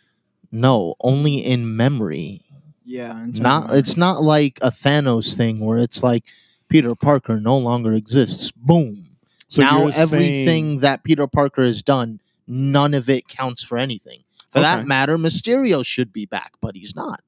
[0.52, 2.42] No, only in memory.
[2.86, 3.22] yeah.
[3.22, 6.24] in Not of- it's not like a Thanos thing where it's like
[6.70, 8.52] Peter Parker no longer exists.
[8.52, 9.10] Boom.
[9.48, 14.24] So now everything saying- that Peter Parker has done, none of it counts for anything.
[14.52, 14.64] For Okay.
[14.64, 17.22] that matter, Mysterio should be back, but he's not.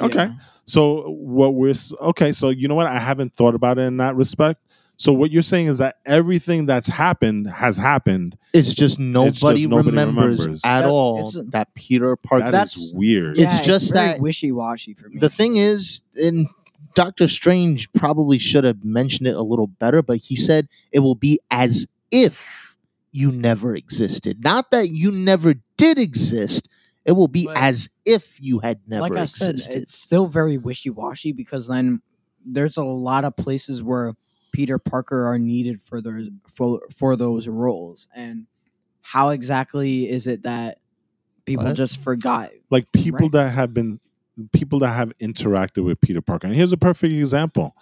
[0.00, 0.24] Okay.
[0.26, 0.32] Yeah.
[0.64, 2.32] So what we're okay.
[2.32, 2.86] So you know what?
[2.88, 4.60] I haven't thought about it in that respect.
[4.96, 8.36] So what you're saying is that everything that's happened has happened.
[8.52, 10.62] It's just nobody, nobody remembers, remembers.
[10.64, 12.44] at That- all a- that Peter Parker.
[12.46, 13.38] That That's- is weird.
[13.38, 15.18] It's Yeah, just very that- wishy-washy for me.
[15.18, 16.46] The thing is, in
[16.94, 21.14] Doctor Strange probably should have mentioned it a little better, but he said it will
[21.16, 22.76] be as if
[23.10, 24.42] you never existed.
[24.42, 26.68] Not that you never did exist.
[27.04, 29.82] It will be But- as if you had never like I said, existed.
[29.82, 32.00] it's still very wishy-washy because then
[32.46, 34.14] there's a lot of places where
[34.52, 38.46] Peter Parker are needed for those for, for those roles, and
[39.02, 40.78] how exactly is it that
[41.44, 41.76] people What?
[41.76, 42.50] just forgot?
[42.70, 43.32] like people Right.
[43.32, 44.00] that have been
[44.52, 46.46] people that have interacted with Peter Parker.
[46.46, 47.76] And here's a perfect example.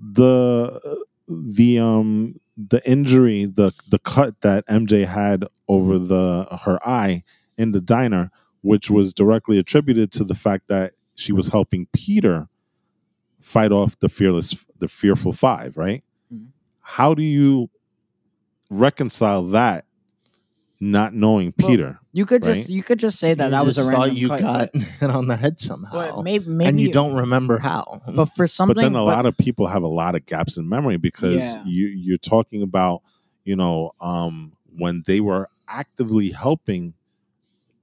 [0.00, 0.98] The
[1.28, 7.22] the um the injury, the the cut that MJ had over the her eye
[7.56, 8.30] in the diner,
[8.62, 12.48] which was directly attributed to the fact that she was helping Peter
[13.40, 16.02] fight off the fearless the fearful five, right?
[16.32, 16.48] Mhm.
[16.80, 17.70] How do you
[18.70, 19.84] reconcile that
[20.80, 22.00] not knowing Well, Peter?
[22.12, 22.54] You could Right.
[22.54, 24.68] just you could just say that You that was a random thought you cut, got
[24.72, 28.00] but- it on the head somehow, but maybe maybe and you don't remember how.
[28.14, 30.68] But for something, but then a lot of people have a lot of gaps in
[30.68, 31.62] memory because Yeah.
[31.66, 33.02] you you're talking about
[33.44, 36.94] you know um when they were actively helping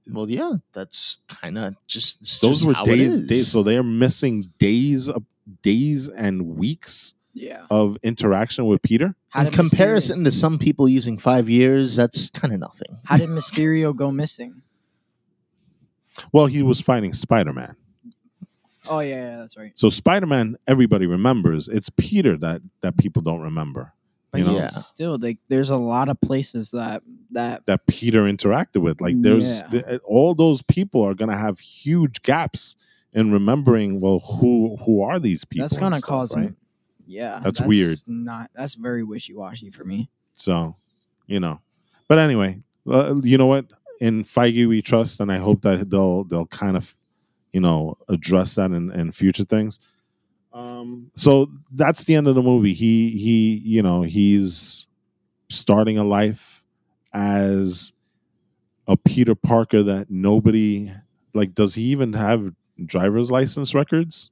[0.08, 3.26] well, yeah, that's kind of just it's those just were how days is.
[3.26, 5.24] days so they're missing days of
[5.62, 7.66] days and weeks yeah.
[7.70, 11.94] of interaction with peter How in did Mysterio- comparison to some people using five years,
[11.96, 12.98] that's kind of nothing.
[13.04, 14.62] how did Mysterio go missing?
[16.32, 17.76] well he was fighting spider-man
[18.88, 19.72] Oh yeah, yeah that's right.
[19.74, 23.92] so spider-man everybody remembers it's peter that that people don't remember
[24.30, 24.68] But you know Yeah.
[24.68, 27.02] still, like, there's a lot of places that
[27.32, 29.66] that that peter interacted with like there's Yeah.
[29.68, 32.76] th- eh, all those people are going to have huge gaps
[33.12, 36.54] in remembering well who who are these people that's and gonna stuff, cause right
[37.06, 37.98] Yeah, That's weird.
[38.06, 40.10] Not that's very wishy washy for me.
[40.32, 40.76] So,
[41.26, 41.60] you know,
[42.08, 43.66] but anyway, uh, you know what?
[44.00, 46.96] In Feige we trust, and I hope that they'll they'll kind of,
[47.52, 49.80] you know, address that in, in future things.
[50.52, 52.72] Um, so that's the end of the movie.
[52.72, 54.86] He he, you know, he's
[55.48, 56.64] starting a life
[57.12, 57.92] as
[58.86, 60.92] a Peter Parker that nobody
[61.34, 61.54] like.
[61.54, 62.52] Does he even have
[62.84, 64.30] driver's license records?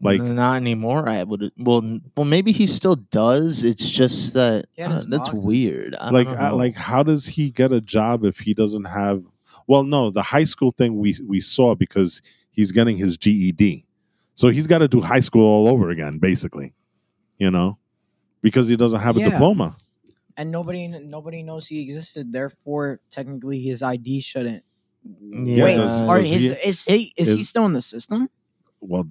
[0.00, 1.08] Like, not anymore.
[1.08, 3.62] I would well, well, maybe he still does.
[3.64, 5.46] It's just that He uh, that's boxes.
[5.46, 5.94] weird.
[6.00, 6.56] I like don't know.
[6.56, 9.24] like how does he get a job if he doesn't have
[9.66, 12.20] well no the high school thing we we saw because
[12.50, 13.86] he's getting his GED
[14.34, 16.74] so he's got to do high school all over again basically
[17.38, 17.78] you know
[18.42, 19.76] because he doesn't have a diploma
[20.36, 22.30] And nobody nobody knows he existed.
[22.32, 24.62] Therefore, technically, his ID shouldn't.
[25.02, 28.28] Yeah, Wait, does- or does his, he- is he is, he still in the system?
[28.80, 29.08] well,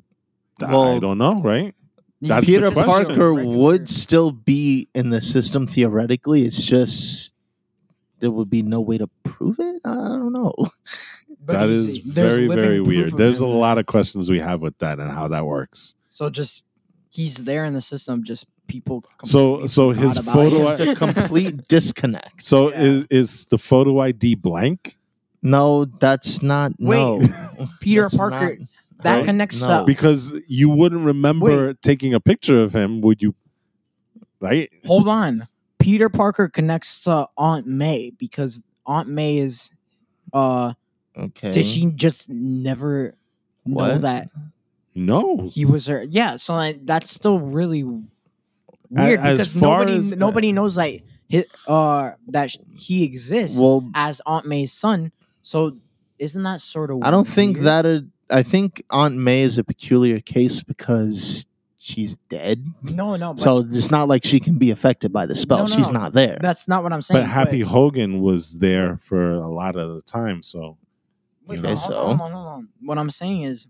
[0.64, 1.73] I Well, don't know right
[2.22, 2.84] That's Peter the.
[2.84, 6.44] Parker would still be in the system theoretically.
[6.44, 7.34] It's just
[8.19, 9.82] there would be no way to prove it.
[9.86, 10.53] I don't know.
[11.48, 14.99] But that he's- very very weird there's a lot of questions we have with that
[14.99, 16.64] and how that works So just
[17.11, 18.23] he's there in the system.
[18.23, 19.03] Just people.
[19.23, 20.90] So- so his photo him.
[20.90, 22.44] A complete disconnect.
[22.44, 22.82] so Yeah.
[22.82, 24.98] is is the photo ID blank
[25.44, 26.72] No, that's not.
[26.80, 27.19] no,
[27.80, 28.57] Peter That's Parker.
[28.57, 28.68] not-
[29.03, 29.26] that right?
[29.26, 29.80] connects No.
[29.81, 29.85] to.
[29.85, 33.35] because you wouldn't remember taking a picture of him would you
[34.39, 35.47] right Hold on.
[35.80, 39.72] Peter Parker connects to Aunt May because Aunt May is.
[40.34, 40.73] Uh,
[41.17, 41.51] Okay.
[41.51, 43.15] did she just never
[43.65, 44.27] know that
[44.93, 46.03] no he was her?
[46.03, 47.84] Yeah, so like, that's still really
[48.89, 53.89] weird as because far nobody as- nobody knows like his, uh that he exists Well,
[53.95, 55.13] as Aunt May's son.
[55.41, 55.77] So
[56.19, 56.99] isn't that sort of?
[57.01, 57.67] I don't think weird?
[57.67, 58.09] that.
[58.30, 61.45] A, I think Aunt May is a peculiar case because
[61.77, 62.65] she's dead.
[62.81, 63.34] No, no.
[63.34, 65.60] But So it's not like she can be affected by the spell.
[65.60, 65.99] No, no, she's no.
[65.99, 66.38] not there.
[66.41, 67.23] that's not what I'm saying.
[67.23, 70.77] but happy hogan was there for a lot of the time so
[71.47, 72.69] Wait, you no, know, hold so- on, hold on, hold on.
[72.81, 73.68] What I'm saying is,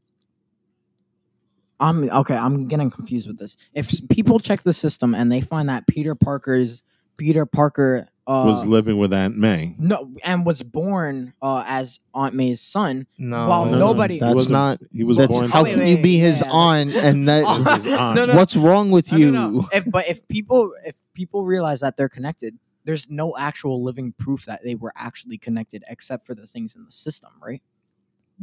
[1.77, 2.35] I'm okay.
[2.35, 3.57] I'm getting confused with this.
[3.73, 6.83] If people check the system and they find that Peter Parker's
[7.17, 9.75] Peter Parker uh, was living with Aunt May.
[9.77, 14.19] no and was born uh, as Aunt May's son, No, Well, No, no, nobody- He
[14.19, 15.49] That's wasn't- He was That's born.
[15.51, 17.45] how Oh, wait, can wait, you be his yeah, aunt and that?
[17.75, 18.15] His aunt.
[18.17, 18.35] No, no.
[18.35, 19.31] What's wrong with No, you?
[19.31, 19.69] no, no.
[19.71, 24.45] If, but if people if people realize that they're connected, there's no actual living proof
[24.45, 27.61] that they were actually connected, except for the things in the system, right?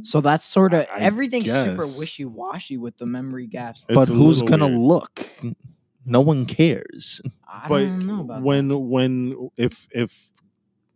[0.03, 3.85] So that's sort of I- I everything's super wishy washy with the memory gaps.
[3.89, 4.79] It's but who's gonna weird.
[4.81, 5.27] look?
[6.07, 7.21] No one cares.
[7.53, 8.79] I but don't know about when that.
[8.79, 10.31] when if if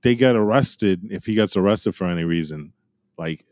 [0.03, 2.73] they get arrested, if he gets arrested for any reason,
[3.19, 3.45] like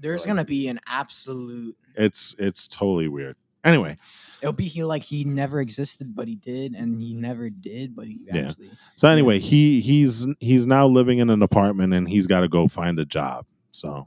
[0.00, 1.76] there's like, gonna be an absolute.
[1.96, 3.36] it's it's totally weird.
[3.64, 3.96] Anyway,
[4.42, 8.06] It'll be he like he never existed, but he did, and he never did, but
[8.06, 8.48] he Yeah.
[8.48, 8.68] actually.
[8.96, 12.68] so anyway, he he's he's now living in an apartment and he's got to go
[12.68, 13.46] find a job.
[13.72, 14.06] So,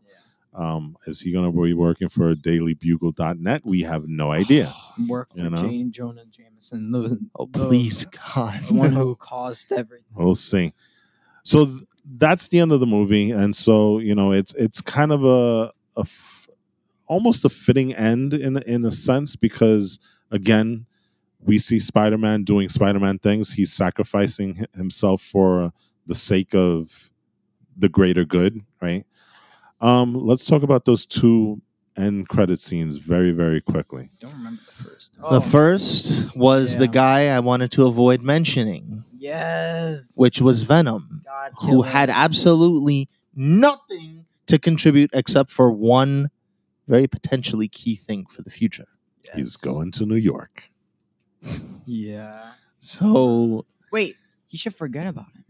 [0.57, 3.61] um, is he going to be working for DailyBugle.net?
[3.63, 4.73] We have no idea.
[5.07, 5.69] Work for You know?
[5.69, 5.83] J.
[5.85, 8.59] Jonah Jameson, the, Oh the- please, God!
[8.67, 10.05] the one who caused everything.
[10.15, 10.73] We'll see.
[11.43, 11.83] So th-
[12.17, 15.71] that's the end of the movie, and so you know, it's it's kind of a,
[15.95, 16.49] a f-
[17.05, 19.99] almost a fitting end in in a sense because
[20.31, 20.85] again,
[21.39, 23.53] we see Spider Man doing Spider Man things.
[23.53, 25.71] He's sacrificing hi- himself for
[26.05, 27.11] the sake of
[27.77, 29.05] the greater good, right?
[29.79, 31.61] Um, let's talk about those two
[31.97, 34.09] end credit scenes very very quickly.
[34.19, 35.15] Don't remember the first.
[35.17, 41.21] The Oh, first was the guy I wanted to avoid mentioning, yes, which was Venom,
[41.25, 46.29] God who kill had absolutely nothing to contribute except for one
[46.87, 48.87] very potentially key thing for the future.
[49.35, 50.69] He's going to New York.
[51.89, 52.51] Yeah.
[52.79, 54.15] So Wait,
[54.47, 55.45] he should forget about him.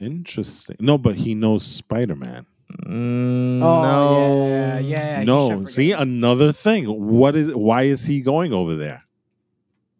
[0.00, 0.76] Interesting.
[0.80, 2.46] No, but he knows Spider Man.
[2.86, 5.24] mm, Oh, no, yeah, yeah, yeah.
[5.24, 6.84] no, see another thing.
[6.86, 7.54] What is?
[7.54, 9.04] Why is he going over there?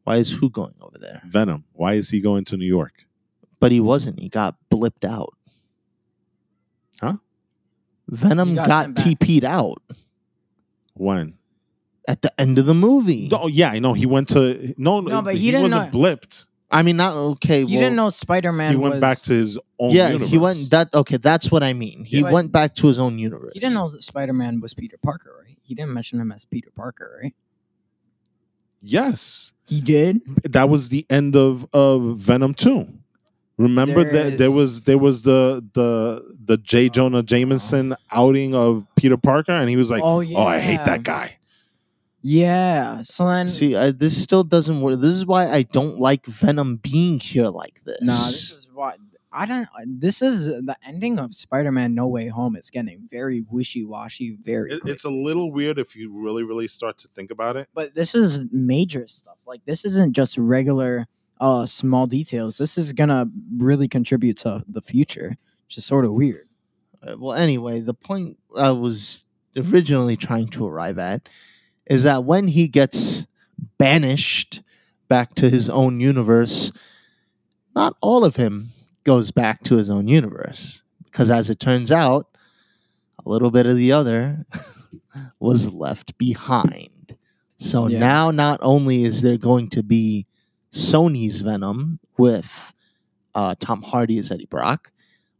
[0.04, 1.20] Why is who going over there?
[1.26, 1.64] Venom.
[1.72, 3.06] Why is he going to New York?
[3.60, 4.18] But he wasn't.
[4.18, 5.34] He got blipped out.
[7.00, 7.16] Huh?
[8.08, 9.04] Venom He got got, sent back.
[9.06, 9.82] TP'd out
[10.94, 11.34] When?
[12.08, 13.28] at the end of the movie.
[13.30, 13.92] Oh yeah, I know.
[13.92, 16.46] He went to no, No, but he didn't wasn't know- blipped.
[16.72, 17.60] I mean, not okay.
[17.60, 18.70] You well, didn't know Spider Man.
[18.70, 19.90] He went back to his own.
[19.90, 20.30] Yeah, universe.
[20.30, 20.70] he went.
[20.70, 21.16] That okay.
[21.16, 22.04] That's what I mean.
[22.04, 23.52] He But- went back to his own universe.
[23.54, 25.56] He didn't know that Spider Man was Peter Parker, right?
[25.62, 27.34] He didn't mention him as Peter Parker, right?
[28.82, 30.20] Yes, He did.
[30.44, 32.88] that was the end of of Venom two.
[33.58, 36.88] Remember There that there is- was there was the the the J oh.
[36.88, 40.38] Jonah Jameson outing of Peter Parker, and he was like, oh yeah.
[40.38, 40.44] "Oh.
[40.46, 41.36] I hate that guy."
[42.22, 43.02] Yeah.
[43.02, 45.00] So then, See, I, this still doesn't work.
[45.00, 47.98] This is why I don't like Venom being here like this.
[48.02, 48.98] nah, this is what
[49.32, 49.68] I don't.
[49.86, 52.56] This is the ending of Spider Man No Way Home.
[52.56, 54.72] It's getting very wishy washy, very.
[54.72, 57.68] It, it's a little weird if you really really start to think about it.
[57.74, 59.36] but this is major stuff.
[59.46, 61.06] Like this isn't just regular
[61.40, 62.58] uh small details.
[62.58, 65.36] This is gonna really contribute to the future,
[65.66, 66.46] which is sort of weird.
[67.02, 69.24] Uh, well, anyway, the point I was
[69.56, 71.28] originally trying to arrive at
[71.90, 73.26] is that when he gets
[73.76, 74.62] banished
[75.08, 76.72] back to his own universe,
[77.74, 78.70] not all of him
[79.04, 80.82] goes back to his own universe.
[81.04, 82.28] Because as it turns out,
[83.26, 84.46] a little bit of the other
[85.40, 87.16] was left behind.
[87.58, 87.98] So Yeah.
[87.98, 90.26] now, not only is there going to be
[90.72, 92.72] Sony's Venom with
[93.34, 94.92] uh, Tom Hardy as Eddie Brock,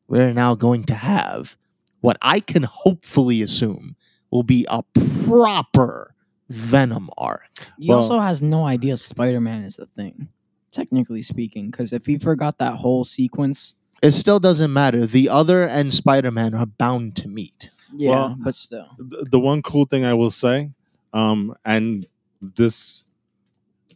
[0.09, 1.57] we're now going to have
[2.01, 3.95] what I can hopefully assume
[4.33, 4.83] will be a
[5.25, 6.15] proper
[6.51, 7.71] Venom arc.
[7.79, 10.29] He Well- also has no idea Spider Man is a thing,
[10.73, 15.07] technically speaking, because if he forgot that whole sequence, It still doesn't matter.
[15.07, 17.71] The other and Spider Man are bound to meet.
[17.95, 20.73] yeah, Well, but still, the, the one cool thing I will say,
[21.13, 22.07] um, and
[22.41, 23.09] this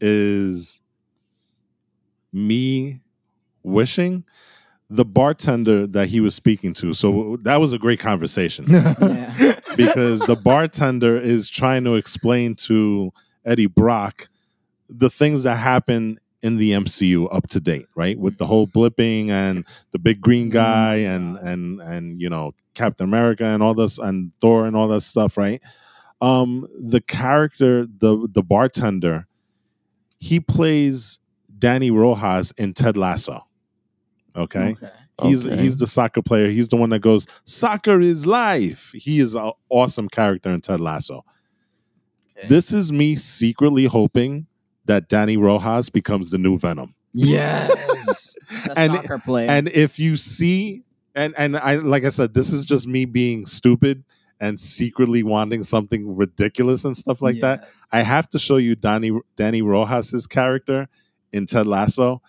[0.01, 0.81] is
[2.33, 3.01] me
[3.63, 4.25] wishing
[4.95, 6.95] the bartender that he was speaking to.
[6.95, 13.13] So that was a great conversation yeah, because the bartender is trying to explain to
[13.45, 14.29] Eddie Brock
[14.89, 18.17] the things that happen in the MCU up to date, right?
[18.17, 23.05] With the whole blipping and the big green guy and and and you know Captain
[23.05, 25.61] America and all this and Thor and all that stuff, right?
[26.21, 29.27] Um, the character, the the bartender,
[30.21, 31.19] he plays
[31.59, 33.49] Danny Rojas in Ted Lasso.
[34.37, 34.77] Okay.
[35.23, 35.63] He's Okay.
[35.63, 36.49] he's the soccer player.
[36.49, 40.81] He's the one that goes, "Soccer is life." He is an awesome character in Ted
[40.81, 41.25] Lasso.
[42.37, 42.49] Okay.
[42.49, 44.47] This is me secretly hoping
[44.87, 46.95] that Danny Rojas becomes the new Venom.
[47.13, 48.35] yes,
[48.67, 49.49] the And- soccer player.
[49.49, 50.83] And if you see,
[51.15, 54.03] and and I like I said, this is just me being stupid
[54.41, 57.69] and secretly wanting something ridiculous and stuff like that.
[57.93, 60.89] I have to show you Danny Danny Rojas's character
[61.33, 62.21] in Ted Lasso,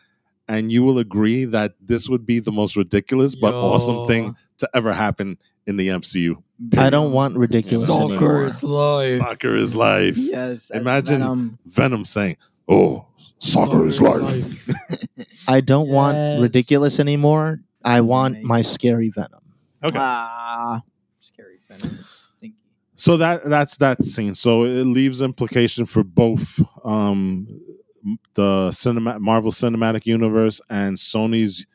[0.47, 4.69] and you will agree that this would be the most ridiculous but awesome thing to
[4.73, 6.41] ever happen in the MCU.
[6.77, 8.17] I don't want ridiculous anymore.
[8.19, 9.17] Soccer is life.
[9.17, 10.17] Soccer is life.
[10.17, 10.69] Yes.
[10.71, 11.59] Imagine- Venom.
[11.65, 13.07] Venom saying, "Oh,
[13.39, 14.69] soccer is life."
[15.47, 17.61] I don't want ridiculous anymore.
[17.83, 19.41] I want my scary Venom.
[19.83, 19.97] Okay.
[19.99, 20.81] Ah,
[21.19, 21.97] scary Venom.
[22.01, 22.55] is Stinky.
[22.95, 24.33] So that that's that scene.
[24.35, 27.47] So it leaves implication for both um
[28.35, 31.65] the cinema Marvel Cinematic Universe and Sony's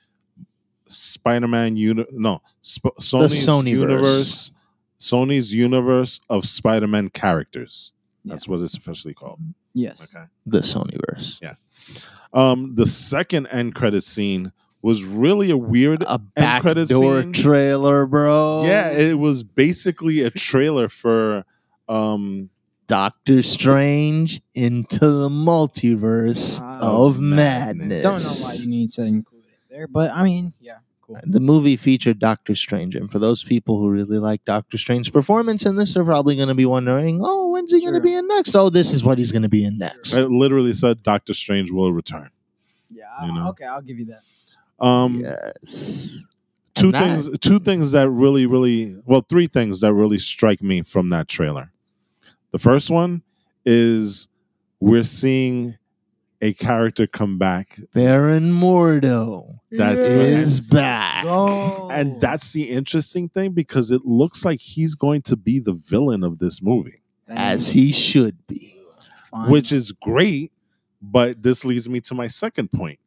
[0.87, 3.69] Spider-Man uni- no Sp- Sony's Sonyverse.
[3.71, 4.53] universe
[4.99, 7.93] Sony's universe of Spider-Man characters.
[8.25, 8.33] Yeah.
[8.35, 9.41] That's what it's officially called.
[9.73, 10.03] Yes.
[10.15, 10.25] Okay.
[10.47, 11.41] The Sonyverse.
[11.41, 11.55] Yeah.
[12.33, 14.53] Um the second end credit scene
[14.83, 17.33] was really a weird A end credit backdoor scene.
[17.33, 18.65] trailer, bro.
[18.65, 21.45] yeah, it was basically a trailer for
[21.89, 22.51] um
[22.91, 28.03] Doctor Strange into the multiverse of Madness.
[28.03, 28.03] madness.
[28.03, 31.17] Don't know why you need to include it there, but I mean, yeah, cool.
[31.23, 35.65] The movie featured Doctor Strange, and for those people who really like Doctor Strange's performance
[35.65, 38.27] in this, they're probably going to be wondering, "Oh, when's he going to be in
[38.27, 38.57] next?
[38.57, 41.71] Oh, this is what he's going to be in next." it literally said Doctor Strange
[41.71, 42.31] will return.
[42.91, 43.05] Yeah.
[43.25, 43.49] You know?
[43.51, 44.85] Okay, I'll give you that.
[44.85, 46.27] Um yes.
[46.75, 50.61] two And that- things two things that really really well three things that really strike
[50.63, 51.71] me from that trailer
[52.53, 53.23] the first one
[53.65, 54.29] is
[54.81, 55.77] we're seeing
[56.43, 60.15] a character come back Baron Mordo That's Yeah.
[60.15, 61.25] is back.
[61.25, 61.91] Go.
[61.91, 66.25] and that's the interesting thing because it looks like he's going to be the villain
[66.25, 68.75] of this movie as he should be.
[69.31, 69.51] Fine.
[69.51, 70.51] which is great
[71.01, 72.99] but this leads me to my second point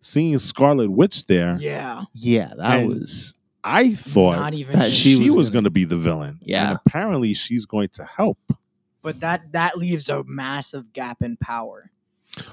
[0.00, 3.34] seeing scarlet witch there yeah, Yeah, that was.
[3.64, 6.68] i thought not even that she, she was, was going to be the villain Yeah.
[6.70, 8.38] and apparently she's going to help
[9.08, 11.90] But that that leaves a massive gap in power.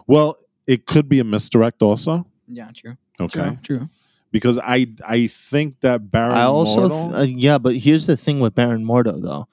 [0.07, 2.95] well it could be a misdirect also Yeah, true.
[3.19, 3.77] okay True.
[3.77, 3.89] true.
[4.31, 8.15] because I I think that Baron I also, Mordo, th- uh, yeah, but here's the
[8.17, 9.47] thing with Baron Mordo, though.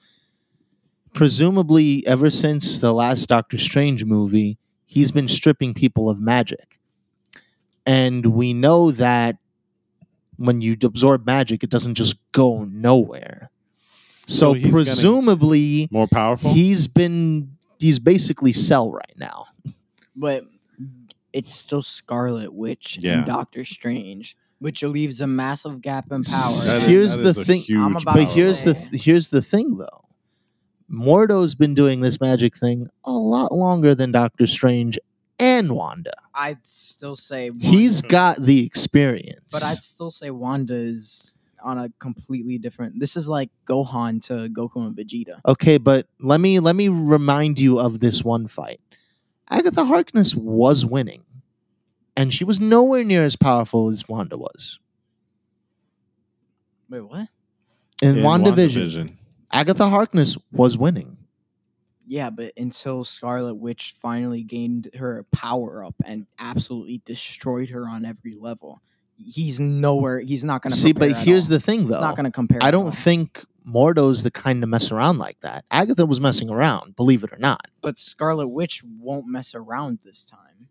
[1.13, 6.79] Presumably, ever since the last Doctor Strange movie, he's been stripping people of magic.
[7.85, 9.37] And we know that
[10.37, 13.51] when you absorb magic, it doesn't just go nowhere.
[14.25, 16.53] So So, presumably, more powerful.
[16.53, 19.45] he's been, he's basically Cell right now.
[20.15, 20.45] But
[21.33, 23.17] it's still Scarlet Witch Yeah.
[23.19, 26.51] and Doctor Strange, which leaves a massive gap in power.
[26.67, 29.41] That is- Here's that the thing- huge I'm about But here's the th- here's the
[29.41, 30.05] thing though.
[30.91, 34.99] Mordo's been doing this magic thing a lot longer than Doctor Strange
[35.39, 36.13] and Wanda.
[36.35, 39.41] I'd still say Wanda, He's got the experience.
[39.51, 41.33] but I'd still say Wanda is
[41.63, 42.99] on a completely different.
[42.99, 45.39] This is like Gohan to Goku and Vegeta.
[45.45, 48.79] okay, but let me let me remind you of this one fight.
[49.49, 51.23] Agatha Harkness was winning,
[52.15, 54.79] and she was nowhere near as powerful as Wanda was.
[56.89, 57.27] Wait, what?
[58.01, 59.13] In, In WandaVision, WandaVision.
[59.51, 61.17] Agatha Harkness was winning.
[62.05, 68.03] Yeah, but until Scarlet Witch finally gained her power up and absolutely destroyed her on
[68.05, 68.81] every level,
[69.17, 70.19] he's nowhere.
[70.19, 72.01] He's not going to See, but here's the thing, He's though.
[72.01, 72.59] not going to compare.
[72.61, 72.91] I don't all.
[72.91, 75.65] think Mordo's the kind to mess around like that.
[75.71, 77.61] Agatha was messing around, believe it or not.
[77.81, 80.67] But Scarlet Witch won't mess around this time.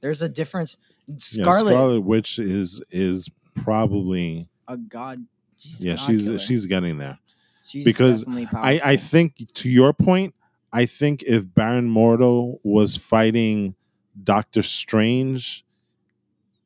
[0.00, 0.76] There's a difference.
[1.06, 5.24] Yeah, Scarlet, Scarlet Witch is is probably a god.
[5.58, 6.38] She's yeah god she's killer.
[6.38, 7.18] she's getting there.
[7.66, 8.24] She's because
[8.54, 10.34] I I think to your point,
[10.72, 13.74] I think if Baron Mordo was fighting
[14.22, 15.64] Doctor Strange,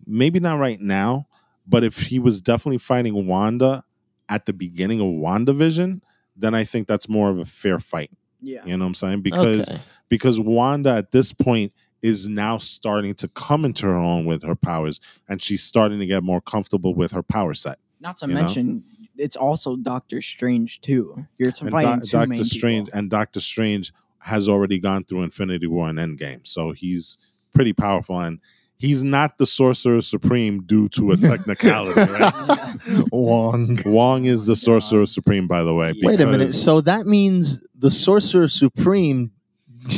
[0.07, 1.27] maybe not right now,
[1.67, 3.85] but if he was definitely fighting Wanda
[4.29, 6.01] at the beginning of WandaVision,
[6.37, 8.11] then I think that's more of a fair fight.
[8.41, 8.65] yeah.
[8.65, 9.21] You know what I'm saying?
[9.23, 9.81] Because Okay.
[10.09, 11.73] because Wanda at this point
[12.03, 16.07] is now starting to come into her own with her powers, and she's starting to
[16.07, 17.79] get more comfortable with her power set.
[18.01, 18.41] Not to you know?
[18.41, 18.83] mention,
[19.17, 21.27] it's also Doctor Strange too.
[21.39, 22.99] You're And fighting Doc- two main Doctor Strange people.
[22.99, 27.19] and Doctor Strange has already gone through Infinity War and Endgame, so he's
[27.55, 28.41] pretty powerful, and
[28.83, 33.07] he's not the Sorcerer Supreme due to a technicality, right?
[33.13, 33.79] Wong.
[33.87, 35.95] Wong is the Sorcerer Supreme, by the way.
[36.03, 36.51] Wait a minute.
[36.51, 39.31] So that means the Sorcerer Supreme.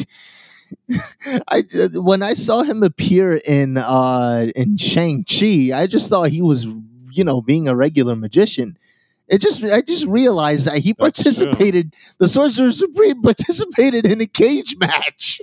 [1.48, 6.42] I when I saw him appear in uh in Shang Chi, I just thought he
[6.42, 6.66] was
[7.10, 8.76] you know being a regular magician.
[9.26, 11.32] It just I just realized that he That's true.
[11.46, 11.94] participated.
[12.18, 15.40] The Sorcerer Supreme participated in a cage match.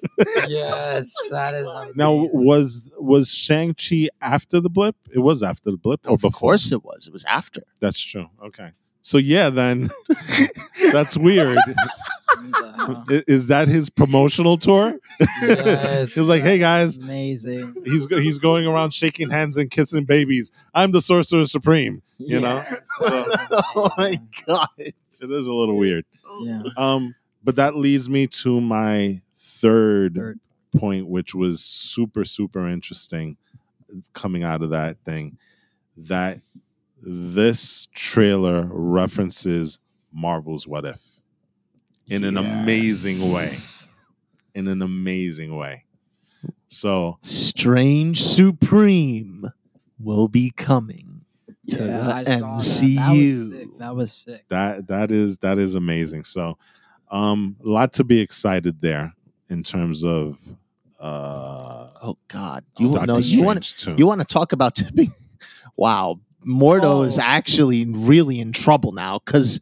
[0.47, 1.67] yes, that is.
[1.95, 4.95] now was was Shang Chi after the blip?
[5.13, 6.39] It was after the blip, or Of before?
[6.51, 7.07] course, it was.
[7.07, 7.63] It was after.
[7.79, 8.27] That's true.
[8.45, 8.71] Okay.
[9.01, 9.89] So yeah, then
[10.91, 11.57] that's weird.
[13.27, 14.97] Is that his promotional tour?
[15.41, 17.73] yes, He was like, "Hey guys, amazing.
[17.85, 20.51] he's he's going around shaking hands and kissing babies.
[20.73, 22.01] I'm the sorcerer supreme.
[22.17, 22.63] You know?
[22.69, 22.87] Yes.
[23.75, 24.67] oh my god.
[24.77, 24.95] It
[25.31, 26.05] is a little weird.
[26.41, 26.63] Yeah.
[26.77, 30.39] Um, but that leads me to my third, Third.
[30.75, 33.37] point, which was super super interesting
[34.13, 35.37] coming out of that thing.
[35.97, 36.39] That
[37.01, 39.79] this trailer references
[40.13, 41.01] Marvel's What If
[42.07, 43.47] in an amazing way.
[44.53, 45.85] In an amazing way.
[46.67, 49.45] So Strange Supreme
[49.99, 51.21] will be coming
[51.69, 52.65] to Yeah, the I saw that.
[52.95, 53.49] That was MCU.
[53.49, 53.77] sick.
[53.77, 54.47] That was sick.
[54.49, 56.23] that that is that is amazing.
[56.25, 56.57] So
[57.09, 59.13] um a lot to be excited there
[59.49, 60.39] in terms of
[60.99, 62.63] uh Oh God!
[62.79, 65.11] You Doctor know you want Strange you want to talk about tipping?
[65.75, 67.01] Wow, Mordo Oh.
[67.03, 69.59] is actually really in trouble now because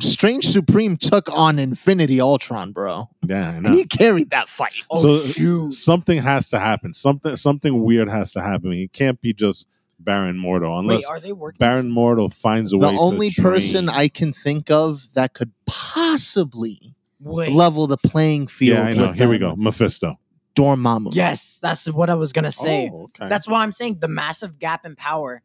[0.00, 4.72] Strange Supreme took on Infinity Ultron, bro, yeah, I and he carried that fight.
[4.90, 5.72] Oh So- shoot!
[5.72, 6.92] something has to happen.
[6.92, 8.72] Something something weird has to happen.
[8.72, 9.66] It can't be just
[10.00, 11.32] Baron Mordo Wait, unless are they?
[11.58, 15.34] Baron Mordo finds a The way The only to person I can think of that
[15.34, 17.52] could possibly Wait.
[17.52, 18.78] level the playing field.
[18.78, 19.08] Yeah, I know.
[19.08, 19.54] with Here we go.
[19.56, 20.18] Mephisto.
[20.56, 21.14] Dormammu.
[21.14, 22.90] Yes, that's what I was gonna say.
[22.92, 23.28] Oh, okay.
[23.28, 25.40] That's why I'm saying the massive gap in power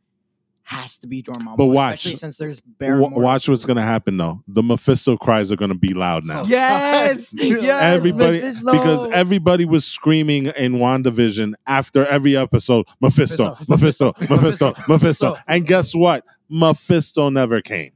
[0.66, 1.58] has to be Dormammu.
[1.58, 1.96] But watch.
[2.06, 3.02] especially since there's Baron.
[3.02, 3.22] Wa- Mordo.
[3.22, 4.42] watch what's gonna happen though.
[4.48, 6.42] The Mephisto cries are gonna be loud now.
[6.44, 8.72] Oh, yes, yes, everybody Mephisto.
[8.72, 14.88] because everybody was screaming in WandaVision after every episode, Mephisto, Mephisto, Mephisto, Mephisto, Mephisto.
[14.88, 15.36] Mephisto.
[15.48, 16.24] And guess what?
[16.50, 17.92] Mephisto never came.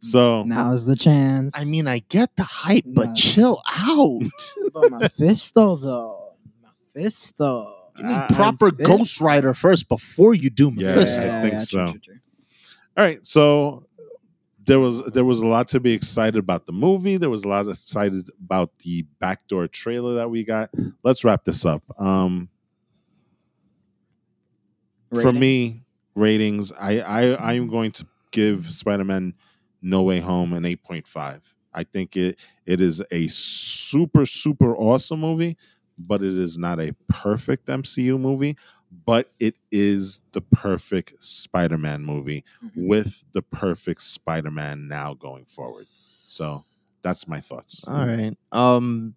[0.00, 1.56] So now's the chance.
[1.56, 3.14] I mean, I get the hype, but No.
[3.14, 4.22] chill out.
[4.74, 6.32] but Mephisto though,
[6.96, 7.76] Mephisto.
[8.02, 8.96] Give me I- proper Mephisto.
[8.98, 11.20] Ghost Rider first before you do Yeah, Mephisto.
[11.30, 11.86] I think true, so.
[11.92, 12.18] true, true.
[12.96, 13.86] all right, so
[14.66, 17.16] there was there was a lot to be excited about the movie.
[17.16, 20.70] There was a lot excited about the backdoor trailer that we got.
[21.02, 21.82] Let's wrap this up.
[22.00, 22.48] Um
[25.20, 25.82] for me,
[26.14, 29.34] ratings, I I I'm going to give Spider-Man
[29.82, 31.54] No Way Home an 8.5.
[31.74, 35.56] I think it it is a super super awesome movie,
[36.06, 38.56] but it is not a perfect MCU movie,
[39.06, 42.88] but it is the perfect Spider-Man movie Mhm.
[42.88, 45.86] with the perfect Spider-Man now going forward.
[46.26, 46.64] So,
[47.02, 47.84] that's my thoughts.
[47.86, 48.34] All right.
[48.52, 49.14] Um,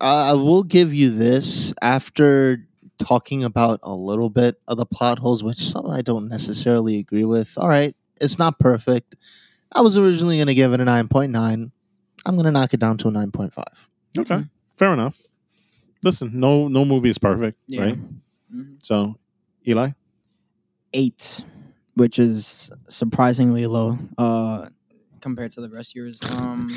[0.00, 2.66] I I will give you this after
[2.98, 7.24] talking about a little bit of the plot holes, which some I don't necessarily agree
[7.24, 7.56] with.
[7.58, 9.16] All right, it's not perfect.
[9.72, 11.72] I was originally going to give it a nine point nine.
[12.26, 13.88] I'm going to knock it down to a nine point five.
[14.16, 14.44] Okay.
[14.74, 15.20] Fair enough.
[16.04, 17.82] Listen, no no movie is perfect, Yeah.
[17.82, 17.98] right?
[18.54, 18.76] Mhm.
[18.82, 19.16] So,
[19.66, 19.90] Eli,
[20.92, 21.44] Eight,
[21.94, 24.68] which is surprisingly low uh,
[25.20, 26.20] compared to the rest of yours.
[26.30, 26.70] Um,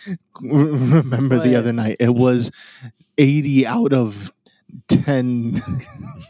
[0.40, 1.96] Remember the other night?
[1.98, 2.50] It was
[3.18, 4.32] eighty out of
[4.88, 5.60] ten.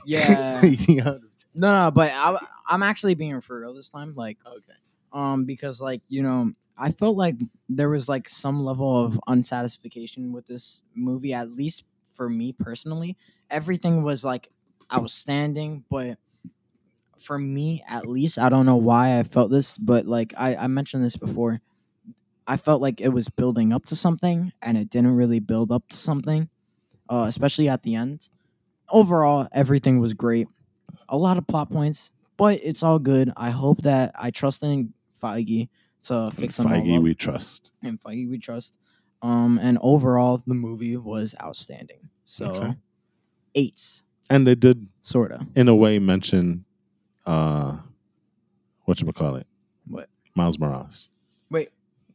[0.07, 0.61] Yeah.
[0.65, 1.23] 80 out of
[1.57, 2.37] no, no, but I,
[2.69, 4.15] I'm actually being for real this time.
[4.17, 4.73] Like, Okay.
[5.13, 7.37] um, because like you know, I felt like
[7.69, 11.85] there was like some level of unsatisfaction with this movie, at least
[12.15, 13.17] for me personally.
[13.51, 14.49] Everything was like
[14.93, 16.19] outstanding, but
[17.19, 20.67] for me, at least, I don't know why I felt this, but like I, I
[20.67, 21.61] mentioned this before,
[22.47, 25.89] I felt like it was building up to something, and it didn't really build up
[25.89, 26.49] to something,
[27.09, 28.29] uh, especially at the end.
[28.91, 30.47] Overall, everything was great.
[31.09, 33.33] A lot of plot points, but it's all good.
[33.37, 35.69] I hope that I trust in Feige
[36.03, 37.73] to fix them all Feige, up we trust.
[37.83, 38.79] and Feige we trust.
[39.25, 42.11] Um, and overall, the movie was outstanding.
[42.25, 42.75] So, Okay.
[43.55, 45.47] eights, And they did, sorta.
[45.57, 46.65] in a way, mention
[47.27, 47.79] uh,
[48.85, 49.47] what you call it,
[49.89, 50.09] What?
[50.35, 51.09] Miles Morales.
[51.51, 51.71] Wait.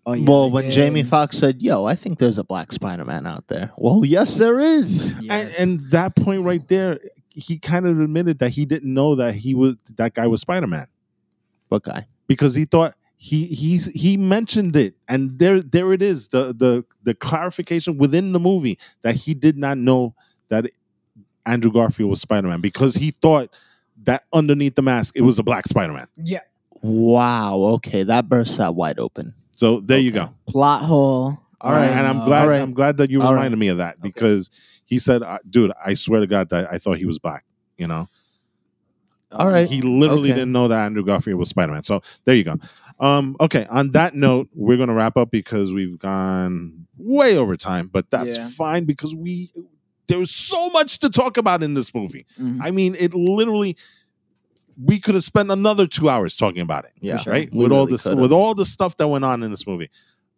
[0.05, 0.25] Oh yeah.
[0.27, 0.73] well, when did.
[0.73, 4.59] Jamie Foxx said, "Yo, I think there's a black Spider-Man out there." Well, yes, there
[4.59, 5.13] is.
[5.21, 5.59] Yes.
[5.59, 6.99] And, and that point right there,
[7.29, 10.67] he kind of admitted that he didn't know that he was that guy was Spider
[10.67, 10.87] Man
[11.69, 12.07] What guy?
[12.27, 16.85] because he thought he he's he mentioned it, and there there it is the the
[17.03, 20.15] the clarification within the movie that he did not know
[20.47, 20.67] that
[21.45, 23.53] Andrew Garfield was Spider Man because he thought
[24.03, 26.07] that underneath the mask it was a black Spider Man.
[26.23, 26.39] yeah,
[26.81, 27.57] Wow.
[27.75, 29.33] Okay, that burst that wide open.
[29.51, 30.33] So there you go.
[30.47, 31.37] plot hole.
[31.59, 32.61] All right, and I'm glad all right.
[32.61, 33.59] I'm glad that you All reminded right.
[33.59, 34.49] me of that because
[34.85, 37.43] he said, uh, "Dude, I swear to God that I thought he was black."
[37.77, 38.07] You know,
[39.33, 39.67] All right.
[39.67, 40.39] he literally Okay.
[40.39, 41.83] didn't know that Andrew Garfield was Spider Man.
[41.83, 42.55] So there you go.
[42.99, 47.87] Um, okay, on that note, we're gonna wrap up because we've gone way over time,
[47.91, 48.49] but that's Yeah.
[48.49, 49.51] fine because we
[50.07, 52.25] there's so much to talk about in this movie.
[52.39, 52.57] Mhm.
[52.61, 53.77] I mean, it literally
[54.81, 56.91] we could have spent another two hours talking about it.
[57.01, 57.33] Yeah, sure.
[57.33, 57.51] right.
[57.53, 58.17] We with all really this, could've.
[58.19, 59.89] with all the stuff that went on in this movie.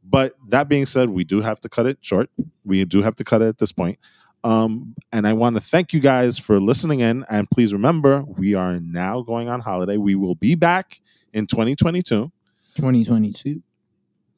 [0.04, 2.30] But that being said, we do have to cut it short.
[2.66, 4.00] We do have to cut it at this point.
[4.44, 7.24] Um, and I want to thank you guys for listening in.
[7.30, 9.98] And please remember, we are now going on holiday.
[9.98, 11.00] We will be back
[11.34, 12.32] in 2022.
[12.76, 13.61] 2022.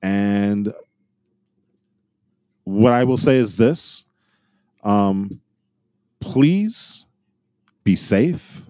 [0.02, 0.74] And
[2.64, 4.06] what I will say is this
[4.84, 5.42] um,
[6.20, 7.06] please
[7.84, 8.66] be safe.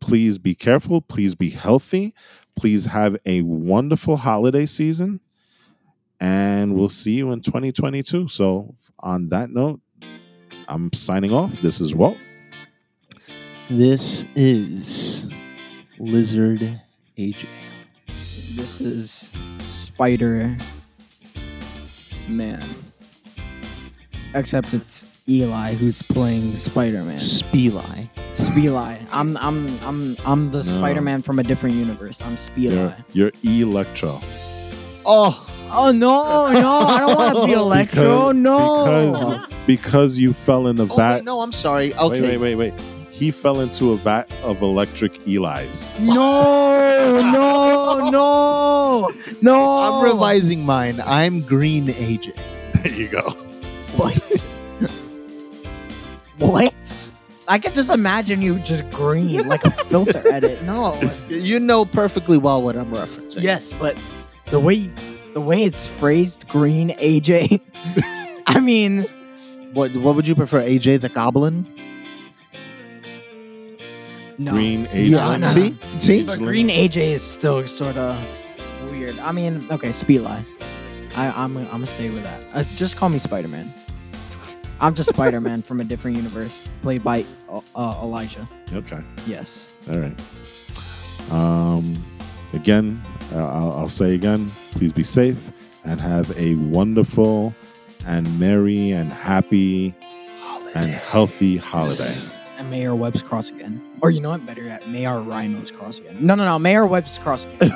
[0.00, 1.00] Please be careful.
[1.00, 2.14] Please be healthy.
[2.54, 5.20] Please have a wonderful holiday season.
[6.20, 8.28] And we'll see you in 2022.
[8.28, 9.80] So, on that note,
[10.68, 11.52] I'm signing off.
[11.60, 12.16] This is Walt.
[13.68, 15.28] This is
[15.98, 16.80] Lizard
[17.18, 17.46] AJ.
[18.56, 20.56] This is Spider
[22.28, 22.64] Man.
[24.34, 27.16] Except it's Eli who's playing Spider Man.
[27.16, 28.08] Speli.
[28.32, 29.06] Speli.
[29.12, 30.62] I'm I'm I'm I'm the No.
[30.62, 32.22] Spider Man from a different universe.
[32.22, 33.04] I'm You're, Speli.
[33.12, 33.32] you're
[33.68, 34.18] Electro.
[35.04, 38.32] Oh, Oh no, no, I don't want to be Electro.
[38.32, 38.84] Because- no.
[39.10, 41.14] Because, because you fell in the oh vat.
[41.16, 41.94] wait, no, I'm sorry.
[41.96, 42.20] Okay.
[42.22, 42.95] Wait, wait, wait, wait.
[43.16, 45.90] He fell into a vat of electric Eli's.
[45.98, 49.10] No, no, no,
[49.40, 49.78] no.
[49.78, 51.00] I'm revising mine.
[51.02, 52.36] I'm Green AJ.
[52.82, 53.22] There you go.
[53.96, 54.60] What?
[56.40, 57.12] what?
[57.48, 60.62] I can just imagine you just green like a filter edit.
[60.64, 61.00] No.
[61.30, 63.42] You know perfectly well what I'm referencing.
[63.42, 63.98] Yes, but
[64.46, 64.90] the way
[65.32, 67.62] the way it's phrased, green AJ.
[68.46, 69.06] I mean,
[69.72, 71.66] What What would you prefer, AJ the Goblin?
[74.38, 74.52] No.
[74.52, 75.20] Green Yeah, agent.
[75.22, 75.46] no, no.
[75.46, 76.22] See, see.
[76.24, 78.18] But green AJ is still sort of
[78.90, 79.18] weird.
[79.18, 80.44] I mean, okay, Speedlie.
[81.14, 82.40] I, I'm I'm gonna stay with that.
[82.52, 83.72] Uh, just call me Spider Man.
[84.80, 88.46] I'm just Spider Man from a different universe, played by uh, uh, Elijah.
[88.74, 89.00] Okay.
[89.26, 89.76] Yes.
[89.90, 90.20] All right.
[91.30, 91.94] Um,
[92.52, 93.02] again,
[93.34, 95.52] uh, I'll, I'll say again, please be safe
[95.86, 97.54] and have a wonderful
[98.06, 99.94] and merry and happy
[100.74, 102.35] and healthy holiday.
[102.58, 103.82] And Mayor Webb's cross again.
[104.00, 104.46] Or you know what?
[104.46, 106.16] Better yet, Mayor Rhino's cross again.
[106.20, 106.58] No, no, no.
[106.58, 107.70] Mayor Webb's cross again.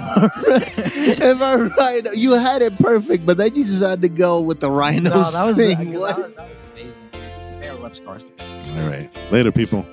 [1.22, 2.06] Am I right?
[2.14, 5.22] You had it perfect, but then you just had to go with the rhinos no,
[5.22, 5.92] that was, thing.
[5.92, 6.36] that was, What?
[6.36, 7.60] that was amazing.
[7.60, 8.78] Mayor Webb's cross again.
[8.78, 9.10] All right.
[9.30, 9.84] Later, people.